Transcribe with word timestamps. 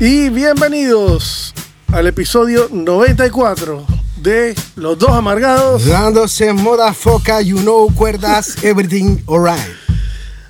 Y 0.00 0.28
bienvenidos 0.30 1.54
al 1.92 2.06
episodio 2.06 2.68
94 2.70 3.86
de 4.16 4.54
Los 4.76 4.98
Dos 4.98 5.10
Amargados. 5.10 5.86
Dándose 5.86 6.52
moda 6.52 6.92
foca, 6.92 7.40
you 7.40 7.58
know, 7.60 7.88
cuerdas, 7.94 8.62
everything 8.62 9.18
alright. 9.28 9.60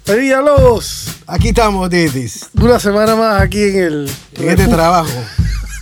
María 0.06 0.40
Lobos, 0.40 1.08
Aquí 1.26 1.48
estamos, 1.48 1.88
Didis. 1.88 2.46
una 2.60 2.78
semana 2.78 3.16
más 3.16 3.40
aquí 3.40 3.62
en 3.62 3.76
el. 3.78 4.10
En 4.34 4.48
este 4.50 4.66
trabajo. 4.68 5.10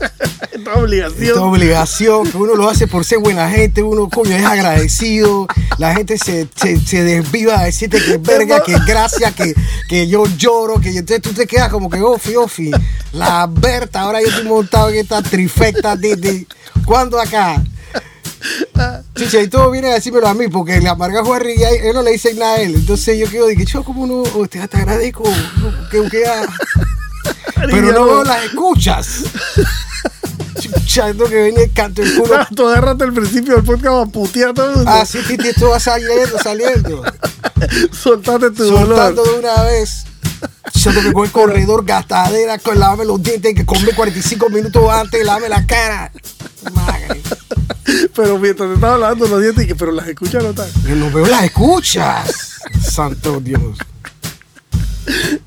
Esta 0.52 0.74
obligación. 0.74 1.22
Esta 1.28 1.42
obligación 1.42 2.30
que 2.30 2.36
uno 2.36 2.54
lo 2.54 2.68
hace 2.68 2.86
por 2.86 3.04
ser 3.04 3.18
buena 3.18 3.48
gente, 3.50 3.82
uno 3.82 4.08
coño 4.08 4.36
es 4.36 4.44
agradecido, 4.44 5.46
la 5.78 5.94
gente 5.94 6.18
se, 6.18 6.48
se, 6.54 6.78
se 6.78 7.02
desviva 7.02 7.58
a 7.60 7.64
decirte 7.64 8.02
que 8.02 8.18
verga, 8.18 8.62
que 8.62 8.76
gracias, 8.86 9.32
que, 9.34 9.54
que 9.88 10.06
yo 10.08 10.24
lloro, 10.36 10.80
que 10.80 10.90
entonces 10.90 11.22
tú 11.22 11.32
te 11.32 11.46
quedas 11.46 11.68
como 11.70 11.88
que 11.90 12.00
ofi, 12.00 12.36
ofi, 12.36 12.70
la 13.12 13.46
Berta, 13.50 14.02
ahora 14.02 14.20
yo 14.20 14.28
estoy 14.28 14.44
montado 14.44 14.90
en 14.90 14.96
esta 14.96 15.22
trifecta 15.22 15.96
de 15.96 16.46
¿cuándo 16.84 17.18
acá? 17.20 17.62
Chicha, 19.16 19.40
y 19.40 19.48
todo 19.48 19.70
viene 19.70 19.90
a 19.90 19.94
decírmelo 19.94 20.26
a 20.28 20.34
mí, 20.34 20.48
porque 20.48 20.76
el 20.76 20.86
amargajo 20.86 21.32
Harry, 21.34 21.56
ya- 21.56 21.70
él 21.70 21.94
no 21.94 22.02
le 22.02 22.12
dice 22.12 22.34
nada 22.34 22.54
a 22.54 22.60
él, 22.60 22.74
entonces 22.74 23.18
yo 23.18 23.28
quedo 23.30 23.46
que 23.48 23.64
yo 23.64 23.84
como 23.84 24.02
uno, 24.02 24.22
oh, 24.34 24.46
te, 24.48 24.66
te 24.66 24.76
agradezco, 24.76 25.24
que, 25.90 26.08
que, 26.08 26.26
ah, 26.26 26.46
pero 27.70 27.92
no 27.92 28.24
las 28.24 28.44
escuchas. 28.44 29.24
Chucha, 30.82 31.10
es 31.10 31.16
lo 31.16 31.26
que 31.28 31.42
viene 31.44 31.64
el 31.64 31.72
canto 31.72 32.02
el 32.02 32.14
culo. 32.14 32.36
Tú 32.54 32.68
agárrate 32.68 33.04
al 33.04 33.12
principio 33.12 33.54
del 33.56 33.64
podcast 33.64 34.08
a 34.08 34.12
putear 34.12 34.50
a 34.50 34.54
todo 34.54 34.70
el 34.70 34.76
mundo. 34.76 34.90
Ah, 34.90 35.04
Titi, 35.04 35.48
esto 35.48 35.70
va 35.70 35.80
saliendo, 35.80 36.38
saliendo. 36.38 37.02
Soltate 37.92 38.50
tu 38.50 38.68
Soltando 38.68 39.22
dolor. 39.22 39.42
de 39.42 39.48
una 39.48 39.62
vez. 39.64 40.04
Yo 40.74 40.90
que 40.90 41.12
coger 41.12 41.30
corredor, 41.30 41.84
gastadera, 41.84 42.58
con 42.58 42.78
lavarme 42.78 43.04
los 43.04 43.22
dientes, 43.22 43.54
que 43.54 43.64
comer 43.64 43.94
45 43.94 44.50
minutos 44.50 44.90
antes, 44.90 45.24
lavarme 45.24 45.48
la 45.48 45.64
cara. 45.66 46.10
Madre. 46.72 47.20
Pero 48.14 48.38
mientras 48.38 48.68
te 48.68 48.74
estaba 48.74 48.94
hablando 48.94 49.26
los 49.28 49.40
dientes, 49.40 49.64
y 49.64 49.68
que, 49.68 49.74
pero 49.74 49.92
las 49.92 50.08
escuchas 50.08 50.42
no 50.42 50.50
están. 50.50 50.68
Yo 50.86 50.96
no 50.96 51.10
veo 51.10 51.26
las 51.26 51.44
escuchas. 51.44 52.52
Santo 52.80 53.40
Dios. 53.40 53.78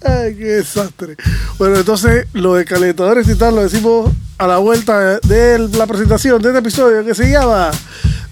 Ay, 0.03 0.35
qué 0.35 0.45
desastre. 0.45 1.15
Bueno, 1.57 1.77
entonces 1.77 2.27
lo 2.33 2.55
de 2.55 2.65
calentadores 2.65 3.27
y 3.27 3.35
tal 3.35 3.55
lo 3.55 3.63
decimos 3.63 4.11
a 4.37 4.47
la 4.47 4.57
vuelta 4.57 5.19
de 5.19 5.59
la 5.59 5.87
presentación 5.87 6.41
de 6.41 6.49
este 6.49 6.59
episodio 6.59 7.05
que 7.05 7.15
se 7.15 7.29
llama 7.29 7.71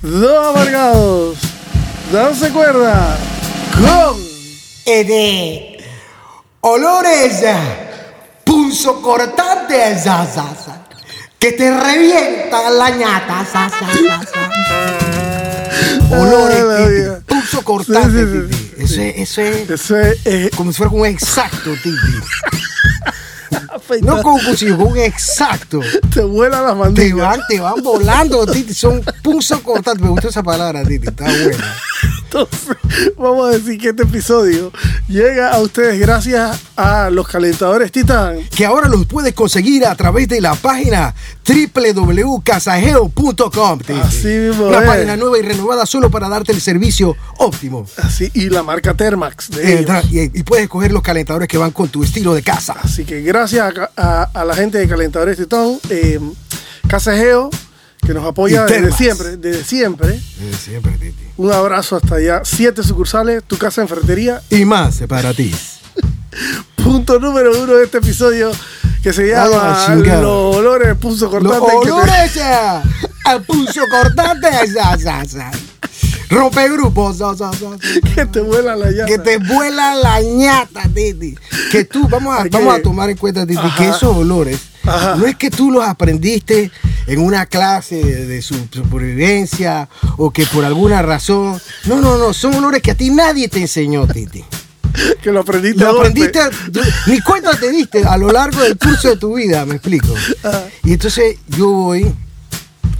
Dos 0.02 0.48
Amargados. 0.48 1.38
Danse 2.12 2.50
cuerda 2.50 3.18
con 3.74 4.34
Eh, 4.86 5.06
de 5.06 5.84
olores 6.60 7.42
punzo 8.44 9.02
cortantes, 9.02 10.04
que 11.40 11.54
te 11.54 11.80
revientan 11.80 12.78
la 12.78 12.90
ñata. 12.90 13.46
Olores, 16.12 17.24
punzo 17.26 17.64
cortante, 17.64 18.50
Sí, 18.86 18.88
sí, 18.88 18.88
sí, 18.88 19.02
Titi. 19.16 19.24
Eso 19.24 19.42
es, 19.42 19.70
eso 19.70 20.00
es 20.00 20.18
eh, 20.26 20.50
como 20.58 20.72
si 20.74 20.78
fuera 20.78 20.92
un 20.92 21.06
exacto, 21.06 21.72
Titi. 21.82 21.98
Afeitar. 23.84 24.16
No 24.16 24.22
con 24.24 24.34
un 24.34 24.44
cuchillo, 24.44 24.78
un 24.78 24.98
exacto. 24.98 25.80
te 26.14 26.22
vuela 26.22 26.62
las 26.62 26.74
Te 26.74 26.80
mandíbulas. 26.80 27.30
van, 27.38 27.42
te 27.48 27.60
van 27.60 27.82
volando, 27.84 28.46
Titi. 28.46 28.74
Son 28.74 29.02
punzo 29.22 29.62
cortante. 29.62 30.04
Me 30.04 30.10
gustó 30.10 30.30
esa 30.30 30.44
palabra, 30.44 30.84
Titi. 30.84 31.08
Está 31.08 31.26
buena. 31.26 31.76
Entonces, 32.34 32.76
vamos 33.18 33.48
a 33.48 33.52
decir 33.58 33.80
que 33.80 33.90
este 33.90 34.04
episodio 34.04 34.72
llega 35.08 35.52
a 35.52 35.60
ustedes 35.62 36.00
gracias 36.00 36.60
a 36.76 37.10
los 37.12 37.28
calentadores 37.28 37.92
Titán. 37.92 38.40
que 38.56 38.66
ahora 38.66 38.88
los 38.88 39.06
puedes 39.06 39.34
conseguir 39.36 39.86
a 39.86 39.94
través 39.96 40.28
de 40.28 40.42
la 40.42 40.56
página 40.56 41.14
www.casajeo.com. 41.48 43.80
Así 44.02 44.28
mismo 44.28 44.66
Una 44.68 44.80
es. 44.80 44.86
página 44.86 45.16
nueva 45.16 45.38
y 45.38 45.44
renovada 45.44 45.86
solo 45.86 46.10
para 46.10 46.28
darte 46.30 46.52
el 46.52 46.62
servicio 46.62 47.16
óptimo. 47.38 47.86
Así, 48.02 48.32
y 48.34 48.50
la 48.50 48.64
marca 48.64 48.96
Termax 48.96 49.52
de 49.52 49.82
Eh, 49.82 49.86
y, 50.10 50.40
y 50.40 50.44
puedes 50.44 50.64
escoger 50.64 50.92
los 50.92 51.04
calentadores 51.04 51.48
que 51.48 51.58
van 51.60 51.70
con 51.72 51.90
tu 51.90 52.04
estilo 52.04 52.34
de 52.34 52.42
casa. 52.42 52.76
Así 52.82 53.06
que 53.06 53.22
gracias 53.22 53.72
a, 53.78 53.92
a- 53.96 54.24
a 54.34 54.44
la 54.46 54.56
gente 54.56 54.80
de 54.80 54.88
Calentadores 54.88 55.38
Titán, 55.38 55.78
eh, 55.90 56.20
Casa 56.88 57.16
Geo, 57.16 57.52
que 58.06 58.14
nos 58.14 58.26
apoya 58.26 58.66
desde 58.66 58.92
siempre, 58.92 59.38
desde 59.38 59.64
siempre. 59.64 60.20
siempre, 60.64 60.92
Titi. 60.94 61.24
Un 61.38 61.52
abrazo 61.52 61.96
hasta 61.96 62.16
allá. 62.16 62.42
Siete 62.44 62.84
sucursales, 62.84 63.44
tu 63.44 63.58
casa 63.58 63.82
en 63.82 63.88
ferretería. 63.88 64.42
Y 64.50 64.66
más 64.66 65.02
para 65.08 65.34
ti. 65.34 65.54
Punto 66.84 67.20
número 67.20 67.52
uno 67.62 67.76
de 67.76 67.86
este 67.86 68.00
episodio 68.00 68.52
que 69.02 69.14
se 69.14 69.28
llama. 69.28 69.88
Los 69.96 70.56
olores 70.58 70.96
punzo 70.98 71.26
Los 71.40 71.58
cortante. 71.58 71.86
te- 71.86 71.92
olores 71.92 72.38
eh, 72.38 72.82
al 73.26 73.44
pulso 73.44 73.82
cortante. 73.90 74.48
Rompe 76.30 76.68
grupos. 76.70 77.18
Que 78.16 78.26
te 78.26 78.42
vuelan 78.42 78.80
la 78.80 78.88
llanta. 78.88 79.06
Que 79.06 79.20
te 79.20 79.38
vuela 79.38 79.96
la 79.96 80.22
ñata, 80.22 80.84
Titi. 80.94 81.36
Que 81.72 81.86
tú, 81.86 82.08
vamos 82.10 82.36
a, 82.38 82.46
vamos 82.50 82.74
a 82.74 82.82
tomar 82.82 83.10
en 83.10 83.18
cuenta, 83.18 83.46
Titi, 83.46 83.60
Ajá. 83.60 83.78
que 83.78 83.90
esos 83.90 84.16
olores 84.18 84.60
Ajá. 84.84 85.16
no 85.16 85.26
es 85.26 85.36
que 85.36 85.52
tú 85.52 85.70
los 85.72 85.84
aprendiste 85.86 86.72
en 87.08 87.20
una 87.20 87.46
clase 87.46 87.96
de, 88.04 88.26
de 88.26 88.42
su- 88.42 88.68
supervivencia 88.72 89.90
o 90.18 90.32
que 90.32 90.46
por 90.46 90.66
alguna 90.66 91.02
razón. 91.02 91.60
No, 91.86 91.98
no, 92.02 92.18
no. 92.18 92.34
Son 92.34 92.54
olores 92.56 92.82
que 92.82 92.92
a 92.92 92.96
ti 92.96 93.10
nadie 93.10 93.48
te 93.48 93.60
enseñó, 93.60 94.08
Titi. 94.08 94.44
Que 95.24 95.32
lo 95.32 95.40
aprendiste. 95.40 95.84
a 95.84 95.92
Lo 95.92 96.00
aprendiste, 96.00 96.40
tú- 96.72 96.82
ni 97.08 97.20
cuenta 97.22 97.58
te 97.58 97.72
diste 97.72 98.04
a 98.06 98.16
lo 98.18 98.32
largo 98.32 98.62
del 98.62 98.78
curso 98.78 99.10
de 99.10 99.18
tu 99.18 99.36
vida, 99.36 99.66
me 99.66 99.76
explico. 99.76 100.14
Ajá. 100.44 100.66
Y 100.84 100.94
entonces 100.94 101.38
yo 101.48 101.70
voy. 101.70 102.14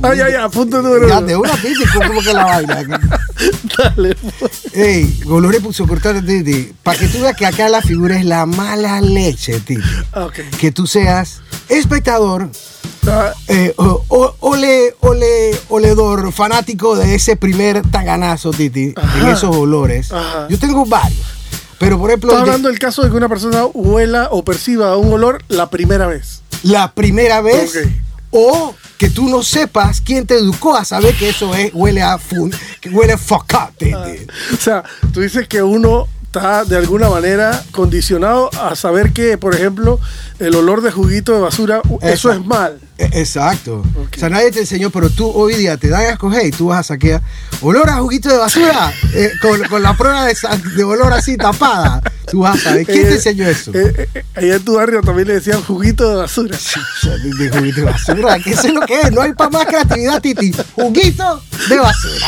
Ah, 0.02 0.14
ya, 0.16 0.30
ya, 0.30 0.50
punto 0.50 0.82
número 0.82 1.06
uno. 1.06 1.22
de 1.22 1.38
una 1.38 1.54
Titi, 1.56 1.84
como 1.94 2.20
que 2.22 2.34
la 2.34 2.44
vaina. 2.46 2.84
Dale. 3.78 4.18
Ey, 4.74 5.22
olores 5.28 5.62
puso 5.62 5.88
cortante, 5.88 6.22
Titi. 6.44 6.74
Para 6.84 6.98
que 7.00 7.08
tú 7.08 7.22
veas 7.22 7.36
que 7.38 7.46
acá 7.46 7.70
la 7.70 7.82
figura 7.82 8.18
es 8.18 8.26
la 8.26 8.46
mala 8.46 9.00
leche, 9.00 9.60
Titi. 9.60 9.82
Ah, 10.12 10.26
Ok. 10.26 10.40
Que 10.60 10.72
tú 10.72 10.88
seas 10.88 11.42
espectador, 11.70 12.50
Ah, 12.52 12.58
eh, 13.48 13.74
ole, 13.78 14.96
ole, 15.02 15.52
oledor, 15.70 16.32
fanático 16.32 16.96
de 16.96 17.16
ese 17.16 17.36
primer 17.36 17.82
taganazo, 17.92 18.52
Titi, 18.52 18.86
en 18.86 18.94
Ajá. 18.98 19.32
esos 19.32 19.56
olores. 19.56 20.12
Ajá. 20.12 20.48
Yo 20.50 20.58
tengo 20.60 20.86
varios. 20.86 21.22
Pero 21.80 21.98
por 22.00 22.10
ejemplo, 22.10 22.30
Estás 22.32 22.46
de- 22.46 22.50
hablando 22.52 22.70
del 22.70 22.80
caso 22.80 23.02
de 23.04 23.10
que 23.10 23.16
una 23.18 23.28
persona 23.30 23.66
huela 23.66 24.30
o 24.32 24.44
perciba 24.44 24.96
un 24.98 25.12
olor 25.14 25.44
la 25.50 25.70
primera 25.70 26.08
vez. 26.08 26.42
la 26.64 26.94
primera 26.94 27.42
vez. 27.42 27.76
Ok. 27.76 27.92
O 28.36 28.74
que 28.98 29.10
tú 29.10 29.28
no 29.30 29.44
sepas 29.44 30.02
quién 30.02 30.26
te 30.26 30.36
educó 30.36 30.76
a 30.76 30.86
saber 30.86 31.14
que 31.16 31.30
eso 31.30 31.54
es, 31.54 31.72
huele 31.74 32.02
a 32.02 32.18
fun, 32.18 32.52
que 32.82 32.90
huele 32.90 33.14
a 33.14 33.18
fuck 33.18 33.46
up, 33.54 33.76
Titi. 33.78 33.94
O 34.54 34.58
sea, 34.60 34.84
tú 35.14 35.20
dices 35.22 35.48
que 35.48 35.62
uno 35.62 36.08
está 36.40 36.66
de 36.66 36.76
alguna 36.78 37.10
manera 37.10 37.64
condicionado 37.72 38.50
a 38.60 38.76
saber 38.76 39.14
que, 39.14 39.38
por 39.38 39.54
ejemplo, 39.54 40.00
el 40.40 40.56
olor 40.56 40.82
de 40.82 40.92
juguito 40.92 41.34
de 41.36 41.42
basura, 41.42 41.82
eso 42.02 42.32
es 42.32 42.44
mal. 42.44 42.80
E- 42.98 43.10
Exacto. 43.22 43.84
O 43.96 44.18
sea, 44.20 44.30
nadie 44.30 44.52
te 44.52 44.60
enseñó, 44.62 44.90
pero 44.90 45.10
tú 45.12 45.30
hoy 45.30 45.54
día 45.56 45.78
te 45.78 45.90
dan 45.90 46.02
a 46.02 46.10
escoger 46.10 46.46
y 46.48 46.52
tú 46.52 46.68
vas 46.68 46.80
a 46.80 46.84
saquear 46.84 47.22
olor 47.62 47.88
a 47.90 47.98
juguito 47.98 48.30
de 48.30 48.38
basura 48.38 48.92
eh, 49.14 49.32
con, 49.42 49.62
con 49.66 49.84
la 49.84 49.96
prueba 49.96 50.26
de, 50.26 50.84
olor 50.84 51.14
así 51.14 51.38
tapada. 51.38 52.02
Tú 52.32 52.40
vas 52.40 52.58
a 52.60 52.64
saber. 52.64 52.86
¿Quién 52.88 53.04
te 53.04 53.10
Eh, 53.10 53.16
enseñó 53.16 53.48
eso? 53.48 53.72
eh, 53.76 54.10
eh, 54.16 54.24
allá 54.36 54.56
en 54.56 54.66
tu 54.66 54.76
barrio 54.76 55.02
también 55.02 55.28
le 55.28 55.36
decían 55.36 55.62
juguito 55.64 56.10
de 56.10 56.16
basura. 56.16 56.58
de 56.58 57.50
juguito 57.50 57.82
de 57.82 57.86
basura. 57.86 58.40
¿Qué 58.40 58.52
es 58.52 58.74
lo 58.74 58.82
que 58.82 59.02
es? 59.02 59.12
No 59.12 59.22
hay 59.22 59.34
para 59.34 59.52
más 59.52 59.66
creatividad, 59.68 60.20
Titi. 60.22 60.52
Juguito 60.74 61.44
de 61.70 61.78
basura. 61.78 62.28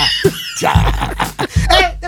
Ya. 0.62 1.12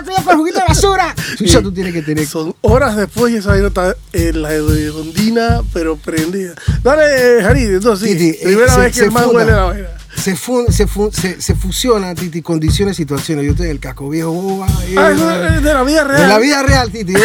¡Eh! 0.08 0.14
¡Te 0.16 0.22
cuidas 0.22 0.24
con 0.24 0.32
el 0.32 0.38
juguito 0.38 0.58
de 0.60 0.64
basura! 0.66 1.14
Chucha, 1.36 1.62
tú 1.62 1.72
tienes 1.72 1.92
que 1.92 2.02
tener. 2.02 2.26
Son 2.26 2.54
horas 2.62 2.96
después 2.96 3.32
y 3.32 3.36
esa 3.36 3.50
vaina 3.50 3.68
está 3.68 3.94
en 4.12 4.42
la 4.42 4.48
hondina, 4.94 5.62
pero 5.72 5.96
prendida. 5.96 6.54
Dale, 6.82 7.42
Jarid, 7.42 7.74
entonces 7.74 8.08
sí, 8.10 8.16
Titi, 8.16 8.38
eh, 8.38 8.40
primera 8.44 8.74
se- 8.74 8.80
vez 8.80 8.92
que 8.92 8.98
se 9.00 9.04
el 9.06 9.10
man 9.12 9.24
funda. 9.24 9.38
huele 9.40 9.52
la 9.52 9.64
vaina. 9.64 9.88
se, 10.16 10.34
fun- 10.34 10.66
se, 10.72 10.86
fun- 10.86 11.12
se, 11.12 11.40
se 11.40 11.54
fusiona, 11.54 12.14
Titi, 12.14 12.42
condiciones, 12.42 12.96
situaciones. 12.96 13.44
Yo 13.44 13.52
estoy 13.52 13.66
en 13.66 13.72
el 13.72 13.80
casco 13.80 14.08
viejo, 14.08 14.30
boba, 14.32 14.66
eh, 14.86 14.94
Ah, 14.96 15.10
es 15.56 15.62
de 15.62 15.72
la 15.74 15.82
vida 15.84 16.04
real. 16.04 16.22
de 16.22 16.28
la 16.28 16.38
vida 16.38 16.62
real, 16.62 16.90
Titi. 16.90 17.14
Eh, 17.14 17.20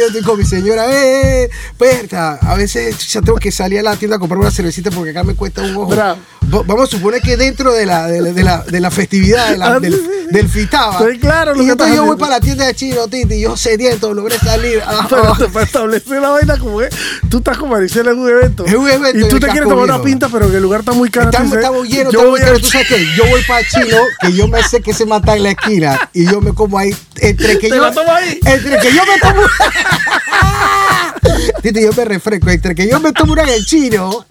yo 0.00 0.06
estoy 0.06 0.22
con 0.22 0.38
mi 0.38 0.44
señora, 0.44 0.86
eh, 0.90 1.50
puerta. 1.76 2.38
A 2.40 2.54
veces 2.54 2.96
ya 3.12 3.20
tengo 3.20 3.38
que 3.38 3.52
salir 3.52 3.80
a 3.80 3.82
la 3.82 3.96
tienda 3.96 4.16
a 4.16 4.18
comprar 4.20 4.38
una 4.40 4.50
cervecita 4.50 4.90
porque 4.90 5.10
acá 5.10 5.22
me 5.24 5.34
cuesta 5.34 5.62
un 5.62 5.76
ojo. 5.76 5.86
Bravo. 5.90 6.18
Va- 6.52 6.62
Vamos 6.66 6.88
a 6.88 6.96
suponer 6.96 7.20
que 7.22 7.36
dentro 7.36 7.72
de 7.72 7.86
la, 7.86 8.06
de 8.06 8.20
la, 8.20 8.32
de 8.32 8.42
la, 8.42 8.62
de 8.64 8.80
la 8.80 8.90
festividad, 8.90 9.50
de 9.50 9.58
la- 9.58 9.66
Ah, 9.74 9.80
del, 9.80 9.96
del 10.30 10.48
fitaba. 10.48 10.92
Estoy 10.94 11.18
claro 11.18 11.54
lo 11.54 11.62
y 11.62 11.66
que 11.66 11.72
entonces 11.72 11.96
yo 11.96 12.04
voy 12.04 12.16
para 12.16 12.32
la 12.32 12.40
tienda 12.40 12.66
de 12.66 12.74
chino, 12.74 13.06
Titi. 13.08 13.40
Yo 13.40 13.56
sediento, 13.56 14.12
logré 14.14 14.38
salir. 14.38 14.82
Ah, 14.86 15.06
Pero 15.10 15.32
ah. 15.32 15.36
te- 15.38 15.48
para 15.48 15.64
establecer 15.64 16.20
la 16.20 16.30
vaina 16.30 16.58
como 16.58 16.78
que 16.78 16.88
tú 17.30 17.38
estás 17.38 17.56
con 17.58 17.70
Maricela 17.70 18.10
en 18.12 18.18
un 18.18 18.28
evento. 18.30 18.64
Es 18.66 18.74
un 18.74 18.88
evento 18.90 19.18
Y 19.26 19.28
tú 19.28 19.38
te 19.40 19.46
quieres 19.48 19.68
tomar 19.68 19.84
una 19.84 20.02
pinta, 20.02 20.28
pero 20.28 20.50
que 20.50 20.56
el 20.56 20.62
lugar 20.62 20.80
está 20.80 20.92
muy 20.92 21.10
caro. 21.10 21.30
Estamos 21.30 21.88
llenos, 21.88 22.12
yo 22.12 22.34
a- 22.34 22.38
llenos. 22.38 22.60
Tú 22.60 22.68
sabes 22.68 22.88
que 22.88 23.06
yo 23.16 23.24
voy 23.26 23.40
para 23.46 23.66
chino, 23.66 23.96
que 24.20 24.32
yo 24.32 24.48
me 24.48 24.62
sé 24.62 24.80
que 24.80 24.92
se 24.92 25.06
mata 25.06 25.36
en 25.36 25.42
la 25.44 25.50
esquina 25.50 26.10
y 26.12 26.26
yo 26.30 26.40
me 26.40 26.52
como 26.52 26.78
ahí. 26.78 26.94
Entre 27.22 27.58
que 27.58 27.68
¿Te 27.68 27.76
yo. 27.76 27.82
lo 27.84 27.92
tomas 27.92 28.22
ahí? 28.22 28.40
Entre 28.44 28.78
que 28.78 28.92
yo 28.92 29.02
me 29.06 29.18
tomo. 29.20 29.42
Titi, 31.62 31.82
yo 31.82 31.92
me 31.92 32.04
refresco. 32.04 32.50
Entre 32.50 32.74
que 32.74 32.88
yo 32.88 32.98
me 33.00 33.12
tomo 33.12 33.32
una 33.32 33.42
en 33.44 33.50
el 33.50 33.64
chino 33.64 34.26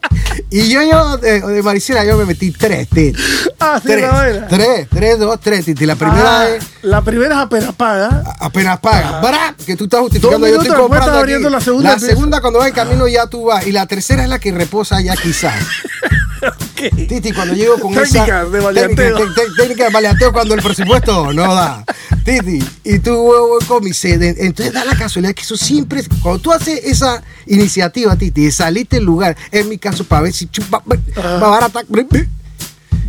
y 0.49 0.69
yo, 0.69 0.81
yo 0.83 1.17
de, 1.17 1.39
de 1.39 1.63
Maricela, 1.63 2.03
yo 2.03 2.17
me 2.17 2.25
metí 2.25 2.51
tres, 2.51 2.89
Titi. 2.89 3.17
Ah, 3.59 3.79
sí, 3.81 3.87
tres, 3.87 4.01
la 4.01 4.47
tres, 4.47 4.87
tres, 4.89 5.19
dos, 5.19 5.39
tres, 5.39 5.65
Titi. 5.65 5.85
La 5.85 5.95
primera 5.95 6.41
Ah, 6.41 6.49
es. 6.49 6.63
La 6.81 7.01
primera 7.01 7.35
es 7.35 7.41
apenas 7.41 7.73
paga. 7.75 8.23
Apenas 8.39 8.79
paga. 8.79 9.21
¡Bra! 9.21 9.55
Que 9.65 9.75
tú 9.77 9.85
estás 9.85 10.01
justificando. 10.01 10.47
Yo 10.47 10.61
estoy 10.61 10.75
comprando. 10.75 11.19
aquí. 11.19 11.31
la 11.39 11.61
segunda 11.61 11.93
La 11.93 11.99
segunda, 11.99 12.41
cuando 12.41 12.59
va 12.59 12.67
en 12.67 12.73
camino, 12.73 13.07
ya 13.07 13.27
tú 13.27 13.45
vas. 13.45 13.65
Y 13.65 13.71
la 13.71 13.85
tercera 13.85 14.23
es 14.23 14.29
la 14.29 14.39
que 14.39 14.51
reposa 14.51 14.99
ya 15.01 15.15
quizás. 15.15 15.53
Titi, 16.89 17.31
cuando 17.31 17.53
llego 17.53 17.77
con 17.79 17.93
Técnicas 17.93 18.27
esa 18.27 18.45
de 18.45 18.61
maleanteo. 18.61 19.15
técnica, 19.17 19.33
te- 19.35 19.41
te- 19.49 19.55
técnica 19.61 19.83
de 19.85 19.89
maleanteo 19.91 20.31
cuando 20.33 20.53
el 20.55 20.61
presupuesto 20.61 21.31
no 21.33 21.53
da. 21.53 21.83
Titi, 22.25 22.63
y 22.83 22.99
tú 22.99 23.15
voy 23.15 23.63
con 23.65 23.83
mi. 23.83 23.91
Entonces 24.03 24.73
da 24.73 24.83
la 24.85 24.95
casualidad 24.95 25.33
que 25.33 25.41
eso 25.41 25.57
siempre, 25.57 26.03
cuando 26.21 26.39
tú 26.41 26.51
haces 26.51 26.79
esa 26.83 27.21
iniciativa, 27.45 28.15
Titi, 28.15 28.45
de 28.45 28.51
salirte 28.51 28.97
del 28.97 29.05
lugar, 29.05 29.35
en 29.51 29.69
mi 29.69 29.77
caso, 29.77 30.03
para 30.03 30.23
ver 30.23 30.33
si 30.33 30.47
chupa, 30.47 30.83
va 30.87 31.37
barata, 31.49 31.81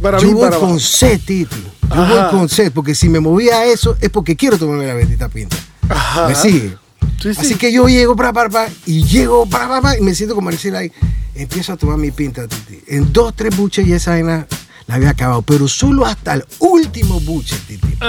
Para 0.03 0.19
yo 0.19 0.27
mí, 0.29 0.35
voy 0.35 0.43
para 0.49 0.59
con 0.59 0.81
sed, 0.81 1.21
Titi. 1.25 1.47
Yo 1.95 2.03
Ajá. 2.03 2.23
voy 2.31 2.39
con 2.39 2.49
sed, 2.49 2.73
porque 2.73 2.95
si 2.95 3.09
me 3.09 3.21
movía 3.21 3.59
a 3.59 3.65
eso 3.67 3.97
es 4.01 4.09
porque 4.11 4.35
quiero 4.35 4.59
tomarme 4.59 4.87
la 4.87 4.95
bendita 4.95 5.29
pinta. 5.29 5.57
Ajá. 5.89 6.27
¿Me 6.29 6.35
sigue? 6.35 6.77
Sí, 7.23 7.35
sí. 7.35 7.41
Así 7.41 7.55
que 7.55 7.73
yo 7.73 7.87
llego, 7.87 8.17
pra, 8.17 8.33
pra, 8.33 8.69
y 8.85 9.05
llego, 9.05 9.47
pra, 9.47 9.81
pra, 9.81 9.97
y 9.97 10.01
me 10.01 10.15
siento 10.15 10.35
como 10.35 10.47
Maricela 10.47 10.81
ahí. 10.81 10.91
Empiezo 11.35 11.73
a 11.73 11.77
tomar 11.77 11.97
mi 11.97 12.11
pinta, 12.11 12.49
Titi. 12.49 12.83
En 12.89 13.13
dos, 13.13 13.35
tres 13.35 13.57
buches 13.57 13.87
y 13.87 13.93
esa 13.93 14.11
vaina 14.11 14.47
la 14.87 14.95
había 14.97 15.11
acabado, 15.11 15.43
pero 15.43 15.69
solo 15.69 16.05
hasta 16.07 16.35
el 16.35 16.45
último 16.59 17.21
buche, 17.21 17.57
Titi. 17.67 17.97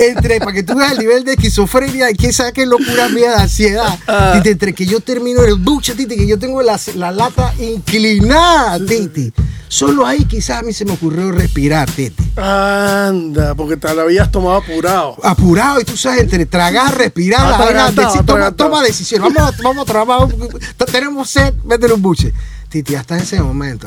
entre, 0.00 0.38
para 0.40 0.52
que 0.52 0.62
tú 0.62 0.76
veas 0.76 0.92
el 0.92 0.98
nivel 0.98 1.24
de 1.24 1.32
esquizofrenia 1.32 2.10
y 2.10 2.14
quién 2.14 2.32
sabe 2.32 2.52
qué 2.52 2.66
locura 2.66 3.08
mía 3.08 3.30
de 3.36 3.42
ansiedad. 3.42 3.98
Titi, 4.34 4.48
entre 4.50 4.72
que 4.72 4.86
yo 4.86 5.00
termino 5.00 5.42
el 5.42 5.56
buche, 5.56 5.94
Titi, 5.94 6.16
que 6.16 6.26
yo 6.26 6.38
tengo 6.38 6.62
la, 6.62 6.78
la 6.94 7.10
lata 7.10 7.52
inclinada, 7.58 8.78
Titi. 8.84 9.32
Solo 9.70 10.06
ahí 10.06 10.24
quizás 10.24 10.60
a 10.60 10.62
mí 10.62 10.72
se 10.72 10.86
me 10.86 10.92
ocurrió 10.92 11.30
respirar, 11.30 11.90
Titi. 11.90 12.22
Anda, 12.36 13.54
porque 13.54 13.76
te 13.76 13.92
lo 13.94 14.02
habías 14.02 14.30
tomado 14.30 14.56
apurado. 14.56 15.16
apurado 15.22 15.80
y 15.80 15.84
tú 15.84 15.96
sabes, 15.96 16.20
entre 16.20 16.46
tragar, 16.46 16.96
respirar, 16.96 17.50
la 17.50 17.58
vaina, 17.58 17.92
toma, 18.24 18.50
toma 18.52 18.82
decisión. 18.82 19.22
Vamos, 19.22 19.42
a- 19.42 19.62
vamos 19.62 19.82
a 19.82 19.84
trabajar, 19.92 20.28
tenemos 20.90 21.28
sed, 21.28 21.52
métele 21.64 21.94
un 21.94 22.02
buche. 22.02 22.32
Titi, 22.68 22.94
hasta 22.94 23.16
ese 23.16 23.40
momento, 23.40 23.86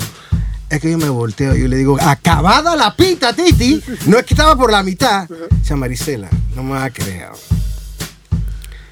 es 0.70 0.80
que 0.82 0.90
yo 0.92 0.98
me 0.98 1.10
volteo 1.10 1.56
y 1.56 1.62
yo 1.62 1.68
le 1.68 1.78
digo, 1.78 1.98
acabada 2.02 2.76
la 2.76 2.96
pinta, 2.96 3.34
Titi. 3.34 3.82
No 4.08 4.18
es 4.18 4.26
que 4.26 4.34
estaba 4.34 4.56
por 4.56 4.72
la 4.72 4.82
mitad. 4.84 5.28
Dice 5.52 5.76
Maricela, 5.76 6.30
no 6.56 6.64
me 6.64 6.72
vas 6.72 6.86
a 6.86 6.90
creer. 6.90 7.30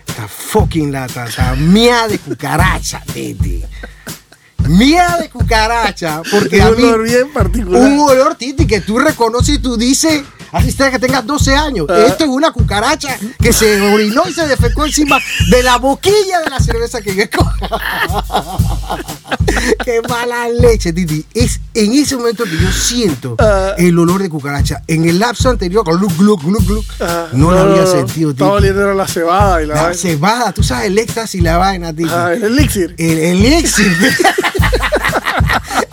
Esta 0.07 0.27
fucking 0.27 0.91
lata, 0.91 1.25
esta 1.25 1.55
mía 1.55 2.07
de 2.07 2.19
cucaracha, 2.19 3.01
Titi. 3.13 3.63
Mía 4.67 5.17
de 5.19 5.29
cucaracha, 5.29 6.21
porque 6.29 6.57
Un 6.61 6.67
a 6.67 6.71
mí 6.71 6.83
olor 6.83 7.03
bien 7.03 7.33
particular. 7.33 7.81
un 7.81 7.99
olor, 7.99 8.35
Titi, 8.35 8.67
que 8.67 8.81
tú 8.81 8.99
reconoces 8.99 9.55
y 9.55 9.59
tú 9.59 9.77
dices, 9.77 10.21
así 10.51 10.71
sea 10.71 10.91
que 10.91 10.99
tengas 10.99 11.25
12 11.25 11.55
años, 11.55 11.85
Ah. 11.89 12.05
esto 12.07 12.23
es 12.25 12.29
una 12.29 12.51
cucaracha 12.51 13.17
que 13.41 13.53
se 13.53 13.79
orinó 13.81 14.23
y 14.27 14.33
se 14.33 14.47
defecó 14.47 14.85
encima 14.85 15.17
de 15.49 15.63
la 15.63 15.77
boquilla 15.77 16.39
de 16.43 16.49
la 16.49 16.59
cerveza 16.59 17.01
que 17.01 17.15
yo 17.15 17.23
escogí. 17.23 17.49
Qué 19.83 20.01
mala 20.07 20.47
leche, 20.49 20.93
Titi. 20.93 21.25
Es 21.33 21.59
en 21.73 21.93
ese 21.93 22.15
momento 22.15 22.43
que 22.43 22.57
yo 22.57 22.71
siento 22.71 23.35
Ah. 23.39 23.73
el 23.77 23.97
olor 23.97 24.21
de 24.21 24.29
cucaracha. 24.29 24.81
En 24.87 25.07
el 25.07 25.19
lapso 25.19 25.49
anterior, 25.49 25.83
con 25.83 25.97
gluc, 25.97 26.15
gluc, 26.17 26.41
gluc, 26.43 26.63
gluc, 26.65 26.85
Ah, 27.01 27.27
no, 27.33 27.51
lo 27.51 27.59
había 27.59 27.85
sentido, 27.85 28.31
Estaba 28.31 28.57
Titi. 28.57 28.69
oliendo 28.69 28.91
a 28.91 28.95
la 28.95 29.07
cebada 29.07 29.61
y 29.61 29.65
la, 29.67 29.75
La 29.75 29.81
vaina. 29.83 29.97
cebada, 29.97 30.51
tú 30.53 30.63
sabes, 30.63 30.87
el 30.87 30.97
éxtasis 30.97 31.41
y 31.41 31.43
la 31.43 31.57
vaina, 31.57 31.93
Titi. 31.93 32.09
El 32.33 32.43
elixir. 32.43 32.95
El 32.97 33.45
elixir. 33.45 33.97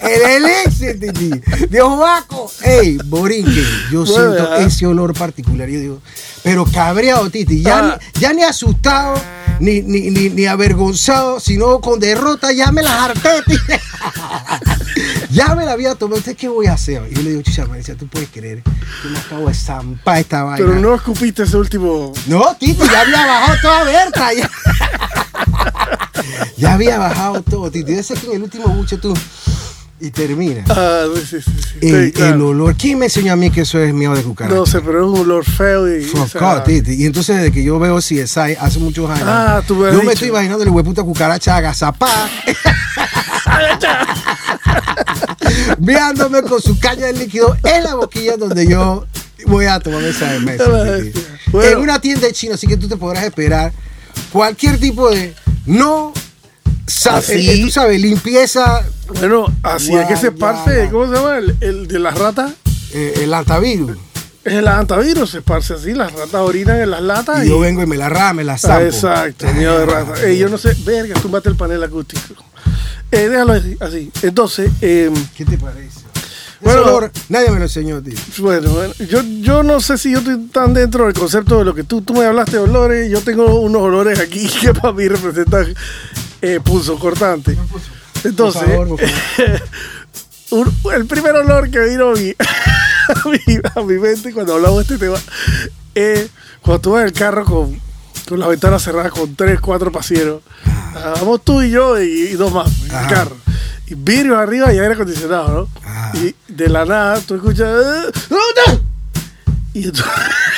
El 0.07 1.01
Titi. 1.01 1.31
De 1.69 1.83
Obaco. 1.83 2.51
Ey, 2.63 2.99
Borinque. 3.05 3.65
Yo 3.91 4.05
Bueno, 4.05 4.35
siento 4.35 4.55
ese 4.57 4.87
olor 4.87 5.13
particular. 5.15 5.69
Yo 5.69 5.81
digo, 5.81 6.01
pero 6.43 6.65
cabreado, 6.65 7.29
Titi. 7.31 7.63
Ya, 7.63 7.79
Ah. 7.79 7.99
ni, 8.15 8.21
ya 8.21 8.33
ni 8.33 8.43
asustado, 8.43 9.21
ni, 9.61 9.83
ni, 9.83 10.11
ni, 10.11 10.29
ni 10.31 10.47
avergonzado, 10.47 11.41
sino 11.41 11.81
con 11.81 11.99
derrota. 12.01 12.53
Ya 12.53 12.71
me 12.73 12.83
las 12.83 12.93
harté, 12.93 13.31
Titi. 13.47 13.73
ya 15.31 15.55
me 15.55 15.65
la 15.65 15.73
había 15.73 15.95
tomado. 15.95 16.19
Entonces, 16.19 16.37
¿qué 16.41 16.49
voy 16.49 16.67
a 16.67 16.75
hacer? 16.75 17.03
Y 17.11 17.15
yo 17.15 17.23
le 17.23 17.31
digo, 17.31 17.43
chicha, 17.43 17.67
Maricia, 17.67 17.97
tú 17.97 18.07
puedes 18.09 18.29
creer 18.29 18.63
que 18.63 19.09
me 19.09 19.19
acabo 19.19 19.49
de 19.49 19.55
zampar 19.55 20.19
esta 20.19 20.43
vaina. 20.45 20.59
Pero 20.65 20.79
no 20.81 20.95
escupiste 20.95 21.43
ese 21.45 21.57
último. 21.57 22.13
No, 22.27 22.57
Titi, 22.59 22.83
ya 22.91 23.01
había 23.01 23.27
bajado 23.27 23.57
toda 23.63 23.85
Berta. 23.85 24.33
Ya, 24.35 24.51
Ya 26.57 26.73
había 26.75 26.99
bajado 26.99 27.43
todo, 27.43 27.71
Titi. 27.71 27.91
Debe 27.91 28.03
ser 28.03 28.19
que 28.19 28.27
en 28.29 28.37
el 28.37 28.43
último 28.45 28.69
buche 28.69 28.97
tú. 28.97 29.15
Y 29.99 30.11
termina. 30.11 30.63
Ah, 30.69 31.05
sí, 31.15 31.27
sí, 31.27 31.41
sí. 31.41 31.53
sí, 31.81 31.89
El, 31.89 32.13
claro. 32.13 32.35
el 32.35 32.43
olor. 32.43 32.75
¿Quién 32.77 32.99
me 32.99 33.07
enseñó 33.07 33.33
a 33.33 33.37
mí 33.37 33.51
que 33.51 33.63
eso 33.63 33.79
es 33.81 33.95
miedo 33.95 34.15
de 34.15 34.23
cucaracha? 34.23 34.55
No 34.55 34.67
sé, 34.67 34.81
pero 34.83 35.03
es 35.03 35.07
un 35.15 35.21
olor 35.21 35.45
feo 35.45 35.97
y. 35.97 36.05
Fuck 36.05 36.43
off, 36.43 36.65
Titi. 36.65 36.93
Y 36.95 37.07
entonces 37.07 37.37
desde 37.37 37.53
que 37.53 37.65
yo 37.65 37.79
veo 37.79 37.97
CSI 37.97 38.57
hace 38.61 38.79
muchos 38.79 39.09
años, 39.09 39.25
Ah, 39.27 39.63
tú 39.67 39.75
me 39.77 39.89
has 39.89 39.95
yo 39.95 40.03
me 40.03 40.13
estoy 40.13 40.29
imaginando 40.29 40.65
el 40.65 40.71
hueputa 40.71 41.03
cucaracha 41.03 41.57
agazapá, 41.57 42.09
viándome 45.79 46.43
con 46.43 46.61
su 46.61 46.79
caña 46.79 47.07
de 47.07 47.13
líquido 47.15 47.57
en 47.65 47.85
la 47.85 47.95
boquilla 47.95 48.37
donde 48.37 48.67
yo 48.67 49.07
voy 49.47 49.67
a 49.67 49.81
tomar 49.81 50.03
esa 50.05 50.39
mesa. 50.41 50.65
Bueno. 51.53 51.71
En 51.71 51.79
una 51.79 52.01
tienda 52.01 52.27
de 52.27 52.33
chino, 52.33 52.55
así 52.55 52.67
que 52.67 52.77
tú 52.77 52.89
te 52.89 52.97
podrás 52.97 53.25
esperar 53.25 53.73
cualquier 54.33 54.79
tipo 54.79 55.11
de 55.11 55.35
no, 55.67 56.13
Así. 57.11 57.33
eh, 57.33 57.55
eh, 57.55 57.61
tú 57.63 57.71
sabes, 57.71 58.01
limpieza, 58.01 58.85
Bueno, 59.09 59.47
así 59.63 59.95
es 59.95 60.07
que 60.07 60.17
se 60.17 60.29
esparce. 60.29 60.89
¿Cómo 60.91 61.07
se 61.09 61.15
llama? 61.15 61.39
El, 61.39 61.57
el 61.61 61.89
de 61.89 61.99
las 61.99 62.17
ratas. 62.19 62.53
eh, 62.93 63.21
el 63.23 63.35
antivirus. 63.35 63.97
Es 64.45 64.53
el 64.55 64.69
antivirus, 64.69 65.31
se 65.31 65.39
esparce 65.39 65.75
así. 65.75 65.93
Las 65.95 66.13
ratas 66.13 66.35
orinan 66.43 66.81
en 66.81 66.91
las 66.91 67.03
latas. 67.03 67.45
Y 67.45 67.49
yo 67.49 67.59
vengo 67.59 67.83
y 67.83 67.87
me 67.87 67.97
la 67.97 68.09
rama, 68.09 68.35
me 68.35 68.45
la 68.45 68.53
Ah, 68.55 68.59
zampo. 68.59 68.85
exacto, 68.87 69.47
miedo 69.55 69.79
de 69.81 69.87
rata. 69.87 70.23
Ey, 70.25 70.39
yo 70.39 70.49
no 70.49 70.57
sé, 70.59 70.77
verga, 70.85 71.19
túmbate 71.21 71.49
el 71.49 71.57
panel 71.57 71.83
acústico. 71.83 72.45
Eh, 73.11 73.29
déjalo 73.29 73.53
así. 73.55 73.77
así. 73.81 74.13
Entonces, 74.23 74.71
eh, 74.81 75.11
¿Qué 75.37 75.45
te 75.45 75.59
parece? 75.59 76.01
Bueno. 76.61 76.83
Olor, 76.83 77.13
nadie 77.29 77.51
me 77.51 77.59
lo 77.59 77.65
enseñó, 77.65 78.01
tío. 78.03 78.15
bueno, 78.39 78.71
bueno, 78.71 78.95
yo, 79.09 79.21
yo 79.41 79.63
no 79.63 79.79
sé 79.81 79.99
si 79.99 80.11
yo 80.13 80.19
estoy 80.21 80.39
tan 80.47 80.73
dentro 80.73 81.05
del 81.05 81.13
concepto 81.15 81.59
de 81.59 81.65
lo 81.67 81.75
que 81.75 81.85
tú, 81.85 82.01
tú 82.01 82.15
me 82.15 82.25
hablaste 82.25 82.53
de 82.53 82.59
olores. 82.61 83.11
Yo 83.11 83.21
tengo 83.21 83.61
unos 83.61 83.83
olores 83.83 84.19
aquí 84.21 84.49
que 84.61 84.73
para 84.73 84.93
mí 84.93 85.07
representan 85.07 85.75
eh, 86.43 86.61
pulso 86.63 86.99
cortante. 86.99 87.57
Entonces, 88.25 88.63
Por 88.63 88.71
favor, 88.71 88.89
por 88.89 89.01
favor. 89.01 89.63
un- 90.85 90.93
el 90.93 91.07
primer 91.07 91.35
olor 91.37 91.71
que 91.71 91.81
vino 91.81 92.11
a 92.11 92.15
mi, 92.15 92.31
a 93.09 93.29
mi, 93.29 93.59
a 93.75 93.81
mi 93.83 93.99
mente 93.99 94.33
cuando 94.33 94.55
hablamos 94.55 94.79
de 94.87 94.95
este 94.95 95.07
tema 95.07 95.19
es 95.95 96.29
cuando 96.61 96.81
tú 96.81 96.91
vas 96.93 97.03
en 97.03 97.09
el 97.09 97.13
carro 97.13 97.45
con, 97.45 97.81
con 98.29 98.39
las 98.41 98.49
ventanas 98.49 98.83
cerradas 98.83 99.13
con 99.13 99.35
tres, 99.37 99.61
cuatro 99.61 99.91
pasieros. 99.93 100.43
Ah, 100.65 101.15
Vamos 101.17 101.43
tú 101.45 101.63
y 101.63 101.71
yo 101.71 102.01
y, 102.01 102.07
y 102.29 102.33
dos 102.35 102.53
más 102.53 102.69
en 102.81 102.87
el 102.91 102.97
Ajá. 102.97 103.09
carro. 103.09 103.37
Y 103.89 103.95
vidrios 103.95 104.37
arriba 104.39 104.73
y 104.73 104.79
aire 104.79 104.95
acondicionado, 104.95 105.69
¿no? 105.83 105.89
Ajá. 105.89 106.13
Y 106.19 106.35
de 106.49 106.69
la 106.69 106.85
nada 106.85 107.21
tú 107.21 107.37
escuchas. 107.37 107.69
"Eh, 107.69 108.11
no, 108.31 108.37
no". 108.37 108.81
Y 109.75 109.85
entonces 109.85 110.07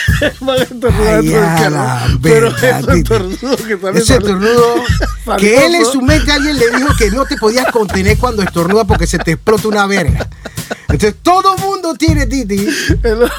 el 0.20 0.80
del 0.80 1.34
a 1.36 1.70
la 1.70 2.18
Pero 2.22 2.48
ese 2.56 2.70
estornudo 2.98 3.56
que 3.56 3.76
también 3.76 3.96
Ese 3.96 4.04
sale- 4.14 4.26
estornudo 4.26 4.74
que 5.38 5.66
él 5.66 5.74
en 5.74 5.84
su 5.86 6.00
mente 6.00 6.32
alguien 6.32 6.58
le 6.58 6.70
dijo 6.76 6.88
que 6.98 7.10
no 7.10 7.24
te 7.26 7.36
podías 7.36 7.70
contener 7.70 8.16
cuando 8.18 8.42
estornuda 8.42 8.84
porque 8.84 9.06
se 9.06 9.18
te 9.18 9.32
explota 9.32 9.68
una 9.68 9.86
verga. 9.86 10.28
Entonces 10.88 11.14
todo 11.22 11.56
mundo 11.58 11.94
tiene 11.94 12.26
Titi 12.26 12.66
el- 13.02 13.30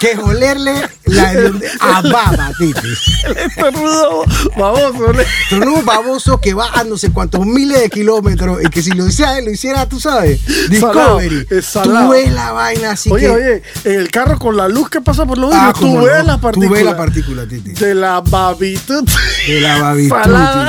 que 0.00 0.14
olerle 0.18 0.74
la 1.04 1.30
a 1.80 2.02
baba, 2.02 2.50
Titi. 2.58 2.80
El 3.26 3.36
estornudo 3.38 4.24
baboso, 4.56 5.12
¿no? 5.12 5.20
Estornudo 5.20 5.82
baboso 5.84 6.40
que 6.40 6.52
va 6.52 6.68
a 6.74 6.84
no 6.84 6.98
sé 6.98 7.10
cuántos 7.12 7.46
miles 7.46 7.80
de 7.80 7.88
kilómetros 7.90 8.58
y 8.62 8.68
que 8.68 8.82
si 8.82 8.90
lo 8.90 9.06
hiciera, 9.06 9.40
lo 9.40 9.50
hiciera, 9.50 9.88
tú 9.88 9.98
sabes, 10.00 10.40
Salado, 10.78 11.18
Discovery. 11.20 11.46
es 11.48 11.64
salado. 11.64 12.06
Tú 12.06 12.12
ves 12.12 12.32
la 12.32 12.52
vaina 12.52 12.90
así 12.90 13.10
Oye, 13.10 13.26
que. 13.26 13.30
oye, 13.32 13.62
en 13.84 14.00
el 14.00 14.10
carro 14.10 14.38
con 14.38 14.56
la 14.56 14.68
luz 14.68 14.90
que 14.90 15.00
pasa 15.00 15.24
por 15.24 15.38
los 15.38 15.54
Ah, 15.54 15.72
vidrios, 15.72 15.80
tú 15.80 15.86
cómo 15.86 16.05
ves 16.06 16.24
la 16.26 16.34
Tú 16.36 16.40
partícula. 16.40 16.70
ves 16.70 16.84
la 16.84 16.96
partícula, 16.96 17.46
Titi. 17.46 17.70
De 17.72 17.94
la 17.94 18.20
babitud. 18.20 19.04
De 19.46 19.60
la 19.60 19.78
babitud. 19.80 20.16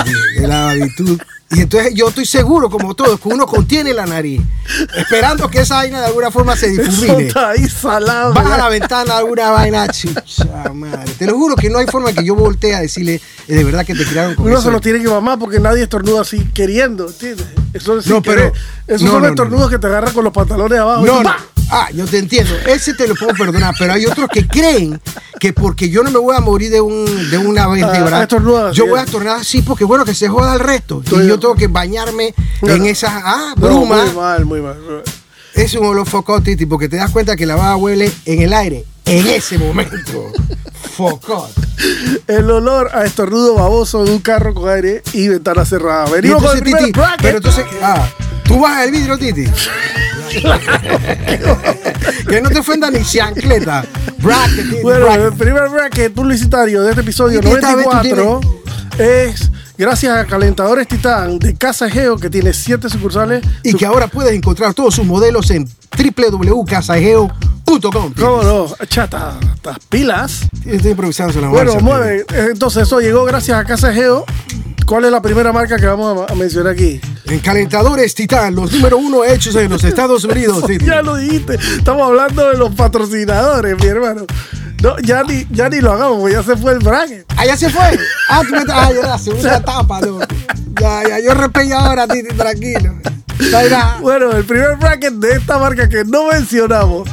Titi, 0.04 0.42
de 0.42 0.48
la 0.48 0.66
babitud. 0.66 1.20
Y 1.50 1.62
entonces 1.62 1.94
yo 1.96 2.10
estoy 2.10 2.26
seguro, 2.26 2.70
como 2.70 2.94
todos, 2.94 3.22
que 3.22 3.30
uno 3.30 3.46
contiene 3.48 3.94
la 3.94 4.06
nariz, 4.06 4.42
esperando 4.98 5.50
que 5.50 5.62
esa 5.62 5.76
vaina 5.76 6.02
de 6.02 6.08
alguna 6.08 6.30
forma 6.30 6.58
se 6.58 6.68
Eso 6.74 6.82
difumine. 6.82 7.28
está 7.28 7.52
ahí 7.52 7.70
salado. 7.70 8.34
Baja 8.34 8.50
¿verdad? 8.50 8.64
la 8.66 8.70
ventana 8.70 9.18
alguna 9.18 9.52
vaina, 9.52 9.88
chicha 9.88 10.46
madre. 10.74 11.10
Te 11.18 11.26
lo 11.26 11.38
juro 11.38 11.56
que 11.56 11.70
no 11.70 11.80
hay 11.80 11.86
forma 11.88 12.12
que 12.12 12.26
yo 12.26 12.36
voltee 12.36 12.76
a 12.76 12.82
decirle 12.82 13.22
eh, 13.48 13.56
de 13.56 13.64
verdad 13.64 13.86
que 13.86 13.96
te 13.96 14.04
criaron 14.06 14.36
con 14.36 14.46
Uno 14.46 14.56
eso. 14.56 14.64
se 14.64 14.72
lo 14.72 14.82
tiene 14.82 15.00
que 15.02 15.08
mamar 15.08 15.40
porque 15.40 15.62
nadie 15.62 15.84
estornuda 15.84 16.20
así 16.22 16.44
queriendo, 16.54 17.08
¿entiendes? 17.08 17.48
Eso 17.74 17.98
es 18.00 18.08
No, 18.08 18.22
pero- 18.22 18.52
no, 18.88 18.98
son 19.00 19.22
no, 19.22 19.28
estornudos 19.28 19.66
no. 19.66 19.70
que 19.70 19.80
te 19.80 19.88
agarran 19.88 20.14
con 20.14 20.24
los 20.24 20.34
pantalones 20.34 20.80
abajo. 20.80 21.06
No, 21.06 21.24
no. 21.24 21.32
Ah, 21.70 21.90
yo 21.94 22.06
te 22.06 22.18
entiendo. 22.18 22.54
Ese 22.66 22.94
te 22.94 23.08
lo 23.08 23.16
puedo 23.16 23.34
perdonar, 23.34 23.76
pero 23.78 23.92
hay 23.94 24.06
otros 24.06 24.30
que 24.32 24.48
creen 24.48 25.02
que 25.38 25.52
porque 25.52 25.90
yo 25.90 26.02
no 26.02 26.10
me 26.12 26.18
voy 26.18 26.34
a 26.36 26.40
morir 26.40 26.72
de, 26.72 26.80
un, 26.80 27.06
de 27.30 27.38
una 27.38 27.68
vértebra, 27.68 28.22
Ah, 28.22 28.72
yo 28.72 28.88
voy 28.88 29.00
a 29.00 29.04
estornudar 29.04 29.40
así 29.42 29.62
porque 29.62 29.84
bueno, 29.84 30.06
que 30.06 30.14
se 30.16 30.30
joda 30.30 30.54
el 30.54 30.62
resto. 30.62 31.02
Estoy- 31.04 31.26
Y 31.26 31.28
yo 31.28 31.38
tengo 31.40 31.56
que 31.56 31.68
bañarme 31.68 32.34
en 32.62 32.80
no. 32.80 32.86
esa 32.86 33.22
ah, 33.24 33.54
No, 33.58 33.68
bruma. 33.68 34.06
muy 34.06 34.14
mal, 34.16 34.46
muy 34.46 34.62
mal. 34.62 34.78
es 35.56 35.74
un 35.76 35.86
olor 35.88 36.08
focot, 36.08 36.42
Titi, 36.44 36.66
porque 36.66 36.88
te 36.88 36.96
das 36.96 37.12
cuenta 37.12 37.36
que 37.36 37.46
la 37.46 37.56
baba 37.58 37.76
huele 37.76 38.10
en 38.26 38.42
el 38.42 38.54
aire 38.54 38.86
en 39.08 39.28
ese 39.28 39.58
momento. 39.58 40.32
Focot. 40.96 41.50
El 42.28 42.50
olor 42.50 42.90
a 42.94 43.06
estornudo 43.06 43.56
baboso 43.56 44.04
de 44.04 44.12
un 44.12 44.20
carro 44.20 44.54
con 44.54 44.70
aire 44.70 45.04
y 45.14 45.28
ventana 45.28 45.64
cerrada. 45.66 46.10
Venimos 46.10 46.44
con 46.44 46.58
el 46.58 46.64
Titi, 46.64 46.92
bracket. 46.92 47.22
pero 47.22 47.38
entonces, 47.38 47.66
ah, 47.84 48.08
tú 48.46 48.60
bajas 48.60 48.86
el 48.86 48.92
vidrio, 48.92 49.18
Titi. 49.18 49.46
que 52.28 52.42
no 52.42 52.50
te 52.50 52.60
ofenda 52.60 52.90
ni 52.92 53.04
chancleta. 53.04 53.86
Bracket, 54.20 54.82
Bueno, 54.82 55.06
bracket. 55.06 55.26
el 55.26 55.34
primer 55.34 55.70
bracket 55.70 56.14
publicitario 56.14 56.82
de 56.84 56.90
este 56.90 57.02
episodio 57.02 57.40
Y 57.44 57.48
esta 57.48 57.76
vez 57.76 57.86
tú 57.86 57.92
94 57.92 58.42
es 58.98 59.52
gracias 59.78 60.18
a 60.18 60.26
Calentadores 60.26 60.88
Titán 60.88 61.38
de 61.40 61.56
Casa 61.56 61.90
Geo 61.90 62.18
que 62.18 62.30
tiene 62.30 62.54
siete 62.54 62.90
sucursales. 62.90 63.44
Y 63.64 63.74
que 63.76 63.86
ahora 63.86 64.08
puedes 64.08 64.34
encontrar 64.34 64.74
todos 64.74 64.96
sus 64.96 65.06
modelos 65.06 65.50
en 65.52 65.70
www.casajeo.com. 65.96 68.14
¿Cómo 68.14 68.44
no? 68.44 68.68
Chata, 68.88 69.38
estas 69.56 69.80
pilas. 69.90 70.48
Estoy 70.66 70.92
improvisando 70.92 71.42
la 71.42 71.50
Bueno, 71.50 71.76
mueve. 71.80 72.26
Entonces, 72.34 72.84
eso 72.84 73.00
llegó 73.00 73.26
gracias 73.26 73.60
a 73.60 73.66
Casa 73.66 73.94
Geo. 73.94 74.26
¿Cuál 74.88 75.04
es 75.04 75.12
la 75.12 75.22
primera 75.22 75.52
marca 75.52 75.76
que 75.76 75.86
vamos 75.86 76.26
a, 76.30 76.34
mencionar 76.34 76.72
aquí? 76.72 77.02
En 77.26 77.40
calentadores 77.40 78.16
Titán, 78.16 78.56
los 78.56 78.72
número 78.72 78.98
uno 78.98 79.26
hechos 79.26 79.54
en 79.56 79.70
los 79.70 79.84
Estados 79.84 80.24
Unidos. 80.24 80.64
Titi. 80.68 80.86
Ya 80.86 81.02
lo 81.02 81.18
dijiste. 81.18 81.56
Estamos 81.56 82.08
hablando 82.08 82.50
de 82.50 82.58
los 82.58 82.74
patrocinadores, 82.74 83.78
mi 83.78 83.88
hermano. 83.88 84.26
No, 84.82 84.98
ya 85.00 85.24
ni, 85.24 85.46
ya 85.52 85.68
ni 85.68 85.82
lo 85.82 85.92
hagamos, 85.92 86.20
porque 86.20 86.36
ya 86.36 86.44
se 86.44 86.56
fue 86.56 86.72
el 86.72 86.80
bracket. 86.80 87.26
Ah, 87.36 87.46
ya 87.46 87.58
se 87.58 87.70
fue. 87.70 87.84
Ah, 88.30 88.42
tú 88.48 88.52
me 88.52 88.64
ah, 88.70 88.92
ya 88.94 89.08
la 89.08 89.18
segunda 89.18 89.58
etapa, 89.58 90.00
no. 90.02 90.20
Ya, 90.80 91.08
ya, 91.08 91.20
yo 91.20 91.34
respeto 91.34 91.76
ahora, 91.76 92.08
Titi, 92.08 92.34
tranquilo. 92.36 92.94
Bueno, 94.02 94.32
el 94.32 94.44
primer 94.46 94.78
bracket 94.78 95.14
de 95.14 95.34
esta 95.34 95.58
marca 95.58 95.88
que 95.88 96.04
no 96.04 96.28
mencionamos 96.28 97.08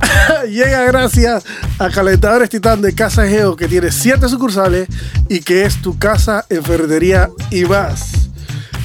llega 0.48 0.84
gracias 0.84 1.44
a 1.78 1.90
Calentadores 1.90 2.50
Titán 2.50 2.82
de 2.82 2.94
Casa 2.94 3.26
Geo, 3.26 3.56
que 3.56 3.68
tiene 3.68 3.90
siete 3.90 4.28
sucursales 4.28 4.88
y 5.28 5.40
que 5.40 5.64
es 5.64 5.80
tu 5.80 5.98
casa 5.98 6.44
en 6.48 6.62
ferretería 6.64 7.30
y 7.50 7.64
más. 7.64 8.12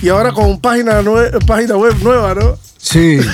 Y 0.02 0.10
ahora 0.10 0.32
con 0.32 0.60
página, 0.60 1.02
página 1.48 1.78
web 1.78 1.96
nueva, 2.02 2.36
¿no? 2.36 2.58
Sí. 2.78 3.20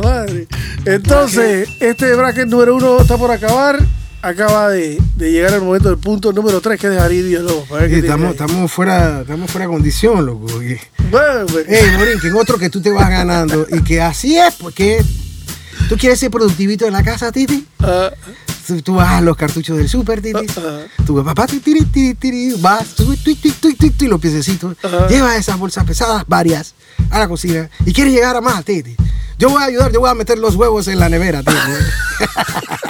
Madre. 0.00 0.46
Entonces, 0.84 1.68
este 1.80 2.14
bracket 2.14 2.48
número 2.48 2.76
uno 2.76 3.00
está 3.00 3.16
por 3.16 3.30
acabar. 3.30 3.78
Acaba 4.20 4.70
de, 4.70 5.00
de 5.16 5.30
llegar 5.30 5.54
el 5.54 5.60
momento 5.62 5.88
del 5.88 5.98
punto 5.98 6.32
número 6.32 6.60
3, 6.60 6.80
que 6.80 6.88
es 6.88 6.92
dejar 6.92 7.12
ir 7.12 7.24
tiene 7.26 7.98
Estamos, 7.98 8.32
estamos, 8.32 8.72
fuera, 8.72 9.20
estamos 9.20 9.50
fuera 9.50 9.66
de 9.66 9.72
condición, 9.72 10.26
loco. 10.26 10.46
Bueno, 11.10 11.46
pues, 11.46 11.68
Ey, 11.68 11.96
Morín, 11.96 12.18
que 12.18 12.26
en 12.26 12.34
otro 12.34 12.58
que 12.58 12.68
tú 12.68 12.80
te 12.82 12.90
vas 12.90 13.08
ganando 13.08 13.66
y 13.70 13.80
que 13.82 14.00
así 14.02 14.36
es, 14.36 14.54
porque 14.54 15.04
tú 15.88 15.96
quieres 15.96 16.18
ser 16.18 16.32
productivito 16.32 16.84
en 16.86 16.94
la 16.94 17.04
casa, 17.04 17.30
Titi. 17.30 17.66
ah, 17.80 18.10
Tú, 18.66 18.82
tú 18.82 18.94
vas 18.96 19.08
a 19.12 19.20
los 19.22 19.36
cartuchos 19.36 19.78
del 19.78 19.88
super, 19.88 20.20
Titi. 20.20 20.46
Ajá. 20.50 20.80
Tú 21.06 21.14
vas, 21.14 21.24
papá, 21.24 21.46
tiri, 21.46 21.84
tiri, 21.84 22.14
tiri, 22.14 22.54
vas, 22.60 22.88
tú, 22.96 23.16
tu, 23.16 23.30
y 23.30 24.08
los 24.08 24.20
piececitos. 24.20 24.76
Llevas 25.08 25.36
esas 25.38 25.58
bolsas 25.58 25.84
pesadas, 25.84 26.24
varias, 26.26 26.74
a 27.10 27.20
la 27.20 27.28
cocina 27.28 27.70
y 27.86 27.92
quieres 27.92 28.12
llegar 28.12 28.34
a 28.36 28.40
más, 28.40 28.64
Titi. 28.64 28.96
Yo 29.38 29.48
voy 29.48 29.62
a 29.62 29.66
ayudar, 29.66 29.92
yo 29.92 30.00
voy 30.00 30.10
a 30.10 30.14
meter 30.14 30.36
los 30.38 30.56
huevos 30.56 30.88
en 30.88 30.98
la 30.98 31.08
nevera, 31.08 31.42
Titi. 31.42 31.56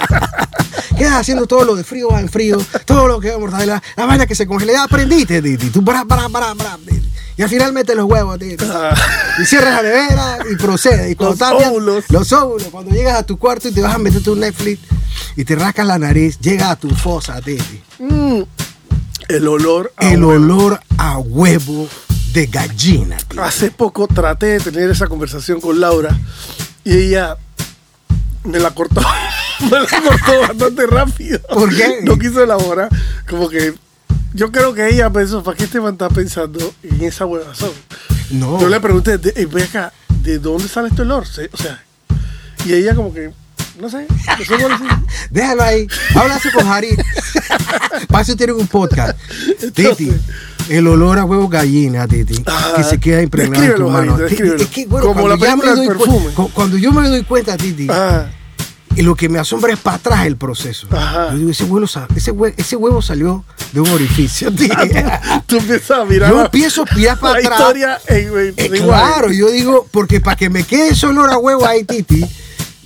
Haciendo 1.17 1.47
todo 1.47 1.63
lo 1.65 1.75
de 1.75 1.83
frío 1.83 2.09
va 2.09 2.19
en 2.19 2.29
frío, 2.29 2.57
todo 2.85 3.07
lo 3.07 3.19
que 3.19 3.35
mortadela, 3.37 3.81
la 3.97 4.05
vaina 4.05 4.25
que 4.27 4.35
se 4.35 4.45
congela. 4.47 4.73
Ya 4.73 4.83
aprendiste, 4.83 5.41
Titi. 5.41 5.69
Tú. 5.69 5.83
Y 7.37 7.41
al 7.41 7.49
final 7.49 7.71
metes 7.73 7.95
los 7.95 8.05
huevos, 8.05 8.37
Titi. 8.37 8.65
Y 9.41 9.45
cierras 9.45 9.75
la 9.75 9.89
nevera 9.89 10.37
y 10.51 10.55
procede. 10.57 11.11
Y 11.11 11.15
cuando 11.15 11.37
Los 11.45 11.57
bien- 11.57 11.69
óvulos. 11.69 12.05
Los 12.09 12.31
óvulos. 12.33 12.67
Cuando 12.69 12.91
llegas 12.91 13.17
a 13.17 13.23
tu 13.23 13.37
cuarto 13.37 13.67
y 13.69 13.71
te 13.71 13.81
vas 13.81 13.95
a 13.95 13.97
meter 13.97 14.21
tu 14.21 14.35
Netflix 14.35 14.79
y 15.35 15.45
te 15.45 15.55
rascas 15.55 15.85
la 15.87 15.97
nariz, 15.97 16.37
llega 16.39 16.71
a 16.71 16.75
tu 16.75 16.89
fosa, 16.89 17.39
Titi. 17.41 17.81
Mm, 17.99 18.41
el 19.29 19.47
olor 19.47 19.93
a 19.97 20.11
El 20.11 20.23
huevo. 20.23 20.33
olor 20.43 20.79
a 20.97 21.17
huevo 21.17 21.87
de 22.33 22.45
gallina, 22.47 23.17
Titi. 23.17 23.39
Hace 23.39 23.71
poco 23.71 24.07
traté 24.07 24.47
de 24.47 24.59
tener 24.59 24.89
esa 24.89 25.07
conversación 25.07 25.61
con 25.61 25.79
Laura 25.79 26.17
y 26.83 26.97
ella 26.97 27.37
me 28.49 28.59
la 28.59 28.71
cortó. 28.71 29.01
me 29.61 29.79
la 29.79 29.85
cortó 29.87 30.39
bastante 30.41 30.87
rápido. 30.87 31.39
¿Por 31.53 31.75
qué? 31.75 31.99
No 32.03 32.17
quiso 32.17 32.43
elaborar. 32.43 32.89
Como 33.29 33.49
que 33.49 33.73
yo 34.33 34.51
creo 34.51 34.73
que 34.73 34.87
ella 34.89 35.09
pensó, 35.09 35.43
¿para 35.43 35.57
qué 35.57 35.63
este 35.65 35.79
man 35.79 35.93
está 35.93 36.09
pensando 36.09 36.73
en 36.83 37.01
esa 37.03 37.25
huevazón? 37.25 37.71
No. 38.31 38.59
Yo 38.59 38.69
le 38.69 38.79
pregunté, 38.79 39.19
eh, 39.35 39.45
ve 39.51 39.63
acá, 39.63 39.91
¿de 40.23 40.37
dónde 40.39 40.67
sale 40.67 40.89
este 40.89 41.01
olor? 41.01 41.23
O 41.23 41.57
sea, 41.57 41.83
y 42.65 42.73
ella 42.73 42.93
como 42.93 43.13
que, 43.13 43.31
no 43.79 43.89
sé, 43.89 44.05
no 44.09 44.45
sé 44.45 44.57
cuál 44.61 44.71
es. 44.73 44.79
Déjalo 45.31 45.63
ahí. 45.63 45.87
Háblase 46.15 46.51
con 46.51 46.67
Harit. 46.67 46.99
Para 48.07 48.21
eso 48.23 48.35
tienen 48.35 48.55
un 48.57 48.67
podcast. 48.67 49.17
Titi. 49.73 50.11
El 50.69 50.85
olor 50.87 51.17
a 51.17 51.25
huevo 51.25 51.47
gallina, 51.49 52.07
Titi. 52.07 52.43
Ah, 52.45 52.73
que 52.75 52.83
se 52.83 52.99
queda 52.99 53.21
impregnado 53.23 53.63
en 53.65 53.75
tu 53.75 53.89
mano. 53.89 54.15
Harit. 54.15 54.39
Es 54.61 54.67
que, 54.67 54.85
bueno, 54.85 55.07
Como 55.07 55.27
la 55.27 55.37
película 55.37 55.73
del 55.75 55.87
perfume. 55.87 56.27
cu- 56.35 56.51
Cuando 56.53 56.77
yo 56.77 56.91
me 56.91 57.07
doy 57.09 57.23
cuenta, 57.23 57.57
Titi, 57.57 57.87
Ah, 57.89 58.27
y 58.95 59.01
lo 59.01 59.15
que 59.15 59.29
me 59.29 59.39
asombra 59.39 59.71
es 59.73 59.79
para 59.79 59.97
atrás 59.97 60.25
el 60.25 60.35
proceso. 60.35 60.87
Ajá. 60.91 61.29
Yo 61.31 61.37
digo, 61.37 61.51
ese 61.51 61.63
huevo, 61.65 61.87
sa- 61.87 62.07
ese, 62.15 62.33
hue- 62.33 62.53
ese 62.57 62.75
huevo 62.75 63.01
salió 63.01 63.43
de 63.71 63.79
un 63.81 63.89
orificio, 63.89 64.51
Titi. 64.51 64.69
tú 65.47 65.57
empiezas 65.57 65.99
a 65.99 66.05
mirar 66.05 66.31
Yo 66.31 66.41
empiezo 66.45 66.83
a 66.89 66.95
mirar 66.95 67.19
para 67.19 67.33
la 67.33 67.39
atrás. 67.39 67.59
historia 67.59 67.99
en, 68.07 68.27
en- 68.37 68.53
Eh, 68.57 68.69
claro, 68.83 69.31
yo 69.31 69.49
digo, 69.51 69.87
porque 69.91 70.19
para 70.19 70.35
que 70.35 70.49
me 70.49 70.63
quede 70.63 70.89
ese 70.89 71.05
olor 71.05 71.29
a 71.29 71.37
huevo 71.37 71.65
ahí, 71.65 71.83
Titi, 71.83 72.25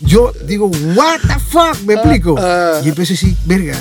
yo 0.01 0.31
digo, 0.45 0.67
what 0.95 1.19
the 1.22 1.39
fuck, 1.39 1.79
me 1.86 1.93
explico. 1.95 2.36
ah. 2.38 2.81
y 2.83 2.89
empiezo 2.89 3.13
a 3.13 3.15
decir, 3.15 3.36
verga, 3.45 3.77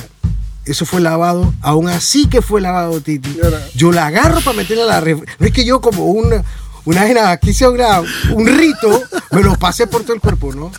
eso 0.65 0.87
fue 0.87 1.01
lavado, 1.01 1.53
aún 1.61 1.89
así 1.89 2.29
que 2.29 2.41
fue 2.41 2.61
lavado, 2.61 3.01
Titi. 3.01 3.37
Yo 3.75 3.91
la 3.91 4.07
agarro 4.07 4.41
para 4.43 4.57
meterla 4.57 4.85
a 4.97 5.01
la 5.01 5.15
No 5.15 5.47
es 5.47 5.53
que 5.53 5.65
yo 5.65 5.81
como 5.81 6.05
una, 6.07 6.45
una 6.85 7.03
vaina, 7.03 7.37
quise 7.37 7.69
una- 7.69 8.01
un 8.01 8.47
rito, 8.47 9.03
me 9.31 9.43
lo 9.43 9.55
pasé 9.57 9.87
por 9.87 10.03
todo 10.03 10.15
el 10.15 10.21
cuerpo, 10.21 10.53
¿no? 10.55 10.73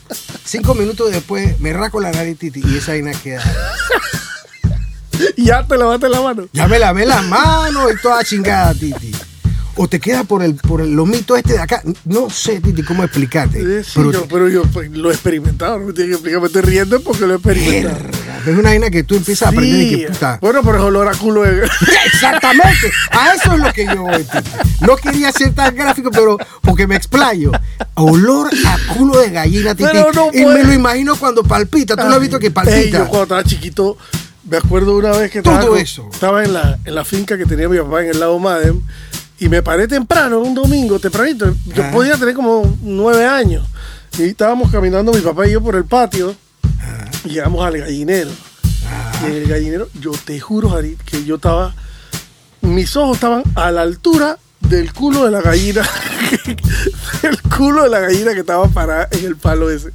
Cinco 0.46 0.76
minutos 0.76 1.12
después 1.12 1.60
me 1.60 1.72
raco 1.74 2.00
la 2.02 2.12
nariz, 2.12 2.38
Titi, 2.38 2.62
y 2.66 2.78
esa 2.78 2.92
vaina 2.92 3.12
queda. 3.14 3.42
Ya 5.38 5.66
te 5.66 5.78
lavaste 5.78 6.10
la 6.10 6.22
mano. 6.22 6.48
Ya 6.54 6.68
me 6.68 6.80
lavé 6.80 7.06
las 7.06 7.24
manos 7.26 7.92
y 7.94 8.02
toda 8.02 8.24
chingada, 8.24 8.74
Titi. 8.74 9.12
O 9.76 9.88
te 9.88 10.00
queda 10.00 10.24
por 10.24 10.44
el, 10.44 10.54
por 10.56 10.82
el 10.82 10.92
lomito 10.94 11.36
este 11.36 11.54
de 11.54 11.60
acá. 11.60 11.82
No 12.06 12.30
sé, 12.30 12.60
Titi, 12.62 12.84
cómo 12.84 13.04
explicarte. 13.04 13.84
Sí, 13.84 13.92
pero 13.96 14.12
yo- 14.12 14.28
pero 14.28 14.50
yo 14.50 14.64
pues, 14.64 14.92
lo 14.92 15.10
he 15.10 15.14
experimentado, 15.14 15.80
no 15.80 15.88
me 15.88 15.94
tiene 15.94 16.10
que 16.10 16.14
explicar, 16.16 16.42
me 16.42 16.48
estoy 16.48 16.62
riendo 16.64 17.02
porque 17.02 17.26
lo 17.26 17.34
he 17.34 17.38
experimentado. 17.38 18.04
verga, 18.04 18.40
es 18.52 18.58
una 18.58 18.70
vaina 18.70 18.90
que 18.92 19.04
tú 19.04 19.16
empiezas 19.16 19.48
a 19.48 19.50
aprender 19.52 19.82
y 19.82 19.90
que 20.02 20.08
puta. 20.12 20.38
Bueno, 20.42 20.62
pero 20.64 20.78
es 20.78 20.84
olor 20.84 21.08
a 21.08 21.14
culo 21.16 21.42
de... 21.44 21.64
Exactamente. 22.06 22.92
A 23.12 23.34
eso 23.34 23.54
es 23.54 23.60
lo 23.60 23.74
que 23.74 23.86
yo 23.86 24.02
voy, 24.04 24.24
Titi. 24.24 24.50
No 24.86 24.96
quería 24.98 25.32
ser 25.32 25.54
tan 25.54 25.76
gráfico, 25.76 26.10
pero 26.12 26.38
porque 26.62 26.88
me 26.88 26.96
explayo. 26.96 27.52
Olor 27.96 28.50
a 28.66 28.94
culo 28.94 29.20
de 29.20 29.30
gallina. 29.30 29.76
Pero 29.76 30.12
no 30.14 30.28
y 30.34 30.44
puede. 30.44 30.58
me 30.60 30.64
lo 30.64 30.74
imagino 30.74 31.16
cuando 31.16 31.44
palpita. 31.44 31.96
Tú 31.96 32.08
lo 32.08 32.16
has 32.16 32.22
visto 32.22 32.40
que 32.40 32.48
Ey, 32.48 32.52
palpita. 32.54 32.98
yo 33.00 33.08
cuando 33.08 33.24
estaba 33.24 33.44
chiquito, 33.44 33.98
me 34.50 34.58
acuerdo 34.58 34.96
una 34.98 35.12
vez 35.12 35.32
que 35.32 35.42
Todo 35.42 35.54
estaba, 35.60 35.80
eso. 35.80 36.10
estaba 36.12 36.44
en, 36.44 36.54
la, 36.54 36.78
en 36.84 36.96
la 36.96 37.06
finca 37.06 37.38
que 37.38 37.46
tenía 37.46 37.70
mi 37.70 37.78
papá 37.78 38.04
en 38.04 38.10
el 38.10 38.20
lago 38.20 38.40
Madem 38.40 38.82
y 39.40 39.50
me 39.50 39.62
paré 39.64 39.88
temprano, 39.88 40.40
un 40.40 40.54
domingo, 40.54 41.00
tempranito. 41.00 41.54
Yo 41.74 41.84
Ah. 41.84 41.92
podía 41.92 42.18
tener 42.18 42.34
como 42.34 42.78
nueve 42.82 43.26
años. 43.26 43.66
Y 44.18 44.24
estábamos 44.24 44.72
caminando 44.72 45.12
mi 45.12 45.22
papá 45.22 45.48
y 45.48 45.52
yo 45.54 45.62
por 45.62 45.76
el 45.76 45.86
patio 45.86 46.36
y 47.26 47.30
llegamos 47.30 47.66
al 47.66 47.78
gallinero. 47.78 48.30
Y 49.24 49.26
en 49.28 49.32
el 49.34 49.48
gallinero, 49.48 49.88
yo 50.00 50.12
te 50.26 50.40
juro, 50.40 50.70
Jari, 50.70 50.98
que 51.06 51.24
yo 51.24 51.36
estaba. 51.36 51.74
Mis 52.62 52.96
ojos 52.96 53.16
estaban 53.18 53.44
a 53.56 53.72
la 53.72 53.82
altura 53.82 54.38
del 54.70 54.94
culo 54.94 55.26
de 55.26 55.32
la 55.32 55.42
gallina. 55.42 55.82
del 57.22 57.42
culo 57.42 57.84
de 57.84 57.90
la 57.90 58.00
gallina 58.00 58.34
que 58.34 58.42
estaba 58.42 58.68
parada 58.68 59.08
en 59.12 59.26
el 59.26 59.36
palo 59.36 59.70
ese. 59.70 59.92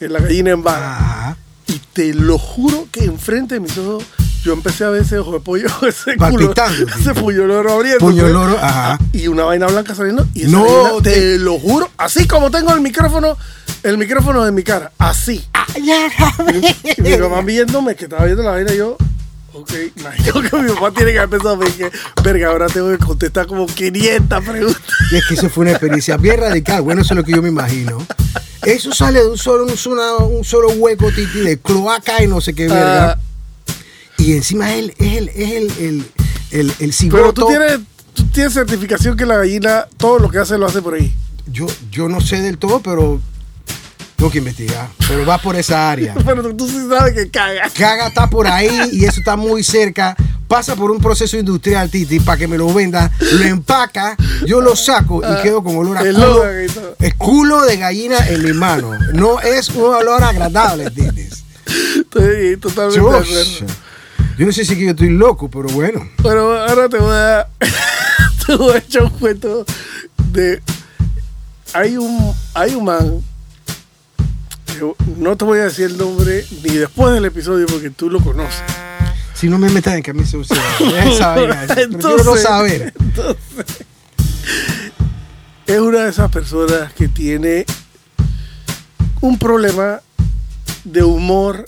En 0.00 0.12
la 0.12 0.20
gallina 0.20 0.50
en 0.50 0.62
vara. 0.62 0.96
Ajá. 0.96 1.36
Y 1.66 1.80
te 1.92 2.14
lo 2.14 2.38
juro 2.38 2.86
que 2.90 3.04
enfrente 3.04 3.54
de 3.54 3.60
mis 3.60 3.76
ojos 3.76 4.04
yo 4.44 4.52
empecé 4.52 4.84
a 4.84 4.90
ver 4.90 5.02
ese 5.02 5.18
ojo 5.18 5.32
de 5.32 5.40
pollo, 5.40 5.66
ese 5.86 6.16
culo, 6.16 6.54
ese 6.98 7.14
puño 7.14 7.46
loro 7.46 7.72
abriendo. 7.72 7.98
Puño 7.98 8.28
loro, 8.28 8.56
ajá. 8.58 8.98
Y 9.12 9.28
una 9.28 9.44
vaina 9.44 9.66
blanca 9.66 9.94
saliendo. 9.94 10.26
Y 10.34 10.42
esa 10.42 10.50
No, 10.52 11.02
te, 11.02 11.10
te- 11.10 11.38
lo 11.38 11.58
juro, 11.58 11.90
así 11.98 12.26
como 12.26 12.50
tengo 12.50 12.72
el 12.72 12.80
micrófono, 12.80 13.36
el 13.82 13.98
micrófono 13.98 14.44
de 14.44 14.52
mi 14.52 14.62
cara, 14.62 14.92
así. 14.98 15.44
Y 15.76 17.02
mi 17.02 17.16
mamá 17.18 17.42
viéndome 17.42 17.94
que 17.96 18.04
estaba 18.04 18.24
viendo 18.24 18.42
la 18.42 18.52
vaina, 18.52 18.72
yo, 18.72 18.96
ok, 19.58 19.72
imagino 19.96 20.42
que 20.42 20.56
mi 20.56 20.72
papá 20.72 20.92
tiene 20.92 21.12
que 21.12 21.18
haber 21.18 21.30
pensado, 21.30 21.58
que, 21.58 21.90
verga, 22.22 22.48
ahora 22.48 22.66
tengo 22.66 22.90
que 22.90 22.98
contestar 22.98 23.46
como 23.46 23.66
500 23.66 24.44
preguntas. 24.44 24.82
Y 25.10 25.16
es 25.16 25.26
que 25.26 25.34
eso 25.34 25.50
fue 25.50 25.62
una 25.62 25.72
experiencia 25.72 26.16
bien 26.16 26.38
radical. 26.38 26.82
Bueno, 26.82 27.02
eso 27.02 27.14
es 27.14 27.16
lo 27.18 27.24
que 27.24 27.32
yo 27.32 27.42
me 27.42 27.48
imagino. 27.48 28.06
Eso 28.62 28.92
sale 28.92 29.20
de 29.20 29.28
un 29.28 29.38
solo, 29.38 29.64
un 29.64 29.76
solo, 29.76 30.26
un 30.26 30.44
solo 30.44 30.68
hueco, 30.70 31.10
titi, 31.10 31.40
de 31.40 31.58
cloaca 31.58 32.22
y 32.22 32.26
no 32.26 32.40
sé 32.40 32.54
qué 32.54 32.68
verga. 32.68 33.12
Ah, 33.12 33.18
y 34.18 34.32
encima 34.32 34.74
él 34.74 34.94
es 34.98 35.16
el, 35.16 35.28
es 35.28 35.50
el, 35.52 35.72
el, 35.78 36.12
el, 36.50 36.74
el 36.80 36.94
pero 37.10 37.32
tú 37.32 37.46
tienes, 37.46 37.78
tú 38.14 38.24
tienes 38.26 38.52
certificación 38.52 39.16
que 39.16 39.24
la 39.24 39.36
gallina, 39.36 39.86
todo 39.96 40.18
lo 40.18 40.28
que 40.28 40.38
hace 40.38 40.58
lo 40.58 40.66
hace 40.66 40.82
por 40.82 40.94
ahí. 40.94 41.14
Yo, 41.46 41.66
yo 41.90 42.08
no 42.08 42.20
sé 42.20 42.42
del 42.42 42.58
todo, 42.58 42.80
pero 42.80 43.20
tengo 44.18 44.32
que 44.32 44.38
investigar. 44.38 44.88
Pero 45.06 45.24
va 45.24 45.38
por 45.38 45.54
esa 45.54 45.90
área. 45.90 46.12
Pero 46.26 46.54
tú, 46.54 46.68
sí 46.68 46.86
sabes 46.88 47.14
que 47.14 47.30
caga. 47.30 47.70
Caga 47.70 48.08
está 48.08 48.28
por 48.28 48.48
ahí 48.48 48.90
y 48.92 49.04
eso 49.04 49.20
está 49.20 49.36
muy 49.36 49.62
cerca. 49.62 50.16
Pasa 50.48 50.74
por 50.74 50.90
un 50.90 50.98
proceso 50.98 51.38
industrial, 51.38 51.88
Titi, 51.88 52.18
para 52.18 52.36
que 52.36 52.48
me 52.48 52.58
lo 52.58 52.72
venda. 52.72 53.12
Lo 53.20 53.44
empaca, 53.44 54.16
yo 54.44 54.60
lo 54.60 54.74
saco 54.74 55.22
y 55.22 55.42
quedo 55.42 55.62
con 55.62 55.76
olor 55.76 55.98
a 55.98 56.00
el 56.00 56.14
culo. 56.14 56.44
El 56.98 57.14
culo 57.16 57.64
de 57.64 57.76
gallina 57.76 58.26
en 58.28 58.42
mi 58.42 58.52
mano. 58.52 58.98
No 59.12 59.40
es 59.40 59.68
un 59.68 59.94
olor 59.94 60.22
agradable, 60.24 60.90
Titi. 60.90 61.28
Estoy 62.00 62.56
totalmente 62.56 62.98
acuerdo. 62.98 63.66
Yo 64.36 64.46
no 64.46 64.52
sé 64.52 64.64
si 64.64 64.84
yo 64.84 64.90
estoy 64.90 65.10
loco, 65.10 65.48
pero 65.50 65.68
bueno. 65.68 66.08
Pero 66.22 66.58
ahora 66.58 66.88
te 66.88 66.98
voy 66.98 67.14
a, 67.14 67.46
te 68.46 68.56
voy 68.56 68.74
a 68.74 68.78
echar 68.78 69.04
un 69.04 69.10
cuento 69.10 69.64
de. 70.32 70.60
Hay 71.74 71.96
un, 71.96 72.34
hay 72.54 72.74
un 72.74 72.84
man. 72.84 73.22
No 75.16 75.36
te 75.36 75.44
voy 75.44 75.58
a 75.60 75.64
decir 75.64 75.86
el 75.86 75.98
nombre 75.98 76.44
ni 76.62 76.76
después 76.76 77.12
del 77.14 77.24
episodio 77.24 77.66
porque 77.66 77.90
tú 77.90 78.10
lo 78.10 78.20
conoces. 78.20 78.62
Si 79.34 79.48
no 79.48 79.58
me 79.58 79.68
metas 79.70 79.94
en 79.94 80.02
camisa 80.02 80.30
sucia, 80.32 80.56
esa 81.04 81.34
vaina. 81.34 81.66
Prefiero 81.66 81.88
no 81.90 81.96
Entonces- 81.98 82.42
saber. 82.42 82.92
Es 85.66 85.78
una 85.80 86.04
de 86.04 86.10
esas 86.10 86.30
personas 86.30 86.92
que 86.94 87.08
tiene 87.08 87.66
un 89.20 89.38
problema 89.38 90.00
de 90.84 91.02
humor. 91.02 91.64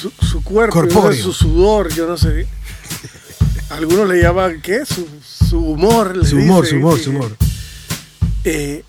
Su, 0.00 0.10
su 0.26 0.42
cuerpo, 0.42 0.82
no 0.82 1.12
sé, 1.12 1.20
su 1.22 1.32
sudor, 1.32 1.92
yo 1.94 2.06
no 2.06 2.16
sé. 2.16 2.46
Algunos 3.70 4.08
le 4.08 4.20
llaman, 4.22 4.60
¿qué? 4.62 4.84
Su, 4.86 5.06
su 5.22 5.58
humor. 5.58 6.16
le 6.16 6.26
Su 6.26 6.36
humor, 6.36 6.66
su 6.66 6.76
humor, 6.76 6.98
su 6.98 7.10
humor. 7.10 7.36
eh, 8.44 8.82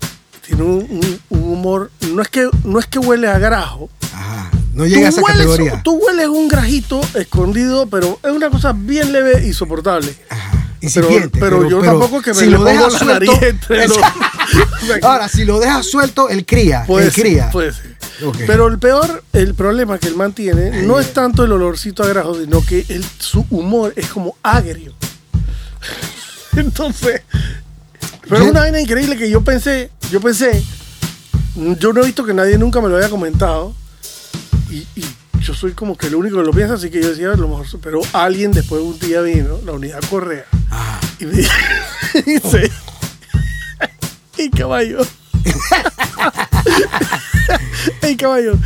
tiene 0.56 0.70
un, 0.70 1.20
humor, 1.30 1.90
no 2.12 2.22
es 2.22 2.28
que 2.28 2.48
no 2.64 2.78
es 2.78 2.86
que 2.86 2.98
huele 2.98 3.28
a 3.28 3.38
grajo. 3.38 3.88
Ajá. 4.14 4.50
No 4.74 4.86
llega 4.86 5.06
a 5.06 5.10
esa 5.10 5.20
tú, 5.20 5.26
hueles, 5.26 5.46
categoría. 5.46 5.82
tú 5.82 5.92
hueles 6.04 6.28
un 6.28 6.48
grajito 6.48 7.00
escondido, 7.14 7.86
pero 7.88 8.18
es 8.22 8.30
una 8.30 8.50
cosa 8.50 8.72
bien 8.74 9.12
leve 9.12 9.46
y 9.46 9.52
soportable. 9.52 10.14
Ajá. 10.28 10.58
Pero, 10.94 11.08
pero, 11.38 11.68
yo 11.68 11.80
tampoco 11.80 12.18
es 12.18 12.24
que 12.24 12.34
me 12.34 12.40
si 12.40 12.46
lo 12.46 12.64
dejas 12.64 12.94
suelto, 12.94 13.32
los- 13.68 13.98
Ahora, 15.02 15.28
si 15.28 15.44
lo 15.44 15.60
dejas 15.60 15.86
suelto, 15.86 16.28
él 16.28 16.44
cría. 16.44 16.82
Puede 16.88 17.06
él 17.06 17.12
ser, 17.12 17.22
cría. 17.24 17.50
puede 17.50 17.72
ser. 17.72 17.96
Pero 18.46 18.66
el 18.66 18.78
peor, 18.80 19.22
el 19.32 19.54
problema 19.54 19.98
que 19.98 20.08
el 20.08 20.16
man 20.16 20.32
tiene, 20.32 20.82
no 20.82 20.98
es 20.98 21.12
tanto 21.12 21.44
el 21.44 21.52
olorcito 21.52 22.02
a 22.02 22.08
grajo, 22.08 22.34
sino 22.34 22.64
que 22.66 22.84
el- 22.88 23.04
su 23.18 23.46
humor 23.50 23.92
es 23.94 24.08
como 24.08 24.34
agrio. 24.42 24.92
Entonces, 26.56 27.22
pero 28.28 28.44
Yo- 28.44 28.50
una 28.50 28.60
vaina 28.60 28.80
increíble 28.80 29.16
que 29.16 29.28
yo 29.30 29.42
pensé, 29.42 29.90
yo 30.10 30.20
pensé, 30.20 30.62
yo 31.78 31.92
no 31.92 32.02
he 32.02 32.06
visto 32.06 32.24
que 32.24 32.34
nadie 32.34 32.56
nunca 32.58 32.80
me 32.80 32.88
lo 32.88 32.96
haya 32.96 33.08
comentado. 33.10 33.74
Y, 34.70 34.86
y 34.96 35.04
yo 35.40 35.54
soy 35.54 35.72
como 35.72 35.96
que 35.98 36.06
el 36.06 36.14
único 36.14 36.36
que 36.38 36.44
lo 36.44 36.52
piensa, 36.52 36.74
así 36.74 36.88
que 36.90 37.02
yo 37.02 37.10
decía, 37.10 37.32
a 37.32 37.36
lo 37.36 37.48
mejor, 37.48 37.66
pero 37.82 38.00
alguien 38.12 38.52
después 38.52 38.80
un 38.82 38.96
día 38.98 39.20
vino, 39.22 39.58
la 39.66 39.72
unidad 39.72 40.00
Correa, 40.08 40.44
Ajá. 40.70 41.00
y 41.18 41.24
me 41.26 41.32
dice, 42.24 42.70
y 44.38 44.50
caballo, 44.50 44.98
Ey, 48.02 48.16
caballo, 48.16 48.56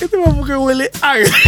este 0.00 0.16
mambo 0.16 0.44
que 0.44 0.56
huele 0.56 0.90
agrio. 1.00 1.30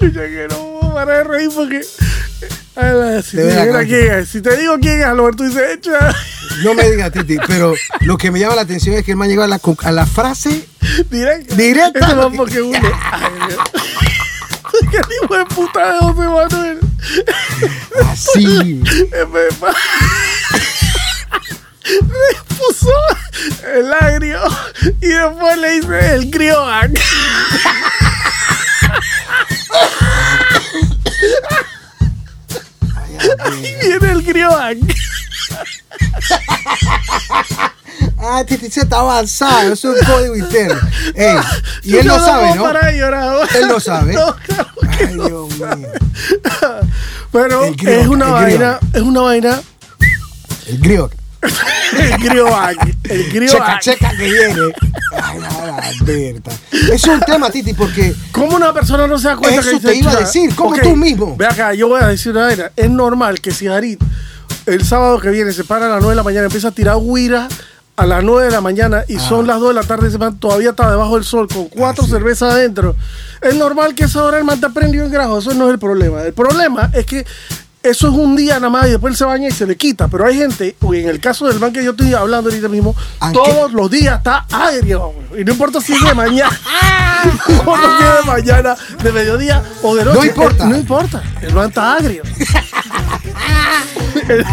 ya 0.00 0.22
que 0.22 0.46
no 0.50 0.56
puedo 0.80 0.94
parar 0.94 1.18
de 1.18 1.24
reír 1.24 1.50
porque. 1.54 1.82
ala, 2.76 3.22
si, 3.22 3.36
Te 3.36 3.48
te 3.48 3.72
la 3.72 3.84
quién 3.84 4.12
es, 4.12 4.28
si 4.28 4.40
te 4.40 4.56
digo 4.56 4.76
quién 4.80 5.00
es, 5.00 5.06
a 5.06 5.10
lo 5.10 5.16
mejor 5.16 5.36
tú 5.36 5.44
dices, 5.44 5.62
echa. 5.78 6.14
No 6.64 6.74
me 6.74 6.90
digas, 6.90 7.12
Titi, 7.12 7.38
pero 7.46 7.74
lo 8.00 8.18
que 8.18 8.30
me 8.30 8.38
llama 8.40 8.56
la 8.56 8.62
atención 8.62 8.96
es 8.96 9.04
que 9.04 9.12
el 9.12 9.16
man 9.16 9.28
llegó 9.28 9.42
a 9.42 9.46
la, 9.46 9.60
a 9.82 9.92
la 9.92 10.04
frase 10.04 10.66
Directa. 11.08 11.54
Directa. 11.54 12.00
Este 12.00 12.14
mambo 12.14 12.44
que 12.44 12.60
huele 12.60 12.78
agrio. 13.12 13.58
Que 14.90 14.96
el 14.96 15.04
hijo 15.24 15.36
de 15.36 15.44
puta 15.46 15.92
de 15.92 15.98
José 15.98 16.20
Manuel. 16.28 16.80
así. 18.10 18.82
Le 21.84 22.34
puso 22.56 22.92
el 23.74 23.92
agrio 23.92 24.40
y 25.00 25.08
después 25.08 25.58
le 25.58 25.76
hice 25.76 26.14
el 26.14 26.30
Y 33.62 33.88
viene 33.88 34.12
el 34.12 34.24
crioac. 34.24 34.78
Ah, 38.22 38.44
se 38.46 38.80
está 38.80 38.98
avanzado, 39.00 39.72
es 39.72 39.84
un 39.84 39.94
código 40.04 40.36
interno. 40.36 40.78
Ey, 41.14 41.36
y 41.84 41.96
él 41.96 42.06
lo 42.06 42.18
sabe, 42.18 42.48
puedo 42.48 42.54
¿no? 42.56 42.62
parar 42.64 42.92
de 42.92 42.98
llorar. 42.98 43.48
Él 43.54 43.68
lo 43.68 43.80
sabe. 43.80 44.12
No, 44.12 44.36
claro 44.36 44.70
que 44.98 45.04
Ay, 45.04 45.14
no. 45.14 45.26
Dios 45.26 45.78
mío. 45.78 45.88
Pero 47.32 47.74
crioac, 47.76 48.00
es 48.02 48.08
una 48.08 48.28
vaina, 48.28 48.78
es 48.92 49.02
una 49.02 49.20
vaina. 49.22 49.62
El 50.66 50.78
griot. 50.80 51.19
El 51.42 52.16
crioac. 52.28 52.76
El 53.04 53.22
Checa, 53.24 53.30
crioac. 53.30 53.80
checa 53.80 54.10
que 54.10 54.24
viene. 54.30 54.54
Ay, 55.22 55.38
la 55.40 56.04
Berta. 56.04 56.50
Es 56.92 57.04
un 57.04 57.20
tema, 57.20 57.50
Titi, 57.50 57.72
porque 57.74 58.14
¿Cómo 58.30 58.56
una 58.56 58.72
persona 58.72 59.06
no 59.06 59.18
se 59.18 59.28
da 59.28 59.36
cuenta 59.36 59.60
Eso 59.60 59.70
que 59.70 59.76
dice, 59.76 59.88
te 59.88 59.94
iba 59.96 60.10
a 60.10 60.14
"Chuta, 60.14 60.24
decir, 60.26 60.54
¿cómo 60.54 60.70
ok, 60.70 60.82
tú 60.82 60.96
mismo?" 60.96 61.36
Ve 61.36 61.46
acá, 61.46 61.74
yo 61.74 61.88
voy 61.88 62.00
a 62.02 62.06
decir 62.08 62.32
una 62.32 62.46
vaina. 62.46 62.70
Es 62.76 62.90
normal 62.90 63.40
que 63.40 63.50
si 63.52 63.66
Harit 63.66 64.00
el 64.66 64.84
sábado 64.84 65.18
que 65.20 65.30
viene 65.30 65.52
se 65.52 65.64
para 65.64 65.86
a 65.86 65.88
las 65.88 65.98
9 66.00 66.10
de 66.10 66.16
la 66.16 66.22
mañana, 66.22 66.44
empieza 66.46 66.68
a 66.68 66.72
tirar 66.72 66.96
huira 66.98 67.48
a 67.96 68.06
las 68.06 68.22
9 68.22 68.44
de 68.46 68.50
la 68.50 68.60
mañana 68.60 69.04
y 69.08 69.18
son 69.18 69.46
las 69.46 69.58
2 69.60 69.68
de 69.70 69.74
la 69.74 69.82
tarde, 69.82 70.08
ese 70.08 70.18
man 70.18 70.38
todavía 70.38 70.70
está 70.70 70.90
debajo 70.90 71.16
del 71.16 71.24
sol 71.24 71.48
con 71.48 71.68
cuatro 71.68 72.04
Ah, 72.04 72.06
sí. 72.06 72.12
cervezas 72.12 72.52
adentro. 72.54 72.96
Es 73.42 73.54
normal 73.56 73.94
que 73.94 74.04
esa 74.04 74.22
hora 74.24 74.38
el 74.38 74.44
man 74.44 74.60
te 74.60 74.68
prendido 74.70 75.04
en 75.04 75.10
grajo, 75.12 75.38
eso 75.38 75.52
no 75.54 75.66
es 75.66 75.72
el 75.72 75.78
problema. 75.78 76.22
El 76.22 76.32
problema 76.32 76.90
es 76.94 77.04
que 77.06 77.26
eso 77.82 78.08
es 78.08 78.14
un 78.14 78.36
día 78.36 78.54
nada 78.56 78.68
más 78.68 78.86
y 78.88 78.90
después 78.90 79.12
él 79.12 79.16
se 79.16 79.24
baña 79.24 79.48
y 79.48 79.52
se 79.52 79.66
le 79.66 79.76
quita. 79.76 80.08
Pero 80.08 80.26
hay 80.26 80.36
gente, 80.36 80.76
en 80.80 81.08
el 81.08 81.20
caso 81.20 81.46
del 81.48 81.58
man 81.58 81.72
que 81.72 81.82
yo 81.82 81.92
estoy 81.92 82.12
hablando 82.14 82.50
ahorita 82.50 82.68
mismo, 82.68 82.94
Aunque- 83.20 83.38
todos 83.40 83.72
los 83.72 83.90
días 83.90 84.18
está 84.18 84.46
agrio. 84.50 85.12
Y 85.38 85.44
no 85.44 85.52
importa 85.52 85.80
si 85.80 85.94
es 85.94 86.02
de 86.02 86.14
mañana, 86.14 86.50
no 87.48 87.54
importa 87.54 87.98
si 87.98 88.04
es 88.04 88.18
de 88.20 88.30
mañana, 88.30 88.76
de 89.02 89.12
mediodía 89.12 89.62
o 89.82 89.94
de 89.94 90.04
noche. 90.04 90.18
No 90.18 90.24
importa. 90.24 90.66
No 90.66 90.76
importa. 90.76 91.22
El 91.40 91.54
man 91.54 91.68
está 91.68 91.94
agrio. 91.94 92.22
el, 94.28 94.44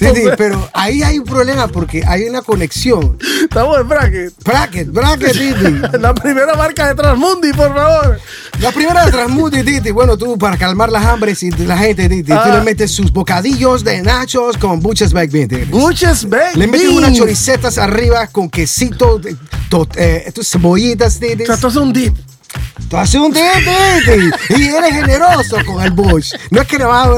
el 0.00 0.36
pero 0.36 0.68
ahí 0.72 1.02
hay 1.02 1.18
un 1.18 1.24
problema 1.24 1.68
porque 1.68 2.02
hay 2.06 2.24
una 2.24 2.42
conexión. 2.42 3.18
Estamos 3.42 3.78
en 3.78 3.88
bracket. 3.88 4.34
Bracket, 4.44 4.88
bracket, 4.92 5.32
Titi. 5.32 5.98
La 5.98 6.14
primera 6.14 6.54
marca 6.54 6.88
de 6.88 6.94
Transmundi, 6.94 7.52
por 7.52 7.74
favor. 7.74 8.20
La 8.60 8.72
primera 8.72 9.04
de 9.06 9.12
Transmundi, 9.12 9.62
Titi. 9.62 9.90
Bueno, 9.90 10.16
tú 10.16 10.25
para 10.38 10.56
calmar 10.56 10.90
las 10.90 11.04
hambres 11.04 11.42
y 11.42 11.50
la 11.50 11.78
gente, 11.78 12.08
Titi, 12.08 12.24
tú 12.24 12.34
Ah. 12.38 12.56
le 12.58 12.60
metes 12.62 12.90
sus 12.90 13.12
bocadillos 13.12 13.84
de 13.84 14.02
nachos 14.02 14.56
con 14.58 14.80
buches 14.80 15.12
baked 15.12 15.32
bean, 15.32 15.48
Titi. 15.48 15.64
Buches 15.70 16.28
Baked 16.28 16.56
Le 16.56 16.66
metes 16.66 16.88
Beans. 16.88 16.98
unas 16.98 17.12
choricetas 17.16 17.78
arriba 17.78 18.26
con 18.26 18.50
quesito, 18.50 19.20
to- 19.68 19.88
eh, 19.96 20.32
cebollitas, 20.42 21.18
Titi. 21.20 21.42
O 21.44 21.46
sea, 21.46 21.54
esto 21.54 21.68
es 21.68 21.76
un 21.76 21.92
dip. 21.92 22.14
Tú 22.88 22.96
haces 22.96 23.20
un 23.20 23.32
tete 23.32 24.30
y 24.56 24.64
eres 24.68 24.92
generoso 24.94 25.56
con 25.66 25.82
el 25.82 25.90
Bush. 25.90 26.32
No 26.50 26.60
es 26.62 26.68
que 26.68 26.78
no 26.78 26.88
va 26.88 27.08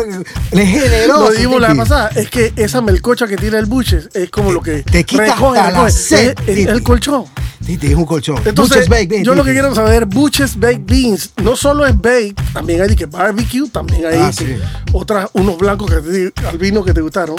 él 0.51 0.59
es 0.59 0.69
generoso. 0.69 1.21
Lo 1.25 1.31
dijimos 1.31 1.61
la 1.61 1.69
titi. 1.69 1.79
pasada, 1.81 2.09
es 2.15 2.31
que 2.31 2.53
esa 2.57 2.81
melcocha 2.81 3.27
que 3.27 3.37
tiene 3.37 3.59
el 3.59 3.67
buches 3.67 4.09
es 4.15 4.31
como 4.31 4.51
lo 4.53 4.63
que 4.63 4.83
Te 4.83 5.05
quita 5.05 5.27
recoge, 5.27 5.59
hasta 5.61 5.83
la 5.83 5.89
Es- 5.89 6.13
es 6.13 6.35
titi. 6.37 6.63
el 6.63 6.83
colchón. 6.83 7.25
Titi, 7.65 7.89
es 7.89 7.95
un 7.95 8.05
colchón. 8.07 8.39
Entonces, 8.45 8.79
Bush's 8.79 8.89
Baked 8.89 9.09
Beans, 9.09 9.27
yo 9.27 9.35
lo 9.35 9.45
que 9.45 9.53
quiero 9.53 9.75
saber, 9.75 10.07
Buches 10.07 10.59
Baked 10.59 10.83
Beans, 10.87 11.31
no 11.43 11.57
solo 11.57 11.87
es 11.87 11.97
baked, 12.01 12.35
también 12.53 12.81
hay 12.81 12.95
que 12.97 13.07
barbecue, 13.07 13.69
también 13.69 14.07
hay 14.07 14.19
Ah, 14.19 14.33
sí. 14.33 14.57
otras, 14.93 15.29
unos 15.35 15.59
blancos 15.59 15.91
que 15.91 16.31
te, 16.33 16.47
albino 16.47 16.83
que 16.85 16.95
te 16.95 17.01
gustaron. 17.01 17.37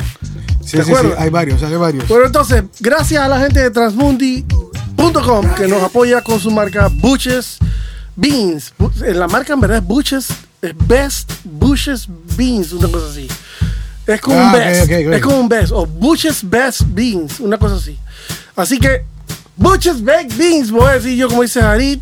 Sí, 0.63 0.77
¿te 0.77 0.83
sí, 0.83 0.91
sí, 0.93 1.07
hay 1.17 1.29
varios, 1.29 1.63
hay 1.63 1.75
varios. 1.75 2.07
Bueno, 2.07 2.25
entonces, 2.27 2.63
gracias 2.79 3.23
a 3.23 3.27
la 3.27 3.39
gente 3.39 3.59
de 3.61 3.71
Transmundi.com 3.71 5.53
que 5.55 5.67
nos 5.67 5.81
apoya 5.83 6.21
con 6.21 6.39
su 6.39 6.51
marca 6.51 6.89
Buches 6.91 7.57
Beans. 8.15 8.73
La 8.99 9.27
marca 9.27 9.53
en 9.53 9.61
verdad 9.61 9.77
es 9.79 9.83
Buches, 9.83 10.27
es 10.61 10.73
Best 10.87 11.31
Buches 11.43 12.07
Beans, 12.37 12.73
una 12.73 12.87
cosa 12.89 13.07
así. 13.09 13.27
Es 14.05 14.21
como 14.21 14.37
Ah, 14.39 14.43
un 14.43 14.49
ok, 14.49 14.55
best, 14.59 14.91
es 14.91 15.21
como 15.21 15.39
un 15.39 15.49
best, 15.49 15.71
o 15.71 15.85
Buches 15.85 16.47
Best 16.47 16.81
Beans, 16.87 17.39
una 17.39 17.57
cosa 17.57 17.75
así. 17.75 17.97
Así 18.55 18.79
que, 18.79 19.03
Buches 19.59 20.01
Baked 20.01 20.37
Beans, 20.37 20.71
voy 20.71 20.87
a 20.87 20.93
decir 20.93 21.17
yo, 21.17 21.27
como 21.27 21.41
dice 21.41 21.59
Harit, 21.59 21.99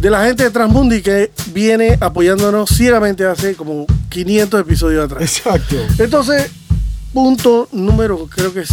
de 0.00 0.10
la 0.10 0.26
gente 0.26 0.44
de 0.44 0.50
Transmundi 0.50 1.00
que 1.00 1.32
viene 1.46 1.96
apoyándonos 1.98 2.68
ciegamente 2.68 3.24
hace 3.24 3.54
como 3.54 3.86
500 4.10 4.60
episodios 4.60 5.06
atrás. 5.06 5.22
Exacto. 5.22 5.76
Entonces, 5.98 6.50
punto 7.14 7.70
número, 7.72 8.28
creo 8.28 8.52
que 8.52 8.60
es 8.60 8.68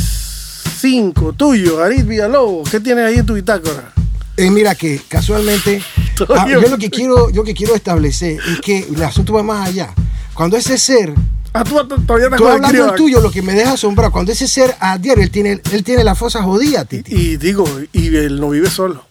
5, 0.81 1.33
tuyo, 1.33 1.81
Arit 1.81 2.05
Villalobos. 2.05 2.69
¿Qué 2.69 2.81
tienes 2.81 3.05
ahí 3.05 3.15
en 3.15 3.25
tu 3.25 3.33
bitácora? 3.33 3.93
Eh, 4.35 4.51
mira 4.51 4.75
que 4.75 5.01
casualmente, 5.07 5.81
ah, 6.35 6.47
yo 6.49 6.59
lo 6.59 6.77
que 6.77 6.89
quiero, 6.89 7.29
yo 7.29 7.37
lo 7.37 7.43
que 7.45 7.53
quiero 7.53 7.75
establecer 7.75 8.37
es 8.51 8.59
que 8.59 8.79
el 8.79 9.01
asunto 9.03 9.31
va 9.31 9.41
más 9.41 9.69
allá. 9.69 9.93
Cuando 10.33 10.57
ese 10.57 10.77
ser, 10.77 11.13
Ah, 11.57 11.63
tú 11.63 11.75
todavía 12.05 12.29
te 12.29 12.35
hablando 12.35 12.85
del 12.85 12.95
tuyo, 12.95 13.21
lo 13.21 13.31
que 13.31 13.41
me 13.41 13.53
deja 13.53 13.71
asombrado, 13.71 14.11
cuando 14.11 14.33
ese 14.33 14.45
ser 14.45 14.75
a 14.77 14.97
diario, 14.97 15.23
él 15.23 15.31
tiene, 15.31 15.61
él 15.71 15.83
tiene 15.85 16.03
la 16.03 16.13
fosa 16.13 16.43
jodida, 16.43 16.83
Titi. 16.83 17.15
Y 17.15 17.37
digo, 17.37 17.65
y 17.93 18.13
él 18.13 18.41
no 18.41 18.49
vive 18.49 18.69
solo. 18.69 19.05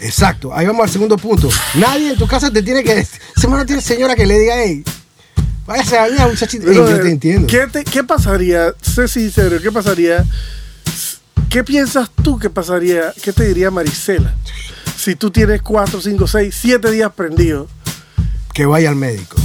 Exacto, 0.00 0.54
ahí 0.54 0.66
vamos 0.66 0.84
al 0.84 0.90
segundo 0.90 1.18
punto. 1.18 1.50
Nadie 1.74 2.12
en 2.12 2.16
tu 2.18 2.26
casa 2.26 2.50
te 2.50 2.62
tiene 2.62 2.82
que. 2.82 3.06
No 3.46 3.66
tiene 3.66 3.82
señora 3.82 4.16
que 4.16 4.24
le 4.24 4.38
diga, 4.38 4.54
hey, 4.56 4.84
váyase 5.66 5.98
a 5.98 6.08
bañar, 6.08 6.30
muchachito. 6.30 6.66
Ey, 6.66 6.72
Pero, 6.78 6.90
yo 6.90 7.00
te 7.02 7.10
entiendo. 7.10 7.46
¿qué, 7.46 7.66
te- 7.70 7.84
qué 7.84 8.02
pasaría? 8.02 8.72
Sé 8.80 9.06
sincero, 9.06 9.60
¿qué 9.60 9.70
pasaría? 9.70 10.24
¿Qué 11.50 11.62
piensas 11.62 12.10
tú 12.22 12.38
que 12.38 12.48
pasaría? 12.48 13.12
¿Qué 13.22 13.34
te 13.34 13.48
diría 13.48 13.70
Marisela? 13.70 14.34
Si 14.96 15.14
tú 15.14 15.30
tienes 15.30 15.60
4, 15.60 16.00
5, 16.00 16.26
6, 16.26 16.54
7 16.58 16.90
días 16.90 17.12
prendido. 17.14 17.68
Que 18.54 18.64
vaya 18.64 18.88
al 18.88 18.96
médico. 18.96 19.36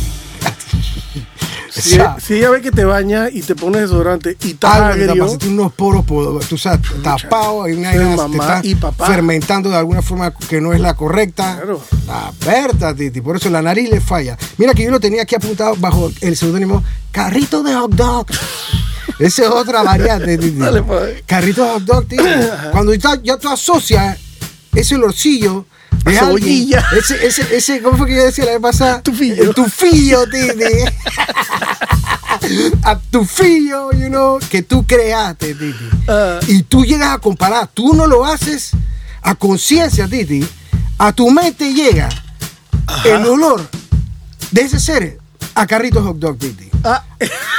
Si, 1.74 1.94
Esa- 1.96 2.18
si 2.20 2.34
ella 2.36 2.50
ve 2.50 2.62
que 2.62 2.70
te 2.72 2.84
baña 2.84 3.30
y 3.32 3.42
te 3.42 3.56
pones 3.56 3.82
desodorante 3.84 4.36
y 4.44 4.58
agrio, 4.62 5.38
tiene 5.38 5.56
unos 5.56 5.72
poros, 5.74 6.04
por- 6.06 6.44
tú 6.46 6.58
sabes, 6.58 6.82
tapados, 7.02 7.66
hay 7.66 7.74
una 7.74 7.92
te 7.92 7.98
está 8.38 8.60
y 8.64 8.76
papá. 8.76 9.08
fermentando 9.08 9.70
de 9.70 9.78
alguna 9.78 10.02
forma 10.02 10.34
que 10.34 10.60
no 10.60 10.74
es 10.74 10.82
la 10.82 10.96
correcta. 10.96 11.56
Claro. 11.56 11.82
La 12.08 12.28
aperta, 12.28 12.94
Titi, 12.94 13.22
por 13.22 13.38
eso 13.38 13.50
la 13.50 13.62
nariz 13.62 13.90
le 13.90 14.02
falla. 14.02 14.38
Mira 14.58 14.74
que 14.74 14.84
yo 14.84 14.92
lo 14.92 15.00
tenía 15.00 15.22
aquí 15.22 15.36
apuntado 15.36 15.76
bajo 15.78 16.12
el 16.20 16.36
seudónimo 16.36 16.84
Carrito 17.12 17.64
de 17.64 17.74
Hot 17.76 17.94
Dog. 17.96 18.28
Esa 19.20 19.44
es 19.44 19.50
otra 19.50 19.84
variante, 19.84 20.38
Titi. 20.38 20.58
Dale, 20.58 20.84
pues. 20.84 21.24
Carrito 21.26 21.64
de 21.64 21.70
Hot 21.72 21.84
Dog, 21.84 22.06
Titi. 22.08 22.24
Cuando 22.72 22.94
ya, 22.96 23.18
ya 23.24 23.38
tú 23.38 23.48
asocias 23.50 24.18
ese 24.74 24.96
olorcillo 24.96 25.66
de 26.06 26.18
A 26.18 26.28
alguien, 26.28 26.80
ese, 26.98 27.28
ese, 27.28 27.56
ese, 27.56 27.82
¿cómo 27.82 27.98
fue 27.98 28.08
que 28.08 28.16
yo 28.16 28.24
decía 28.24 28.46
la 28.46 28.52
vez 28.54 28.62
pasada? 28.62 29.02
Tufillo. 29.02 29.44
El 29.44 29.54
tufillo, 29.54 30.24
Titi. 30.26 30.64
a 32.84 32.98
tu 33.12 33.26
fillo, 33.26 33.92
you 33.92 34.08
know, 34.08 34.40
que 34.50 34.64
tú 34.64 34.86
creaste, 34.86 35.54
Titi. 35.54 35.76
Ah. 36.08 36.40
Y 36.48 36.64
tú 36.64 36.84
llegas 36.86 37.16
a 37.16 37.18
comparar, 37.20 37.68
tú 37.74 37.94
no 37.94 38.08
lo 38.08 38.26
haces 38.26 38.72
a 39.22 39.36
conciencia, 39.36 40.08
Titi. 40.08 40.46
A 40.98 41.12
tu 41.14 41.30
mente 41.32 41.74
llega 41.74 42.10
el 43.06 43.26
olor 43.26 43.68
de 44.52 44.62
ese 44.62 44.80
ser 44.80 45.18
a 45.56 45.66
carrito 45.68 46.02
hot 46.04 46.18
dog, 46.18 46.38
Titi. 46.38 46.70
Ah, 46.84 47.04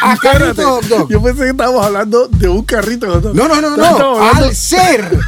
A 0.03 0.17
carrito 0.17 0.77
hot 0.77 0.85
dog. 0.87 1.11
Yo 1.11 1.23
pensé 1.23 1.43
que 1.45 1.51
estábamos 1.51 1.85
hablando 1.85 2.29
de 2.29 2.49
un 2.49 2.65
carrito 2.65 3.11
hot 3.13 3.23
dog. 3.23 3.35
No, 3.35 3.47
no, 3.49 3.61
no, 3.61 3.77
no. 3.77 3.85
hablando- 3.85 4.23
Al 4.23 4.55
ser 4.57 5.11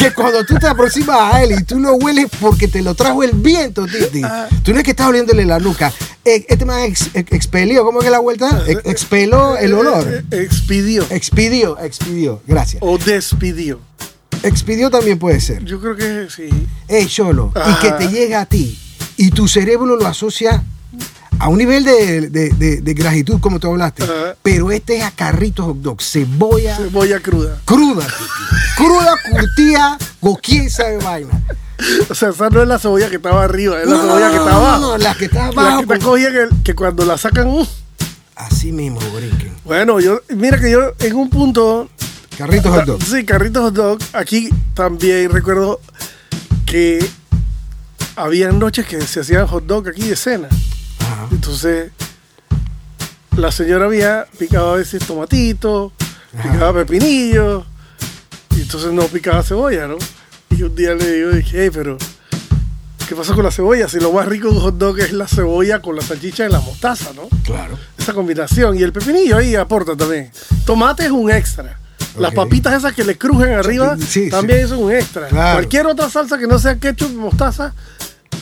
que 0.00 0.12
cuando 0.14 0.44
tú 0.46 0.54
te 0.58 0.66
aproximas 0.66 1.34
a 1.34 1.42
él 1.42 1.52
y 1.60 1.62
tú 1.64 1.78
lo 1.78 1.92
hueles 1.94 2.26
porque 2.40 2.66
te 2.68 2.80
lo 2.82 2.94
trajo 2.94 3.22
el 3.22 3.32
viento, 3.32 3.86
Titi. 3.86 4.22
Ah. 4.24 4.48
Tú 4.64 4.72
no 4.72 4.78
es 4.78 4.84
que 4.84 4.92
estás 4.92 5.06
oliéndole 5.08 5.44
la 5.44 5.58
nuca. 5.58 5.92
Eh, 6.24 6.44
Este 6.48 6.64
man 6.64 6.80
ex- 6.84 7.10
ex- 7.14 7.32
expelió, 7.32 7.84
¿cómo 7.84 8.00
es 8.00 8.04
que 8.06 8.10
la 8.10 8.18
vuelta? 8.18 8.62
Ex- 8.66 8.80
Expeló 8.86 9.56
el 9.58 9.74
olor. 9.74 10.06
Eh, 10.08 10.24
eh, 10.30 10.42
Expidió. 10.42 11.04
Expidió, 11.10 11.78
expidió. 11.78 12.42
Gracias. 12.46 12.82
O 12.82 12.96
despidió. 12.98 13.78
Expidió 14.42 14.90
también 14.90 15.18
puede 15.18 15.40
ser. 15.40 15.62
Yo 15.64 15.80
creo 15.80 15.96
que 15.96 16.28
sí. 16.34 16.48
Ey, 16.88 17.06
Cholo. 17.06 17.52
Y 17.54 17.74
que 17.82 17.92
te 17.92 18.08
llega 18.08 18.40
a 18.40 18.46
ti. 18.46 18.78
Y 19.18 19.30
tu 19.32 19.46
cerebro 19.48 19.96
lo 19.96 20.06
asocia 20.06 20.62
a 21.40 21.48
un 21.48 21.58
nivel 21.58 21.84
de, 21.84 22.28
de- 22.28 22.50
de- 22.50 22.80
de 22.82 22.94
gratitud, 22.94 23.40
como 23.40 23.58
tú 23.58 23.68
hablaste. 23.68 24.04
Pero 24.42 24.70
este 24.70 24.98
es 24.98 25.02
a 25.04 25.10
carrito 25.10 25.64
hot 25.64 25.78
dog. 25.78 26.02
Cebolla 26.02 26.76
Cebolla 26.76 27.18
cruda. 27.20 27.58
cruda. 27.64 28.06
Cruda, 28.76 29.14
curtida, 29.30 29.98
con 30.20 30.34
quién 30.36 30.70
sabe 30.70 30.98
vaina. 30.98 31.42
O 32.10 32.14
sea, 32.14 32.28
esa 32.28 32.50
no 32.50 32.60
es 32.62 32.68
la 32.68 32.78
cebolla 32.78 33.08
que 33.08 33.16
estaba 33.16 33.42
arriba, 33.42 33.80
es 33.80 33.88
la 33.88 33.96
cebolla 33.96 34.26
no, 34.26 34.30
que 34.32 34.36
no, 34.36 34.42
está 34.44 34.50
no, 34.50 34.66
abajo. 34.66 34.80
no, 34.80 34.98
la 34.98 35.14
que 35.14 35.24
está 35.24 35.38
La 35.38 35.46
abajo. 35.48 35.86
que 35.86 35.94
está 35.94 36.06
cogida 36.06 36.30
que, 36.30 36.48
que 36.62 36.74
cuando 36.74 37.04
la 37.06 37.16
sacan. 37.16 37.46
uh. 37.48 37.66
Así 38.36 38.70
mismo, 38.72 39.00
brinquen. 39.14 39.54
Bueno, 39.64 39.98
yo, 40.00 40.20
mira 40.28 40.58
que 40.60 40.70
yo 40.70 40.92
en 40.98 41.14
un 41.16 41.28
punto. 41.30 41.88
Carrito 42.38 42.70
hot 42.72 42.84
dog. 42.86 43.02
Sí, 43.02 43.24
carritos 43.24 43.62
hot 43.62 43.74
dog. 43.74 43.98
Aquí 44.14 44.48
también 44.74 45.30
recuerdo 45.30 45.80
que 46.66 47.06
había 48.16 48.50
noches 48.52 48.86
que 48.86 49.00
se 49.02 49.20
hacían 49.20 49.46
hot 49.46 49.64
dog 49.66 49.88
aquí 49.88 50.02
de 50.02 50.16
cena. 50.16 50.48
Entonces, 51.30 51.92
la 53.36 53.52
señora 53.52 53.86
había 53.86 54.26
picado 54.38 54.74
a 54.74 54.76
veces 54.76 55.06
tomatito, 55.06 55.92
picaba 56.42 56.72
pepinillo, 56.84 57.64
y 58.56 58.62
entonces 58.62 58.92
no 58.92 59.04
picaba 59.04 59.42
cebolla, 59.42 59.86
¿no? 59.86 59.96
Y 60.50 60.62
un 60.62 60.74
día 60.74 60.94
le 60.94 61.12
digo, 61.12 61.30
dije, 61.30 61.64
hey, 61.64 61.70
pero, 61.72 61.96
¿qué 63.08 63.14
pasa 63.14 63.34
con 63.34 63.44
la 63.44 63.50
cebolla? 63.50 63.88
Si 63.88 63.98
lo 64.00 64.12
más 64.12 64.26
rico 64.26 64.48
de 64.48 64.56
un 64.56 64.60
hot 64.60 64.76
dog 64.76 64.98
es 64.98 65.12
la 65.12 65.26
cebolla 65.26 65.80
con 65.80 65.96
la 65.96 66.02
salchicha 66.02 66.46
y 66.46 66.50
la 66.50 66.60
mostaza, 66.60 67.12
¿no? 67.14 67.28
Claro. 67.44 67.78
Esa 67.96 68.12
combinación. 68.12 68.78
Y 68.78 68.82
el 68.82 68.92
pepinillo 68.92 69.38
ahí 69.38 69.54
aporta 69.54 69.96
también. 69.96 70.30
Tomate 70.66 71.06
es 71.06 71.10
un 71.10 71.30
extra. 71.30 71.78
Las 72.18 72.34
papitas 72.34 72.74
esas 72.74 72.92
que 72.92 73.04
le 73.04 73.16
crujen 73.16 73.52
arriba 73.52 73.96
Sí, 73.96 74.28
también 74.28 74.60
es 74.60 74.72
un 74.72 74.92
extra. 74.92 75.28
Claro. 75.28 75.58
Cualquier 75.58 75.86
otra 75.86 76.10
salsa 76.10 76.38
que 76.38 76.46
no 76.46 76.58
sea 76.58 76.76
ketchup, 76.76 77.12
mostaza, 77.14 77.72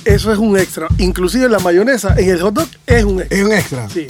eso 0.09 0.33
es 0.33 0.39
un 0.39 0.59
extra. 0.59 0.89
Inclusive 0.97 1.49
la 1.49 1.59
mayonesa 1.59 2.15
en 2.17 2.31
el 2.31 2.41
hot 2.41 2.55
dog 2.55 2.69
es 2.87 3.05
un 3.05 3.21
extra. 3.21 3.39
Es 3.39 3.45
un 3.45 3.53
extra. 3.53 3.89
Sí. 3.91 4.07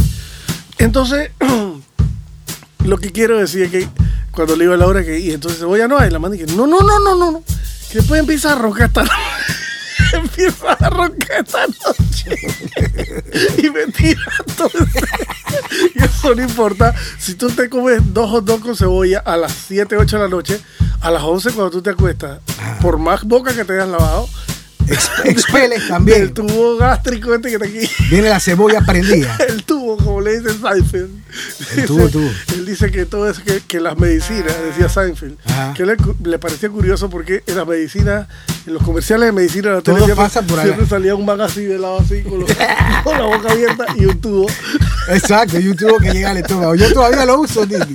Entonces, 0.79 1.33
lo 2.85 2.99
que 2.99 3.11
quiero 3.11 3.39
decir 3.39 3.63
es 3.65 3.71
que 3.71 3.89
cuando 4.31 4.55
le 4.55 4.65
digo 4.65 4.75
a 4.75 4.77
Laura 4.77 5.05
que, 5.05 5.19
y 5.19 5.33
entonces 5.33 5.59
cebolla 5.59 5.89
no 5.89 5.99
hay, 5.99 6.11
la 6.11 6.21
manda 6.21 6.37
y 6.37 6.41
que, 6.41 6.53
no, 6.53 6.69
no, 6.69 6.81
no, 6.81 7.01
no, 7.01 7.17
no, 7.17 7.33
no. 7.33 7.43
Que 7.91 7.99
después 7.99 8.21
empieza 8.21 8.53
a 8.53 8.55
roncar 8.55 8.87
esta 8.87 9.03
noche. 9.03 9.13
empieza 10.13 10.73
a 10.73 10.91
roncar 10.91 11.45
esta 11.45 11.67
noche. 11.67 12.37
y 13.59 13.71
me 13.71 13.87
tira 13.87 14.21
entonces. 14.47 14.87
y 15.97 16.05
eso 16.05 16.33
no 16.33 16.43
importa. 16.43 16.95
Si 17.19 17.35
tú 17.35 17.51
te 17.51 17.69
comes 17.69 18.15
dos 18.15 18.31
hot 18.31 18.45
dogs 18.45 18.63
con 18.63 18.77
cebolla 18.77 19.19
a 19.19 19.37
las 19.37 19.53
7, 19.67 19.97
8 19.97 20.17
de 20.17 20.23
la 20.23 20.29
noche, 20.29 20.61
a 21.01 21.11
las 21.11 21.25
11 21.25 21.51
cuando 21.53 21.71
tú 21.73 21.83
te 21.83 21.91
acuestas, 21.91 22.39
por 22.81 22.99
más 22.99 23.25
boca 23.25 23.53
que 23.53 23.65
te 23.65 23.73
hayas 23.73 23.89
lavado, 23.89 24.29
Ex- 24.91 25.11
Expeles 25.25 25.83
el 25.83 25.89
también. 25.89 26.35
tubo 26.35 26.77
gástrico 26.77 27.35
este 27.35 27.49
que 27.49 27.55
está 27.55 27.67
aquí. 27.67 27.91
Viene 28.11 28.29
la 28.29 28.41
cebolla 28.41 28.81
prendida. 28.81 29.37
El 29.49 29.63
tubo, 29.65 29.97
como 29.97 30.21
le 30.21 30.41
dice 30.41 30.55
Seinfeld. 30.59 31.11
El 31.77 31.85
tubo, 31.87 31.99
Dice- 32.07 32.13
tubo. 32.13 32.31
Él 32.55 32.67
dice 32.67 32.91
que 32.91 33.05
todo 33.07 33.29
eso, 33.31 33.43
que, 33.45 33.61
que 33.67 33.81
las 33.81 33.97
medicinas, 33.99 34.53
decía 34.65 34.89
Seinfeld, 34.89 35.37
Ajá. 35.47 35.75
que 35.75 35.85
le, 35.87 35.97
le 36.25 36.39
parecía 36.39 36.69
curioso 36.71 37.11
porque 37.11 37.43
en 37.47 37.57
las 37.57 37.67
medicinas, 37.67 38.29
en 38.67 38.75
los 38.75 38.83
comerciales 38.83 39.27
de 39.27 39.33
medicina, 39.33 39.71
la 39.73 39.81
tele 39.83 39.99
siempre, 40.05 40.25
por 40.77 40.89
salía 40.89 41.15
un 41.15 41.25
man 41.25 41.41
así 41.41 41.65
de 41.65 41.79
lado 41.79 42.01
así, 42.01 42.23
con, 42.23 42.41
los- 42.41 42.51
con 43.05 43.19
la 43.19 43.25
boca 43.25 43.53
abierta 43.53 43.87
y 43.97 44.05
un 44.07 44.21
tubo. 44.21 44.47
Exacto, 45.09 45.59
yo 45.59 45.75
tuvo 45.77 45.99
que 45.99 46.11
llegar 46.13 46.33
al 46.33 46.39
estómago. 46.39 46.75
Yo 46.75 46.93
todavía 46.93 47.25
lo 47.27 47.41
uso, 47.41 47.67
Titi. 47.67 47.95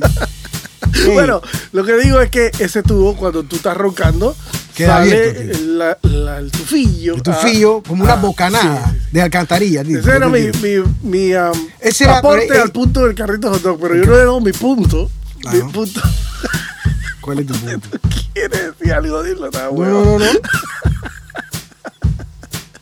Ey, 0.95 1.11
Bueno, 1.13 1.41
lo 1.71 1.83
que 1.83 1.97
digo 1.97 2.21
es 2.21 2.29
que 2.29 2.51
ese 2.59 2.83
tubo, 2.83 3.15
cuando 3.15 3.43
tú 3.43 3.55
estás 3.55 3.75
roncando, 3.75 4.35
Queda 4.75 4.97
sale 4.97 5.11
abierto, 5.11 5.41
tío. 5.41 5.51
el, 5.51 5.77
la- 5.79 5.97
la- 6.01 6.37
el 6.39 6.51
tufillo. 6.51 7.15
el 7.15 7.21
tufillo, 7.23 7.77
ah, 7.77 7.87
como 7.87 8.03
una 8.03 8.13
ah, 8.13 8.17
bocanada 8.17 8.85
sí, 8.87 8.91
sí, 8.93 8.99
sí. 8.99 9.07
de 9.11 9.21
alcantarilla, 9.21 9.83
Titi. 9.83 9.99
Ese 9.99 10.11
era 10.15 10.29
mi, 10.29 10.39
mi, 10.41 10.83
mi, 11.03 11.33
um, 11.35 11.67
Ese 11.79 12.03
era, 12.05 12.17
aporte 12.17 12.47
eh, 12.55 12.59
al 12.61 12.71
punto 12.71 13.05
del 13.05 13.15
carrito 13.15 13.49
hot 13.51 13.61
dog, 13.61 13.79
pero 13.79 13.95
yo 13.95 14.05
no 14.05 14.17
dado 14.17 14.39
mi 14.41 14.51
punto. 14.51 15.09
Mi 15.51 15.59
Ajá. 15.59 15.67
punto. 15.69 16.01
¿Cuál 17.21 17.39
es 17.39 17.47
tu 17.47 17.53
punto? 17.55 17.89
¿Quieres 18.33 18.77
decir 18.77 18.93
algo? 18.93 19.21
Dilo, 19.23 19.45
está 19.45 19.65
No, 19.65 19.71
bueno. 19.73 20.03
no, 20.05 20.19
no, 20.19 20.25
no. 20.25 20.39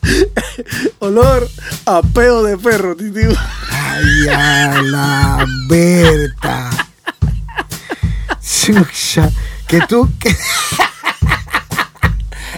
Olor 1.00 1.48
a 1.86 2.02
peo 2.02 2.44
de 2.44 2.58
perro, 2.58 2.96
titi. 2.96 3.22
Ay, 3.70 4.28
a 4.30 4.82
la 4.82 5.46
Berta. 5.68 6.70
Que 9.68 9.80
tú. 9.88 10.10
que-. 10.20 10.36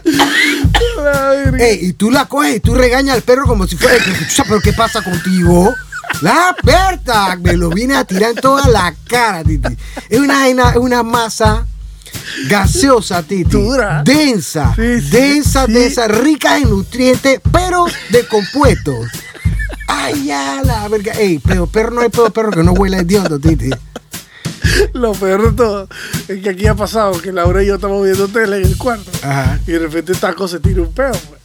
Ey, 1.60 1.80
y 1.88 1.94
tú 1.94 2.12
la 2.12 2.26
coges 2.26 2.58
y 2.58 2.60
tú 2.60 2.74
regañas 2.76 3.16
al 3.16 3.22
perro 3.22 3.46
como 3.46 3.68
si 3.68 3.78
fuera. 3.78 3.98
Chucha, 4.04 4.44
pero 4.48 4.60
¿qué 4.62 4.74
pasa 4.74 5.02
contigo? 5.02 5.74
La 6.22 6.56
Berta, 6.64 7.36
me 7.38 7.54
lo 7.54 7.70
vine 7.70 7.96
a 7.96 8.04
tirar 8.04 8.32
en 8.32 8.36
toda 8.38 8.68
la 8.68 8.94
cara, 9.08 9.44
Titi. 9.44 9.76
Es 10.10 10.20
una, 10.20 10.46
una 10.78 11.04
masa 11.04 11.66
gaseosa, 12.48 13.24
Titi. 13.24 13.50
Dura. 13.50 14.04
Densa, 14.04 14.74
Sí, 14.76 15.02
sí, 15.02 15.10
densa, 15.10 15.66
sí. 15.66 15.74
densa, 15.74 16.08
rica 16.08 16.58
en 16.58 16.70
nutrientes, 16.70 17.40
pero 17.52 17.86
descompuestos. 18.10 19.08
Ay, 19.88 20.26
ya, 20.26 20.62
la 20.64 20.88
verga. 20.88 21.14
Ey, 21.14 21.40
pero 21.40 21.68
perro 21.68 21.92
no 21.92 22.02
hay 22.02 22.10
pedo 22.10 22.30
perro 22.32 22.52
que 22.52 22.64
no 22.64 22.74
huela 22.74 23.00
hediondo, 23.00 23.40
Titi. 23.40 23.70
Lo 24.94 25.14
peor 25.14 25.52
de 25.52 25.58
todo 25.58 25.88
es 26.28 26.42
que 26.42 26.50
aquí 26.50 26.68
ha 26.68 26.76
pasado 26.76 27.20
que 27.22 27.32
Laura 27.32 27.64
y 27.64 27.68
yo 27.68 27.76
estamos 27.76 28.04
viendo 28.04 28.28
tele 28.28 28.58
en 28.58 28.66
el 28.66 28.78
cuarto. 28.78 29.12
Ajá. 29.22 29.60
Y 29.68 29.72
de 29.72 29.80
repente 29.80 30.14
Taco 30.14 30.48
se 30.48 30.60
tira 30.60 30.82
un 30.82 30.94
peo. 30.94 31.12
pues. 31.12 31.44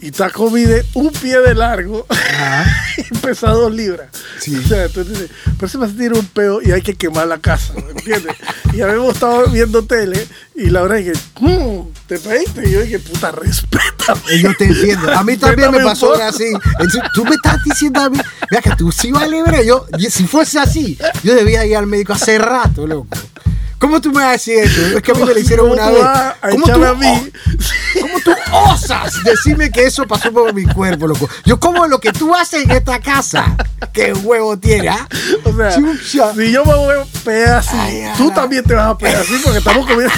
Y 0.00 0.10
Taco 0.10 0.50
mide 0.50 0.84
un 0.94 1.10
pie 1.12 1.38
de 1.40 1.54
largo 1.54 2.04
Ajá. 2.10 2.66
y 2.98 3.14
pesa 3.18 3.50
dos 3.50 3.72
libras. 3.72 4.08
Sí. 4.38 4.54
O 4.56 4.62
sea, 4.68 4.84
entonces 4.84 5.18
dice, 5.18 5.32
pero 5.58 5.68
se 5.68 5.78
me 5.78 5.88
tira 5.88 6.14
un 6.14 6.26
peo 6.26 6.60
y 6.62 6.72
hay 6.72 6.82
que 6.82 6.94
quemar 6.94 7.26
la 7.26 7.38
casa, 7.38 7.72
¿me 7.74 7.90
entiendes? 7.92 8.36
y 8.74 8.82
habíamos 8.82 9.14
estado 9.14 9.46
viendo 9.48 9.82
tele 9.84 10.26
y 10.56 10.66
Laura 10.68 10.96
dije, 10.96 11.12
"Mm, 11.40 11.80
¿te 12.06 12.18
pediste? 12.18 12.68
Y 12.68 12.72
yo 12.72 12.82
dije, 12.82 12.98
puta, 12.98 13.30
respétame. 13.32 14.20
Eh, 14.30 14.40
Yo 14.42 14.54
te 14.58 14.64
entiendo. 14.66 15.10
A 15.12 15.24
mí 15.24 15.36
también 15.38 15.70
me 15.70 15.80
pasó 15.82 16.12
algo 16.12 16.24
así. 16.26 16.44
Entonces, 16.78 17.00
tú 17.14 17.24
me 17.24 17.36
estás 17.36 17.62
diciendo 17.64 18.00
a 18.00 18.10
mí, 18.10 18.18
vea 18.50 18.60
que 18.60 18.70
tú 18.76 18.92
sí 18.92 19.10
vale, 19.10 19.42
verga. 19.42 19.62
Yo, 19.62 19.86
si 20.10 20.26
fuese 20.26 20.58
así, 20.58 20.98
yo 21.22 21.34
debía 21.34 21.64
ir 21.64 21.76
al 21.76 21.86
médico 21.86 22.12
hace 22.12 22.36
rato, 22.38 22.86
loco. 22.86 23.16
¿Cómo 23.78 24.00
tú 24.00 24.10
me 24.12 24.20
vas 24.20 24.28
a 24.28 24.32
decir 24.32 24.58
eso? 24.60 24.96
Es 24.96 25.02
que 25.02 25.10
a 25.12 25.14
mí 25.14 25.24
me 25.24 25.34
lo 25.34 25.38
hicieron 25.40 25.68
¿Cómo 25.68 25.74
una 25.74 25.88
tú 25.88 25.94
vez. 25.94 26.02
vas 26.04 26.34
a 26.40 26.48
¿Cómo 26.50 26.66
tú, 26.66 26.84
a 26.84 26.94
mí? 26.94 27.06
o- 27.06 28.00
¿Cómo 28.00 28.14
tú 28.24 28.30
osas 28.54 29.22
decirme 29.24 29.70
que 29.70 29.84
eso 29.84 30.06
pasó 30.06 30.32
por 30.32 30.52
mi 30.54 30.64
cuerpo, 30.64 31.06
loco? 31.06 31.28
Yo 31.44 31.58
como 31.58 31.86
lo 31.86 31.98
que 31.98 32.12
tú 32.12 32.34
haces 32.34 32.64
en 32.64 32.70
esta 32.70 33.00
casa. 33.00 33.56
¿Qué 33.92 34.12
huevo 34.12 34.58
tiene, 34.58 34.88
ah? 34.88 35.06
O 35.44 35.54
sea, 35.56 35.74
Chucha. 35.74 36.34
si 36.34 36.50
yo 36.50 36.64
me 36.64 36.74
voy 36.74 36.96
a 36.96 37.04
pegar 37.24 37.58
así, 37.58 37.76
Ay, 37.76 38.04
tú 38.16 38.30
también 38.30 38.64
te 38.64 38.74
vas 38.74 38.90
a 38.90 38.98
pegar 38.98 39.20
así 39.20 39.40
porque 39.42 39.58
estamos 39.58 39.86
comiendo. 39.86 40.12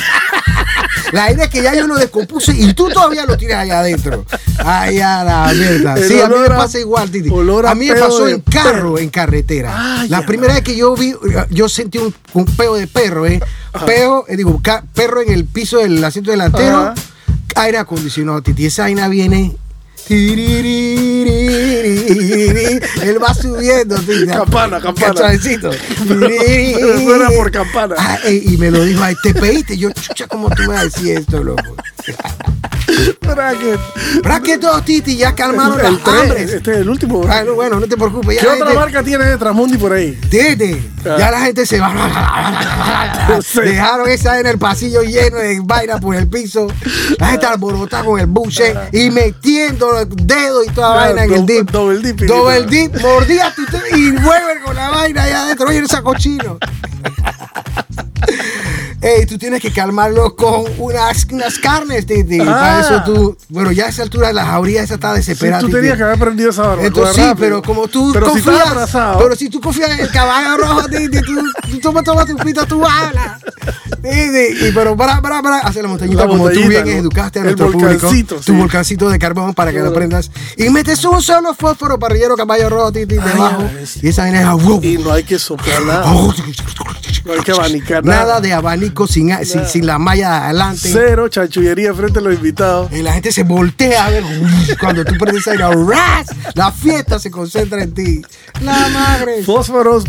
La 1.12 1.30
idea 1.30 1.44
es 1.44 1.50
que 1.50 1.62
ya 1.62 1.74
yo 1.74 1.86
lo 1.86 1.96
descompuse 1.96 2.52
y 2.52 2.72
tú 2.74 2.88
todavía 2.88 3.26
lo 3.26 3.36
tienes 3.36 3.56
allá 3.56 3.80
adentro. 3.80 4.24
Ay, 4.58 4.98
a 5.00 5.22
la 5.22 5.52
mierda. 5.52 5.96
Sí, 5.96 6.20
a 6.20 6.28
mí 6.28 6.34
me 6.38 6.48
pasa 6.48 6.78
igual, 6.78 7.10
Titi. 7.10 7.30
a 7.30 7.74
mí 7.74 7.88
me 7.88 7.94
pasó 7.94 8.26
en 8.28 8.40
carro, 8.40 8.98
en 8.98 9.10
carretera. 9.10 10.00
Ay, 10.00 10.08
la 10.08 10.24
primera 10.24 10.54
vez 10.54 10.62
que 10.62 10.76
yo 10.76 10.94
vi, 10.94 11.14
yo 11.50 11.68
sentí 11.68 11.98
un, 11.98 12.14
un 12.32 12.44
peo 12.44 12.74
de 12.74 12.86
perro, 12.86 13.26
¿eh? 13.26 13.40
Peo, 13.84 14.24
eh, 14.28 14.36
digo, 14.36 14.60
perro 14.94 15.20
en 15.20 15.30
el 15.32 15.44
piso 15.44 15.78
del 15.78 16.02
asiento 16.02 16.30
delantero, 16.30 16.78
Ajá. 16.78 16.94
Aire 17.54 17.78
acondicionado, 17.78 18.42
Titi. 18.42 18.66
Esa 18.66 18.82
vaina 18.82 19.08
viene. 19.08 19.56
Él 20.08 20.42
va 23.22 23.34
subiendo, 23.34 23.96
Titi. 23.96 24.26
Campana, 24.26 24.80
campana. 24.80 25.14
Suavecito. 25.14 25.70
Pero 26.08 26.98
suena 27.04 27.28
por 27.30 27.50
campana. 27.50 27.94
Ah, 27.98 28.18
y 28.28 28.56
me 28.56 28.70
lo 28.70 28.84
dijo, 28.84 29.02
ay, 29.02 29.14
te 29.22 29.34
pediste. 29.34 29.76
Yo, 29.76 29.90
chucha, 29.92 30.26
¿cómo 30.28 30.48
tú 30.50 30.62
me 30.62 30.68
vas 30.68 30.80
a 30.80 30.84
decir 30.84 31.16
esto, 31.18 31.42
loco? 31.42 31.76
¿Para 34.22 34.40
qué 34.40 34.58
todo, 34.58 34.80
Titi? 34.82 35.16
Ya 35.16 35.34
calmaron 35.34 35.78
El 35.78 35.92
las 35.94 36.02
tres, 36.04 36.20
hambres. 36.22 36.52
Este 36.52 36.72
es 36.72 36.78
el 36.78 36.88
último. 36.88 37.22
Ah, 37.28 37.42
no, 37.44 37.54
bueno, 37.54 37.78
no 37.80 37.86
te 37.86 37.96
preocupes. 37.96 38.36
Ya 38.36 38.42
¿Qué 38.42 38.46
otra 38.48 38.66
gente- 38.66 38.74
marca 38.80 39.02
tiene 39.02 39.24
de 39.24 39.36
Transmundi 39.36 39.76
por 39.78 39.92
ahí? 39.92 40.12
Titi, 40.30 40.90
Ah. 41.04 41.16
ya 41.18 41.30
la 41.30 41.40
gente 41.40 41.66
se 41.66 41.78
va. 41.80 41.92
Sí. 43.44 43.60
Dejaron 43.60 44.08
esa 44.08 44.38
en 44.38 44.46
el 44.46 44.56
pasillo 44.58 45.02
lleno 45.02 45.38
de 45.38 45.58
vaina 45.62 45.98
por 45.98 46.14
el 46.14 46.28
piso. 46.28 46.68
La 47.18 47.28
gente 47.30 47.44
alborotada 47.46 48.04
con 48.04 48.20
el 48.20 48.26
buche 48.26 48.72
y 48.92 49.10
metiendo 49.10 49.90
los 49.90 50.06
dedos 50.10 50.64
y 50.66 50.70
toda 50.70 50.92
Ah, 50.92 50.96
vaina 51.06 51.24
en 51.24 51.32
el 51.32 51.44
dip. 51.46 51.70
double 51.70 51.98
dip. 52.00 52.20
Double 52.22 52.66
dip, 52.66 52.94
mordía 53.00 53.52
y 53.96 54.10
vuelve 54.12 54.60
con 54.64 54.76
la 54.76 54.90
vaina 54.90 55.24
allá 55.24 55.42
adentro. 55.42 55.68
Oye, 55.68 55.80
esa 55.80 56.02
cochino. 56.02 56.58
Ey, 59.06 59.24
tú 59.24 59.38
tienes 59.38 59.62
que 59.62 59.70
calmarlo 59.72 60.34
con 60.34 60.64
unas, 60.78 61.26
unas 61.30 61.58
carnes, 61.60 62.06
Titi. 62.06 62.38
Para 62.38 62.78
Ah. 62.78 62.80
eso 62.80 63.02
tú. 63.04 63.36
Bueno, 63.48 63.70
ya 63.70 63.86
a 63.86 63.88
esa 63.90 64.02
altura 64.02 64.32
la 64.32 64.44
jauría 64.44 64.82
esa 64.82 64.94
está 64.94 65.10
Sí, 65.12 65.18
desesperada. 65.18 65.60
tú 65.60 65.66
Titi. 65.68 65.78
tenías 65.78 65.96
que 65.96 66.02
haber 66.02 66.16
aprendido 66.16 66.50
esa 66.50 66.62
barba. 66.62 66.82
Entonces 66.84 67.14
sí, 67.24 67.30
pero 67.38 67.62
como 67.62 67.86
tú 67.86 68.10
pero 68.12 68.26
si 68.34 68.42
confías, 68.42 68.66
abrazado, 68.66 69.18
pero 69.18 69.36
si 69.36 69.48
tú 69.48 69.60
confías 69.60 69.90
en 69.90 70.00
el 70.00 70.10
caballo 70.10 70.56
rojo, 70.56 70.88
Titi, 70.88 71.20
tú, 71.20 71.34
tú 71.70 71.78
tomas, 71.78 72.02
tomas 72.02 72.26
tu 72.26 72.36
pita, 72.36 72.66
tú 72.66 72.84
hablas. 72.84 73.40
Titi, 74.02 74.66
y 74.66 74.72
pero 74.72 74.96
para, 74.96 75.20
para, 75.22 75.40
para, 75.40 75.58
hace 75.60 75.82
la 75.82 75.88
montañita 75.88 76.22
La 76.22 76.26
como 76.26 76.42
montañita, 76.44 76.64
tú 76.64 76.84
bien 76.84 76.96
¿no? 76.96 77.00
educaste 77.02 77.38
a 77.38 77.42
nuestro 77.44 77.70
público. 77.70 77.88
volcancito, 77.92 78.34
Tu 78.36 78.42
sí. 78.42 78.52
volcancito 78.52 79.08
de 79.08 79.18
carbón 79.20 79.54
para 79.54 79.70
que 79.72 79.78
lo 79.78 79.92
prendas. 79.92 80.30
Y 80.56 80.68
metes 80.70 81.04
un 81.04 81.22
solo 81.22 81.54
fósforo 81.54 81.96
parrillero 81.98 82.34
caballo 82.36 82.68
rojo, 82.70 82.90
Titi, 82.90 83.16
Ay, 83.18 83.28
debajo. 83.32 83.62
a 83.62 83.72
ver 83.72 83.86
si- 83.86 84.00
Y 84.04 84.08
esa 84.08 84.22
vaina 84.22 84.40
es. 84.40 84.84
Y 84.84 84.98
no 84.98 85.12
hay 85.12 85.22
que 85.22 85.38
soplar 85.38 85.82
nada. 85.82 86.06
No 87.26 87.32
hay 87.32 87.40
que 87.40 87.50
abanicar 87.50 88.04
nada. 88.04 88.20
Nada 88.20 88.40
de 88.40 88.52
abanico 88.52 89.08
sin, 89.08 89.36
sin, 89.44 89.66
sin 89.66 89.84
la 89.84 89.98
malla 89.98 90.30
de 90.30 90.36
adelante. 90.44 90.88
Cero 90.92 91.28
chanchullería 91.28 91.92
frente 91.92 92.20
a 92.20 92.22
los 92.22 92.34
invitados. 92.34 92.92
Y 92.92 93.02
la 93.02 93.12
gente 93.12 93.32
se 93.32 93.42
voltea 93.42 94.06
a 94.06 94.10
ver 94.10 94.22
cuando 94.80 95.04
tú 95.04 95.14
prendes 95.18 95.46
aire. 95.48 95.64
¡ras! 95.88 96.28
La 96.54 96.70
fiesta 96.70 97.18
se 97.18 97.30
concentra 97.30 97.82
en 97.82 97.92
ti. 97.92 98.22
La 98.62 98.88
madre. 98.88 99.42
Fósforos 99.42 100.04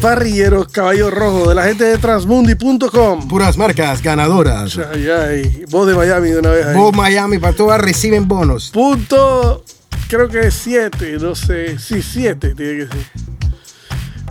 parrilleros 0.00 0.66
caballo 0.68 1.10
rojo 1.10 1.48
de 1.48 1.54
la 1.54 1.64
gente 1.64 1.84
de 1.84 1.98
transmundi.com. 1.98 3.28
Puras 3.28 3.56
marcas 3.56 4.02
ganadoras. 4.02 4.76
Ay, 4.92 5.08
ay. 5.08 5.64
Voz 5.70 5.86
de 5.86 5.94
Miami 5.94 6.30
de 6.30 6.38
una 6.40 6.50
vez 6.50 6.66
ahí. 6.66 6.74
Vos 6.74 6.94
Miami, 6.96 7.38
para 7.38 7.54
todas 7.54 7.80
reciben 7.80 8.26
bonos. 8.26 8.70
Punto, 8.72 9.64
creo 10.08 10.28
que 10.28 10.48
es 10.48 10.54
7, 10.54 11.18
no 11.20 11.36
sé. 11.36 11.78
Sí, 11.78 12.02
7 12.02 12.54
tiene 12.56 12.78
que 12.78 12.86
ser. 12.88 13.06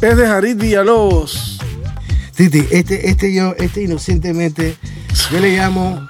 Es 0.02 0.18
de 0.18 0.28
Jarid 0.28 0.58
Villalobos. 0.58 1.60
Titi, 2.36 2.68
este, 2.72 3.10
este 3.10 3.34
yo, 3.34 3.56
este 3.58 3.84
inocentemente, 3.84 4.78
yo 5.32 5.40
le 5.40 5.56
llamo 5.58 6.06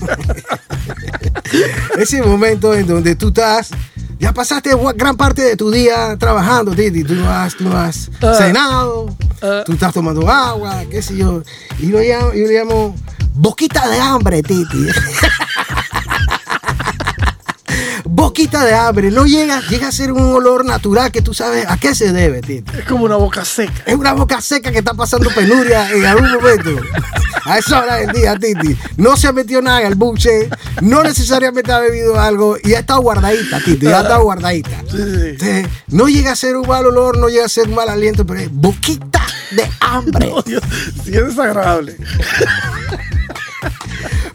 ese 1.98 2.22
momento 2.22 2.74
en 2.74 2.86
donde 2.86 3.16
tú 3.16 3.28
estás, 3.28 3.70
ya 4.18 4.32
pasaste 4.32 4.70
gran 4.96 5.16
parte 5.16 5.42
de 5.42 5.56
tu 5.56 5.70
día 5.70 6.16
trabajando, 6.18 6.72
Titi. 6.72 7.04
Tú 7.04 7.14
no 7.14 7.28
has, 7.30 7.56
tú 7.56 7.64
no 7.64 7.76
has 7.76 8.10
Ah. 8.22 8.34
cenado, 8.38 9.16
Ah. 9.42 9.62
tú 9.66 9.72
estás 9.72 9.92
tomando 9.92 10.28
agua, 10.30 10.84
qué 10.90 11.02
sé 11.02 11.16
yo. 11.16 11.42
Y 11.78 11.86
lo 11.86 12.00
llamo, 12.00 12.32
yo 12.32 12.46
le 12.46 12.54
llamo 12.58 12.94
boquita 13.34 13.88
de 13.88 13.98
hambre, 13.98 14.42
Titi. 14.42 14.86
Boquita 18.30 18.64
de 18.64 18.72
hambre, 18.74 19.10
no 19.10 19.26
llega, 19.26 19.60
llega 19.62 19.88
a 19.88 19.92
ser 19.92 20.12
un 20.12 20.22
olor 20.22 20.64
natural 20.64 21.10
que 21.10 21.20
tú 21.20 21.34
sabes 21.34 21.66
a 21.68 21.76
qué 21.78 21.96
se 21.96 22.12
debe, 22.12 22.40
Titi. 22.40 22.78
Es 22.78 22.84
como 22.84 23.04
una 23.04 23.16
boca 23.16 23.44
seca. 23.44 23.82
Es 23.84 23.96
una 23.96 24.12
boca 24.12 24.40
seca 24.40 24.70
que 24.70 24.78
está 24.78 24.94
pasando 24.94 25.30
penuria 25.30 25.90
en 25.90 26.06
algún 26.06 26.30
momento. 26.30 26.80
A 27.44 27.58
esa 27.58 27.82
hora 27.82 27.96
del 27.96 28.12
día, 28.12 28.38
Titi. 28.38 28.78
No 28.98 29.16
se 29.16 29.26
ha 29.26 29.32
metido 29.32 29.60
nada 29.62 29.80
en 29.80 29.88
el 29.88 29.96
buche, 29.96 30.48
no 30.80 31.02
necesariamente 31.02 31.72
ha 31.72 31.80
bebido 31.80 32.20
algo 32.20 32.56
y 32.62 32.74
ha 32.74 32.78
estado 32.78 33.00
guardadita, 33.00 33.58
Titi. 33.64 33.86
Ya 33.86 33.98
ha 33.98 34.02
estado 34.02 34.22
guardadita. 34.22 34.70
Sí, 34.90 34.96
sí. 34.96 35.26
Entonces, 35.30 35.66
no 35.88 36.06
llega 36.06 36.30
a 36.30 36.36
ser 36.36 36.56
un 36.56 36.68
mal 36.68 36.86
olor, 36.86 37.18
no 37.18 37.28
llega 37.28 37.46
a 37.46 37.48
ser 37.48 37.66
un 37.66 37.74
mal 37.74 37.88
aliento, 37.88 38.24
pero 38.24 38.38
es 38.38 38.52
boquita 38.52 39.26
de 39.50 39.68
hambre. 39.80 40.30
Oh, 40.32 40.40
Dios, 40.42 40.62
sí 41.04 41.16
es 41.16 41.26
desagradable. 41.26 41.96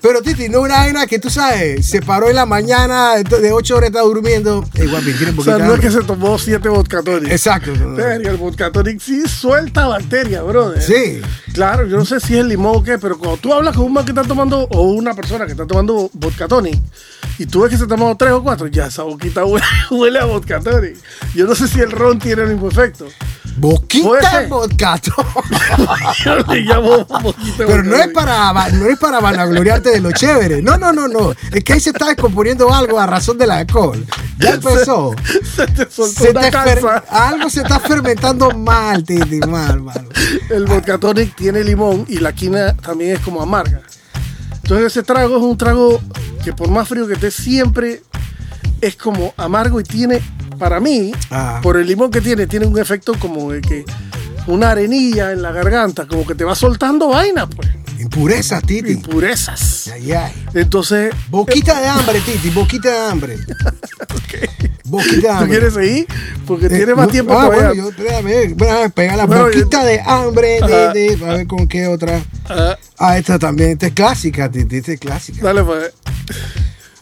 Pero 0.01 0.21
Titi, 0.21 0.49
no 0.49 0.61
una 0.61 0.77
vaina 0.77 1.07
que 1.07 1.19
tú 1.19 1.29
sabes, 1.29 1.85
se 1.85 2.01
paró 2.01 2.29
en 2.29 2.35
la 2.35 2.45
mañana, 2.45 3.15
de 3.15 3.51
8 3.51 3.75
horas 3.75 3.89
está 3.89 4.01
durmiendo. 4.01 4.63
Ey, 4.73 4.87
guapi, 4.87 5.13
tiene 5.13 5.33
O 5.37 5.43
sea, 5.43 5.57
no 5.57 5.73
es 5.73 5.79
que 5.79 5.91
se 5.91 6.01
tomó 6.03 6.37
7 6.37 6.67
vodka 6.69 7.01
tonic. 7.01 7.31
Exacto. 7.31 7.71
El 7.71 8.37
vodka 8.37 8.71
tonic 8.71 8.99
sí 8.99 9.27
suelta 9.27 9.87
bacteria, 9.87 10.41
brother. 10.41 10.81
Sí. 10.81 11.21
Claro, 11.53 11.87
yo 11.87 11.97
no 11.97 12.05
sé 12.05 12.19
si 12.19 12.33
es 12.33 12.41
el 12.41 12.49
limón 12.49 12.77
o 12.77 12.83
qué, 12.83 12.97
pero 12.97 13.17
cuando 13.17 13.37
tú 13.37 13.53
hablas 13.53 13.75
con 13.75 13.85
un 13.85 13.93
man 13.93 14.05
que 14.05 14.11
está 14.11 14.23
tomando, 14.23 14.67
o 14.71 14.81
una 14.91 15.13
persona 15.13 15.45
que 15.45 15.51
está 15.51 15.65
tomando 15.65 16.09
vodka 16.13 16.47
tonic, 16.47 16.79
y 17.37 17.45
tú 17.45 17.61
ves 17.61 17.71
que 17.71 17.77
se 17.77 17.83
ha 17.83 17.87
tomado 17.87 18.15
tres 18.15 18.31
o 18.31 18.43
cuatro, 18.43 18.67
ya 18.67 18.87
esa 18.87 19.03
boquita 19.03 19.45
huele, 19.45 19.65
huele 19.91 20.19
a 20.19 20.25
vodka 20.25 20.59
tonic. 20.59 20.97
Yo 21.33 21.45
no 21.45 21.55
sé 21.55 21.67
si 21.67 21.79
el 21.79 21.91
ron 21.91 22.19
tiene 22.19 22.43
el 22.43 22.49
mismo 22.49 22.67
efecto. 22.67 23.07
Boquita 23.57 24.31
ser. 24.31 24.41
de 24.43 24.47
boquita 24.47 25.03
de 27.57 27.65
Pero 27.65 27.83
no 27.83 27.95
es 27.95 28.07
para 28.09 28.69
no 28.71 28.87
es 28.87 28.99
para 28.99 29.19
vanagloriarte 29.19 29.91
de 29.91 30.01
lo 30.01 30.11
chévere. 30.11 30.61
No, 30.61 30.77
no, 30.77 30.91
no, 30.91 31.07
no. 31.07 31.33
Es 31.51 31.63
que 31.63 31.73
ahí 31.73 31.79
se 31.79 31.91
está 31.91 32.07
descomponiendo 32.07 32.73
algo 32.73 32.99
a 32.99 33.05
razón 33.05 33.37
del 33.37 33.51
alcohol. 33.51 34.05
Ya 34.39 34.51
empezó. 34.51 35.15
Se 35.55 35.67
te 35.67 35.89
soltó 35.89 36.23
Se 36.23 36.31
una 36.31 36.41
te 36.41 36.81
algo 37.09 37.49
se 37.49 37.61
está 37.61 37.79
fermentando 37.79 38.51
mal, 38.51 39.03
Titi, 39.03 39.39
mal, 39.39 39.81
mal. 39.81 40.07
El 40.49 40.65
vodka 40.65 40.97
tonic 40.97 41.35
tiene 41.35 41.63
limón 41.63 42.05
y 42.09 42.19
la 42.19 42.33
quina 42.33 42.75
también 42.75 43.15
es 43.15 43.19
como 43.21 43.41
amarga. 43.41 43.81
Entonces 44.63 44.87
ese 44.87 45.03
trago 45.03 45.37
es 45.37 45.43
un 45.43 45.57
trago 45.57 46.01
que 46.43 46.51
por 46.51 46.69
más 46.69 46.87
frío 46.87 47.07
que 47.07 47.13
esté 47.13 47.31
siempre 47.31 48.01
es 48.81 48.95
como 48.95 49.33
amargo 49.37 49.79
y 49.79 49.83
tiene, 49.83 50.21
para 50.59 50.79
mí, 50.79 51.11
Ah. 51.31 51.59
por 51.63 51.77
el 51.77 51.87
limón 51.87 52.11
que 52.11 52.21
tiene, 52.21 52.47
tiene 52.47 52.65
un 52.65 52.77
efecto 52.79 53.13
como 53.19 53.51
de 53.51 53.61
que 53.61 53.85
una 54.47 54.71
arenilla 54.71 55.31
en 55.31 55.41
la 55.41 55.51
garganta, 55.51 56.05
como 56.07 56.25
que 56.25 56.35
te 56.35 56.43
va 56.43 56.55
soltando 56.55 57.09
vaina, 57.09 57.47
pues, 57.47 57.67
Impureza, 57.99 58.59
Titi. 58.61 58.91
impurezas. 58.91 59.87
Ay, 59.93 60.11
ay. 60.11 60.31
Entonces, 60.53 61.13
Boquita 61.29 61.79
de 61.81 61.87
hambre, 61.87 62.19
Titi, 62.21 62.49
boquita 62.49 62.91
de 62.91 62.97
hambre. 63.11 63.37
Boquita 64.83 65.15
de 65.15 65.21
¿tú 65.21 65.29
hambre. 65.29 65.49
quieres 65.49 65.73
seguir? 65.73 66.07
Porque 66.45 66.65
Eh, 66.67 66.69
tiene 66.69 66.93
más 66.93 67.07
no, 67.07 67.11
tiempo 67.11 67.33
ah, 67.33 67.45
todavía. 67.45 67.67
bueno, 67.81 67.91
yo 67.97 68.03
déjame, 68.03 68.33
déjame 68.53 68.89
pegar 68.91 69.17
la 69.17 69.25
Bueno, 69.25 69.45
boquita 69.45 69.83
de 69.83 70.01
hambre 70.01 70.47
de, 70.47 70.63
Ajá. 70.63 70.93
de- 70.93 71.19
a 71.25 71.33
ver 71.37 71.47
con 71.47 71.67
qué 71.67 71.87
otra. 71.87 72.21
Ah, 72.47 72.77
Ah, 72.99 73.17
esta 73.17 73.39
también, 73.39 73.71
esta 73.71 73.87
es 73.87 73.93
clásica, 73.93 74.49
Titi, 74.51 74.77
esta 74.77 74.91
es 74.93 74.99
clásica. 74.99 75.41
dale, 75.43 75.63
pues. 75.63 75.91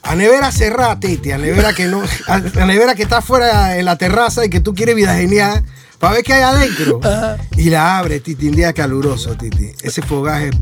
A 0.04 0.16
nevera 0.16 0.52
cerrada, 0.52 1.00
Titi, 1.00 1.32
a 1.32 1.38
nevera 1.38 1.74
que 1.74 1.86
no, 1.86 2.02
a, 2.28 2.34
a 2.36 2.66
nevera 2.66 2.94
que 2.94 3.04
está 3.04 3.18
afuera 3.18 3.78
en 3.78 3.86
la 3.86 3.98
terraza 3.98 4.46
y 4.46 4.50
que 4.50 4.60
tú 4.60 4.74
quieres 4.76 4.96
vida 4.96 5.16
genial 5.16 5.64
para 6.04 6.16
ver 6.16 6.24
qué 6.24 6.34
hay 6.34 6.42
adentro. 6.42 7.00
Ajá. 7.02 7.38
Y 7.56 7.70
la 7.70 7.98
abre, 7.98 8.20
Titi, 8.20 8.50
un 8.50 8.56
día 8.58 8.74
caluroso, 8.74 9.38
Titi. 9.38 9.72
Ese 9.82 10.02
fogaje 10.02 10.50
es 10.50 10.60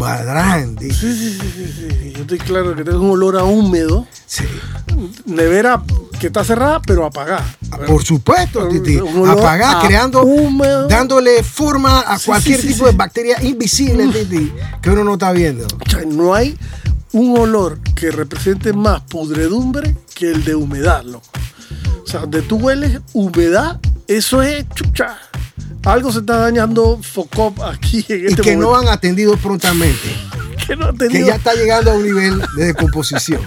Titi. 0.77 0.93
Sí, 0.93 1.13
sí, 1.15 1.39
sí, 1.41 1.51
sí, 1.56 1.88
sí. 1.89 2.13
Yo 2.13 2.21
estoy 2.21 2.38
claro 2.38 2.75
que 2.75 2.84
tengo 2.84 2.99
un 2.99 3.10
olor 3.10 3.39
a 3.39 3.43
húmedo. 3.43 4.06
Sí. 4.27 4.43
Nevera 5.25 5.82
que 6.19 6.27
está 6.27 6.43
cerrada, 6.43 6.80
pero 6.86 7.08
apagada. 7.08 7.43
Por 7.88 8.04
supuesto, 8.04 8.67
Titi. 8.67 8.97
Un 8.97 9.21
olor 9.23 9.39
Apagar, 9.39 9.77
a 9.77 9.88
creando, 9.88 10.21
húmedo. 10.21 10.88
dándole 10.88 11.41
forma 11.41 12.01
a 12.01 12.19
Sí, 12.19 12.27
cualquier 12.27 12.62
sí, 12.62 12.67
tipo 12.67 12.86
de 12.86 12.91
bacteria 12.91 13.41
invisible, 13.41 14.08
Titi, 14.10 14.54
que 14.80 14.91
uno 14.91 15.04
no 15.04 15.13
está 15.13 15.32
viendo. 15.32 15.65
O 15.65 15.89
sea, 15.89 16.01
no 16.06 16.36
hay 16.36 16.56
un 17.13 17.38
olor 17.38 17.80
que 17.95 18.12
represente 18.12 18.74
más 18.74 19.02
pudredumbre 19.02 19.95
que 20.15 20.32
el 20.32 20.43
de 20.43 20.56
humedad, 20.56 21.04
loco. 21.04 21.28
O 22.04 22.08
sea, 22.08 22.21
donde 22.21 22.41
tú 22.41 22.58
hueles 22.58 23.00
humedad, 23.13 23.80
eso 24.08 24.41
es 24.41 24.65
chucha. 24.76 25.17
Algo 25.86 26.12
se 26.12 26.19
está 26.19 26.38
dañando 26.38 27.00
Focop 27.02 27.60
aquí 27.63 28.06
en 28.10 28.21
Y 28.24 28.26
este 28.28 28.41
que 28.41 28.56
no 28.56 28.76
han 28.76 28.88
atendido 28.88 29.36
prontamente. 29.38 30.15
que 30.67 30.76
no 30.76 30.86
ha 30.88 30.91
Que 30.91 30.97
tenido- 31.08 31.28
ya 31.28 31.36
está 31.36 31.54
llegando 31.54 31.91
a 31.91 31.95
un 31.95 32.04
nivel 32.04 32.41
de 32.56 32.65
descomposición. 32.65 33.41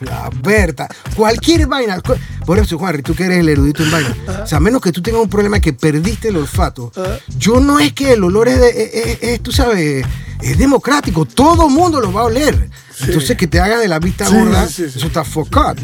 La 0.00 0.30
Berta. 0.42 0.86
Cualquier 1.14 1.66
vaina. 1.66 2.00
Por 2.44 2.58
eso, 2.58 2.78
Juanri, 2.78 3.02
tú 3.02 3.14
que 3.14 3.24
eres 3.24 3.38
el 3.38 3.48
erudito 3.48 3.82
en 3.82 3.90
vaina. 3.90 4.16
O 4.42 4.46
sea, 4.46 4.58
a 4.58 4.60
menos 4.60 4.82
que 4.82 4.92
tú 4.92 5.00
tengas 5.00 5.22
un 5.22 5.30
problema 5.30 5.58
que 5.60 5.72
perdiste 5.72 6.28
el 6.28 6.36
olfato. 6.36 6.92
Yo 7.38 7.60
no 7.60 7.80
es 7.80 7.94
que 7.94 8.12
el 8.12 8.22
olor 8.22 8.48
es, 8.48 8.60
de, 8.60 8.68
es- 8.68 8.94
es- 9.06 9.18
es, 9.22 9.42
tú 9.42 9.52
sabes, 9.52 10.04
es 10.40 10.58
democrático. 10.58 11.24
Todo 11.24 11.68
mundo 11.68 12.00
lo 12.00 12.12
va 12.12 12.22
a 12.22 12.24
oler. 12.24 12.70
Entonces, 13.00 13.36
que 13.36 13.46
te 13.46 13.60
hagas 13.60 13.80
de 13.80 13.88
la 13.88 13.98
vista 13.98 14.28
gorda, 14.28 14.66
sí, 14.66 14.84
sí, 14.84 14.90
sí. 14.90 14.98
eso 14.98 15.06
está 15.06 15.24
focado. 15.24 15.76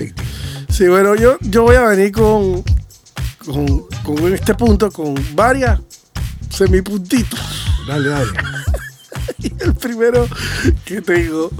Sí, 0.70 0.88
bueno, 0.88 1.14
yo, 1.14 1.36
yo 1.40 1.62
voy 1.64 1.76
a 1.76 1.82
venir 1.82 2.12
con, 2.12 2.62
con, 3.44 3.86
con 4.02 4.32
este 4.32 4.54
punto, 4.54 4.90
con 4.90 5.14
varias 5.34 5.78
semipuntitos. 6.50 7.40
Dale, 7.86 8.08
dale. 8.08 8.30
Y 9.38 9.52
el 9.60 9.74
primero 9.74 10.28
que 10.84 11.00
tengo 11.00 11.50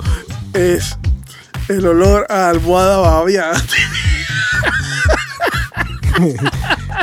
es 0.52 0.96
el 1.68 1.86
olor 1.86 2.26
a 2.28 2.48
almohada 2.48 2.98
babiada. 2.98 3.60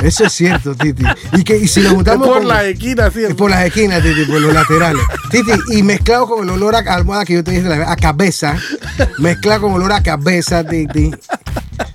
Eso 0.04 0.26
es 0.26 0.34
cierto, 0.34 0.76
Titi. 0.76 1.04
Y, 1.34 1.44
que, 1.44 1.58
y 1.58 1.68
si 1.68 1.82
lo 1.82 1.90
juntamos 1.92 2.28
por 2.28 2.38
con- 2.40 2.48
la 2.48 2.64
esquina, 2.66 3.08
Es 3.08 3.14
¿cierto? 3.14 3.36
por 3.36 3.50
las 3.52 3.66
esquinas, 3.66 4.02
Titi, 4.02 4.26
por 4.26 4.40
los 4.40 4.54
laterales. 4.54 5.04
Titi, 5.30 5.52
y 5.72 5.84
mezclado 5.84 6.28
con 6.28 6.44
el 6.44 6.50
olor 6.52 6.76
a 6.76 6.80
almohada 6.80 7.26
que 7.26 7.34
yo 7.34 7.44
te 7.44 7.52
dije, 7.52 7.64
la- 7.68 7.92
a 7.92 7.96
cabeza, 7.96 8.56
mezclado 9.18 9.62
con 9.62 9.74
olor 9.74 9.92
a 9.92 10.02
cabeza, 10.04 10.64
Titi. 10.64 11.12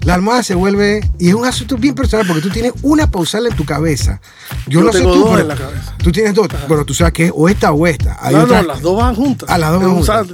La 0.01 0.15
almohada 0.15 0.43
se 0.43 0.55
vuelve, 0.55 1.09
y 1.19 1.29
es 1.29 1.35
un 1.35 1.47
asunto 1.47 1.77
bien 1.77 1.95
personal, 1.95 2.27
porque 2.27 2.43
tú 2.43 2.51
tienes 2.51 2.73
una 2.83 3.11
pausal 3.11 3.47
en 3.47 3.55
tu 3.55 3.65
cabeza. 3.65 4.21
Yo, 4.67 4.81
Yo 4.81 4.87
no 4.87 4.93
sé 4.93 4.99
tengo 4.99 5.13
tú, 5.15 5.21
dos 5.21 5.29
pero 5.31 5.43
en 5.43 5.49
la 5.49 5.57
cabeza. 5.57 5.95
tú 5.99 6.13
tienes 6.13 6.35
dos. 6.35 6.49
Bueno, 6.69 6.85
tú 6.85 6.95
sabes 6.95 7.13
que 7.15 7.27
es 7.27 7.33
o 7.35 7.49
esta 7.49 7.73
o 7.73 7.87
esta. 7.87 8.17
Hay 8.21 8.35
no, 8.35 8.43
otra- 8.43 8.63
no, 8.63 8.69
las 8.69 8.81
dos 8.83 8.97
van 8.99 9.15
juntas. 9.15 9.49
Ah, 9.51 9.57
las 9.59 9.71
dos 9.73 9.81
van 9.81 9.91
un 9.91 9.97
juntas. 9.97 10.27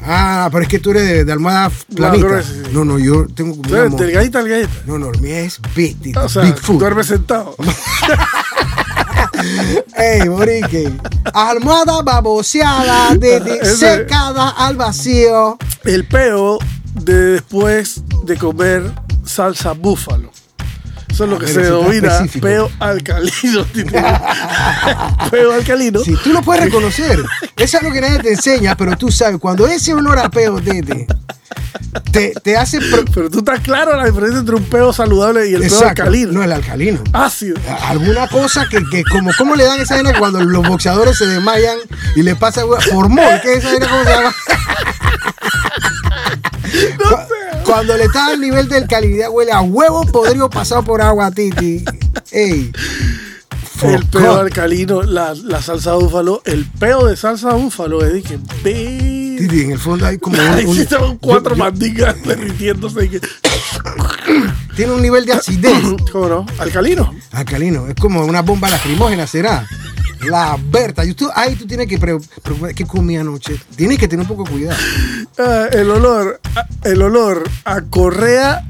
Sí. 0.00 0.04
Ah, 0.06 0.48
pero 0.50 0.62
es 0.62 0.68
que 0.68 0.78
tú 0.78 0.90
eres 0.90 1.04
de, 1.04 1.24
de 1.24 1.32
almohada 1.32 1.70
planita. 1.94 2.26
gruesa, 2.26 2.50
sí. 2.52 2.62
No, 2.72 2.84
no, 2.84 2.98
yo 2.98 3.26
tengo 3.34 3.56
como 3.56 3.68
mo- 3.90 3.96
delgadita, 3.96 4.42
delgadita. 4.42 4.72
No, 4.86 4.98
no, 4.98 5.10
mío 5.20 5.34
es 5.36 5.60
big, 5.74 6.00
Titi, 6.00 6.18
O 6.18 6.28
sea, 6.28 6.42
big 6.42 6.56
food. 6.58 6.78
duerme 6.80 7.04
sentado. 7.04 7.54
Ey, 9.96 10.28
Borique. 10.28 10.92
Almohada 11.32 12.02
baboseada, 12.02 13.14
de, 13.18 13.40
de- 13.40 13.64
secada 13.76 14.50
al 14.50 14.76
vacío. 14.76 15.58
El 15.84 16.06
peo 16.06 16.58
de 16.94 17.14
después 17.14 18.02
de 18.24 18.36
comer 18.36 18.90
salsa 19.24 19.72
búfalo. 19.72 20.30
Eso 21.20 21.24
es 21.24 21.30
lo 21.30 21.38
que 21.38 21.44
ver, 21.44 21.54
se 21.54 21.60
denomina 21.60 22.26
peo 22.40 22.70
alcalino. 22.78 23.66
peo 25.30 25.52
alcalino. 25.52 26.00
Si 26.00 26.16
tú 26.16 26.32
lo 26.32 26.40
puedes 26.40 26.64
reconocer, 26.64 27.22
eso 27.56 27.76
es 27.76 27.82
lo 27.82 27.92
que 27.92 28.00
nadie 28.00 28.20
te 28.20 28.30
enseña, 28.32 28.74
pero 28.74 28.96
tú 28.96 29.10
sabes, 29.12 29.38
cuando 29.38 29.66
ese 29.66 29.92
olor 29.92 30.18
a 30.18 30.30
peo, 30.30 30.62
Tete, 30.62 31.06
te, 32.10 32.32
te 32.42 32.56
hace. 32.56 32.78
Pero 33.14 33.28
tú 33.28 33.40
estás 33.40 33.60
claro 33.60 33.94
la 33.96 34.06
diferencia 34.06 34.38
entre 34.40 34.54
un 34.54 34.64
peo 34.64 34.94
saludable 34.94 35.50
y 35.50 35.54
el 35.54 35.60
peo 35.60 35.68
Exacto, 35.68 35.88
alcalino. 36.04 36.32
No, 36.32 36.42
el 36.42 36.52
alcalino. 36.52 37.04
Ácido. 37.12 37.56
Alguna 37.88 38.26
cosa 38.28 38.66
que, 38.70 38.82
que 38.90 39.04
como, 39.04 39.30
¿cómo 39.36 39.56
le 39.56 39.64
dan 39.64 39.78
esa 39.78 39.96
vaina 39.96 40.18
cuando 40.18 40.40
los 40.42 40.66
boxeadores 40.66 41.18
se 41.18 41.26
desmayan 41.26 41.76
y 42.16 42.22
le 42.22 42.34
pasa 42.34 42.62
hormón? 42.64 43.26
¿Qué 43.42 43.52
es 43.54 43.64
esa 43.64 43.68
vaina? 43.72 43.88
¿Cómo 43.88 44.04
se 44.04 44.10
llama? 44.10 44.34
Cu- 46.96 47.34
Cuando 47.70 47.96
le 47.96 48.04
está 48.04 48.26
al 48.26 48.40
nivel 48.40 48.68
de 48.68 48.78
alcalinidad, 48.78 49.30
huele 49.30 49.52
a 49.52 49.60
huevo 49.60 50.04
podrido 50.06 50.50
pasado 50.50 50.82
por 50.82 51.00
agua, 51.00 51.30
Titi. 51.30 51.84
Ey. 52.32 52.72
El 53.82 54.04
peo 54.06 54.36
alcalino, 54.40 55.02
la, 55.02 55.32
la 55.34 55.62
salsa 55.62 55.94
búfalo, 55.94 56.42
el 56.44 56.66
peo 56.66 57.06
de 57.06 57.16
salsa 57.16 57.54
búfalo 57.54 58.04
es 58.04 58.22
que 58.24 58.38
ve. 58.62 59.36
Titi, 59.38 59.62
en 59.62 59.70
el 59.70 59.78
fondo 59.78 60.04
hay 60.04 60.18
como 60.18 60.36
Ahí 60.40 60.66
un- 60.66 60.74
sí 60.74 60.82
estaban 60.82 61.16
cuatro 61.16 61.56
mandingas 61.56 62.22
derritiéndose. 62.26 63.08
que- 63.08 63.20
tiene 64.76 64.92
un 64.92 65.00
nivel 65.02 65.24
de 65.24 65.32
acidez 65.34 65.72
¿Cómo 66.12 66.28
no? 66.28 66.46
Alcalino. 66.58 67.14
alcalino. 67.32 67.86
Es 67.88 67.94
como 67.94 68.24
una 68.24 68.42
bomba 68.42 68.68
lacrimógena, 68.68 69.26
será. 69.26 69.66
La 70.26 70.58
Berta. 70.62 71.04
Y 71.06 71.14
tú, 71.14 71.30
ahí 71.34 71.54
tú 71.54 71.66
tienes 71.66 71.86
que 71.86 71.98
qué 72.74 72.84
comí 72.86 73.16
anoche. 73.16 73.56
Tienes 73.74 73.98
que 73.98 74.06
tener 74.06 74.22
un 74.22 74.28
poco 74.28 74.44
de 74.44 74.50
cuidado. 74.50 74.78
Ah, 75.42 75.68
el 75.72 75.90
olor, 75.90 76.38
ah, 76.54 76.66
el 76.84 77.00
olor 77.00 77.48
a 77.64 77.80
correa 77.82 78.62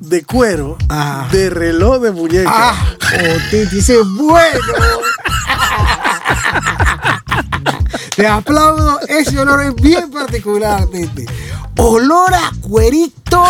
de 0.00 0.24
cuero 0.24 0.76
Ah. 0.88 1.28
de 1.30 1.50
reloj 1.50 2.00
de 2.02 2.10
muñeca. 2.10 2.50
Ah, 2.52 2.74
oh, 3.00 3.38
Titi, 3.50 3.78
ese 3.78 4.00
es 4.00 4.08
bueno. 4.08 4.58
Te 8.16 8.26
aplaudo, 8.26 8.98
ese 9.08 9.38
olor 9.38 9.62
es 9.62 9.74
bien 9.76 10.10
particular, 10.10 10.86
Titi. 10.86 11.26
Olor 11.76 12.34
a 12.34 12.50
cuerito 12.60 13.44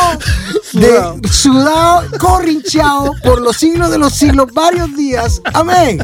de 0.75 1.29
sudado, 1.31 2.05
corrinchado 2.19 3.13
por 3.23 3.41
los 3.41 3.57
siglos 3.57 3.91
de 3.91 3.99
los 3.99 4.13
siglos, 4.13 4.49
varios 4.53 4.95
días. 4.97 5.41
Amén. 5.55 5.99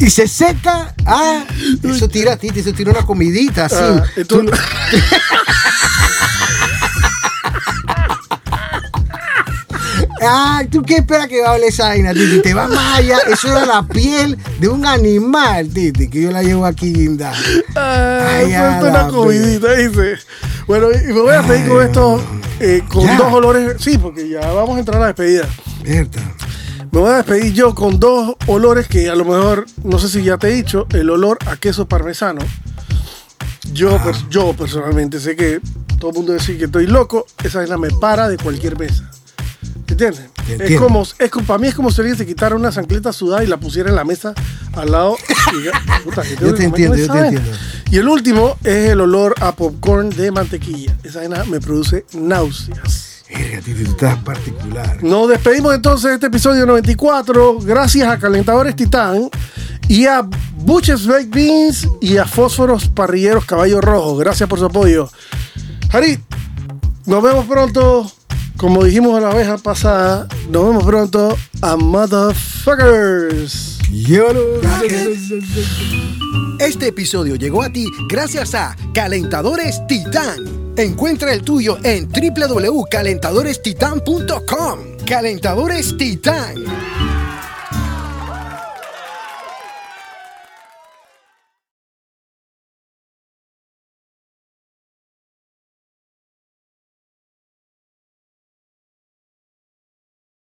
Y 0.00 0.08
se 0.10 0.26
seca. 0.26 0.94
Ah, 1.06 1.44
eso 1.84 2.08
tira, 2.08 2.36
Titi, 2.36 2.60
eso 2.60 2.72
tira 2.72 2.90
una 2.92 3.02
comidita 3.02 3.66
así. 3.66 3.76
Ah, 3.78 4.02
Tú- 4.26 4.44
Ay, 10.22 10.66
¿tú 10.68 10.82
qué 10.82 10.96
esperas 10.96 11.28
que 11.28 11.42
hable 11.44 11.66
esa 11.68 11.88
vaina, 11.88 12.12
Titi? 12.12 12.40
Te 12.42 12.52
va 12.54 12.68
allá. 12.94 13.18
Eso 13.32 13.48
era 13.48 13.64
la 13.64 13.82
piel 13.86 14.36
de 14.58 14.68
un 14.68 14.84
animal, 14.86 15.68
Titi, 15.70 16.08
que 16.10 16.22
yo 16.22 16.30
la 16.30 16.42
llevo 16.42 16.66
aquí 16.66 16.92
guindada. 16.92 17.36
Ah, 17.74 18.28
Ay, 18.38 18.52
a 18.52 18.80
la 18.82 18.88
una 18.90 19.08
comidita, 19.08 19.72
dice. 19.74 20.16
Bueno, 20.66 20.88
y 20.92 21.06
me 21.12 21.20
voy 21.20 21.34
a 21.34 21.46
seguir 21.46 21.68
con 21.68 21.82
esto, 21.82 22.22
eh, 22.60 22.82
con 22.88 23.04
Ya. 23.06 23.16
dos 23.16 23.32
olores. 23.32 23.76
Sí, 23.80 23.96
porque 23.96 24.28
ya 24.28 24.40
vamos 24.52 24.76
a 24.76 24.80
entrar 24.80 24.98
a 24.98 25.00
la 25.00 25.06
despedida. 25.08 25.48
Berta. 25.82 26.20
Me 26.92 26.98
voy 27.00 27.10
a 27.12 27.16
despedir 27.18 27.52
yo 27.52 27.74
con 27.74 28.00
dos 28.00 28.34
olores 28.46 28.88
que 28.88 29.08
a 29.08 29.14
lo 29.14 29.24
mejor, 29.24 29.66
no 29.84 29.98
sé 29.98 30.08
si 30.08 30.24
ya 30.24 30.38
te 30.38 30.48
he 30.48 30.54
dicho, 30.54 30.86
el 30.90 31.08
olor 31.10 31.38
a 31.46 31.56
queso 31.56 31.86
parmesano. 31.86 32.40
Yo, 33.72 33.96
Ah. 33.96 34.12
yo 34.28 34.52
personalmente 34.54 35.20
sé 35.20 35.36
que 35.36 35.60
todo 36.00 36.10
el 36.10 36.16
mundo 36.16 36.32
dice 36.32 36.58
que 36.58 36.64
estoy 36.64 36.86
loco, 36.88 37.26
esa 37.44 37.58
vaina 37.60 37.76
me 37.76 37.90
para 37.90 38.28
de 38.28 38.36
cualquier 38.38 38.76
mesa. 38.78 39.08
¿Entiendes? 39.86 40.22
Es 40.48 40.78
como, 40.80 41.02
es 41.18 41.30
como, 41.30 41.46
para 41.46 41.58
mí 41.58 41.68
es 41.68 41.74
como 41.74 41.90
si 41.90 42.00
alguien 42.00 42.16
se 42.16 42.26
quitara 42.26 42.54
una 42.56 42.70
chancleta 42.72 43.12
sudada 43.12 43.44
y 43.44 43.46
la 43.46 43.58
pusiera 43.58 43.88
en 43.90 43.96
la 43.96 44.04
mesa 44.04 44.34
al 44.72 44.90
lado. 44.90 45.16
y 45.52 46.02
puta, 46.04 46.22
Yo 46.40 46.54
te 46.54 46.64
entiendo, 46.64 46.96
yo 46.96 47.10
te 47.12 47.18
entiendo. 47.18 47.50
Y 47.90 47.98
el 47.98 48.08
último 48.08 48.56
es 48.64 48.90
el 48.90 49.00
olor 49.00 49.34
a 49.40 49.54
popcorn 49.54 50.10
de 50.10 50.30
mantequilla. 50.32 50.96
Esa 51.04 51.20
vaina 51.20 51.44
me 51.44 51.60
produce 51.60 52.04
náuseas. 52.14 53.09
Estás 53.30 54.22
particular. 54.22 55.02
Nos 55.02 55.28
despedimos 55.28 55.74
entonces 55.74 56.08
de 56.08 56.14
este 56.14 56.26
episodio 56.26 56.66
94. 56.66 57.58
Gracias 57.60 58.08
a 58.08 58.18
Calentadores 58.18 58.74
Titán 58.74 59.30
y 59.88 60.06
a 60.06 60.26
Buches 60.56 61.06
Baked 61.06 61.30
Beans 61.30 61.88
y 62.00 62.16
a 62.16 62.26
Fósforos 62.26 62.88
Parrilleros 62.88 63.44
Caballo 63.44 63.80
Rojo. 63.80 64.16
Gracias 64.16 64.48
por 64.48 64.58
su 64.58 64.66
apoyo. 64.66 65.08
Harit, 65.92 66.20
nos 67.06 67.22
vemos 67.22 67.46
pronto. 67.46 68.10
Como 68.60 68.84
dijimos 68.84 69.20
la 69.22 69.32
vez 69.32 69.48
pasada, 69.62 70.28
nos 70.50 70.66
vemos 70.66 70.84
pronto 70.84 71.34
a 71.62 71.76
Motherfuckers. 71.76 73.78
Este 76.58 76.88
episodio 76.88 77.36
llegó 77.36 77.62
a 77.62 77.72
ti 77.72 77.86
gracias 78.06 78.54
a 78.54 78.76
Calentadores 78.92 79.80
Titán. 79.86 80.74
Encuentra 80.76 81.32
el 81.32 81.40
tuyo 81.40 81.78
en 81.82 82.10
www.calentadorestitan.com. 82.10 84.78
Calentadores 85.06 85.96
Titán. 85.96 86.56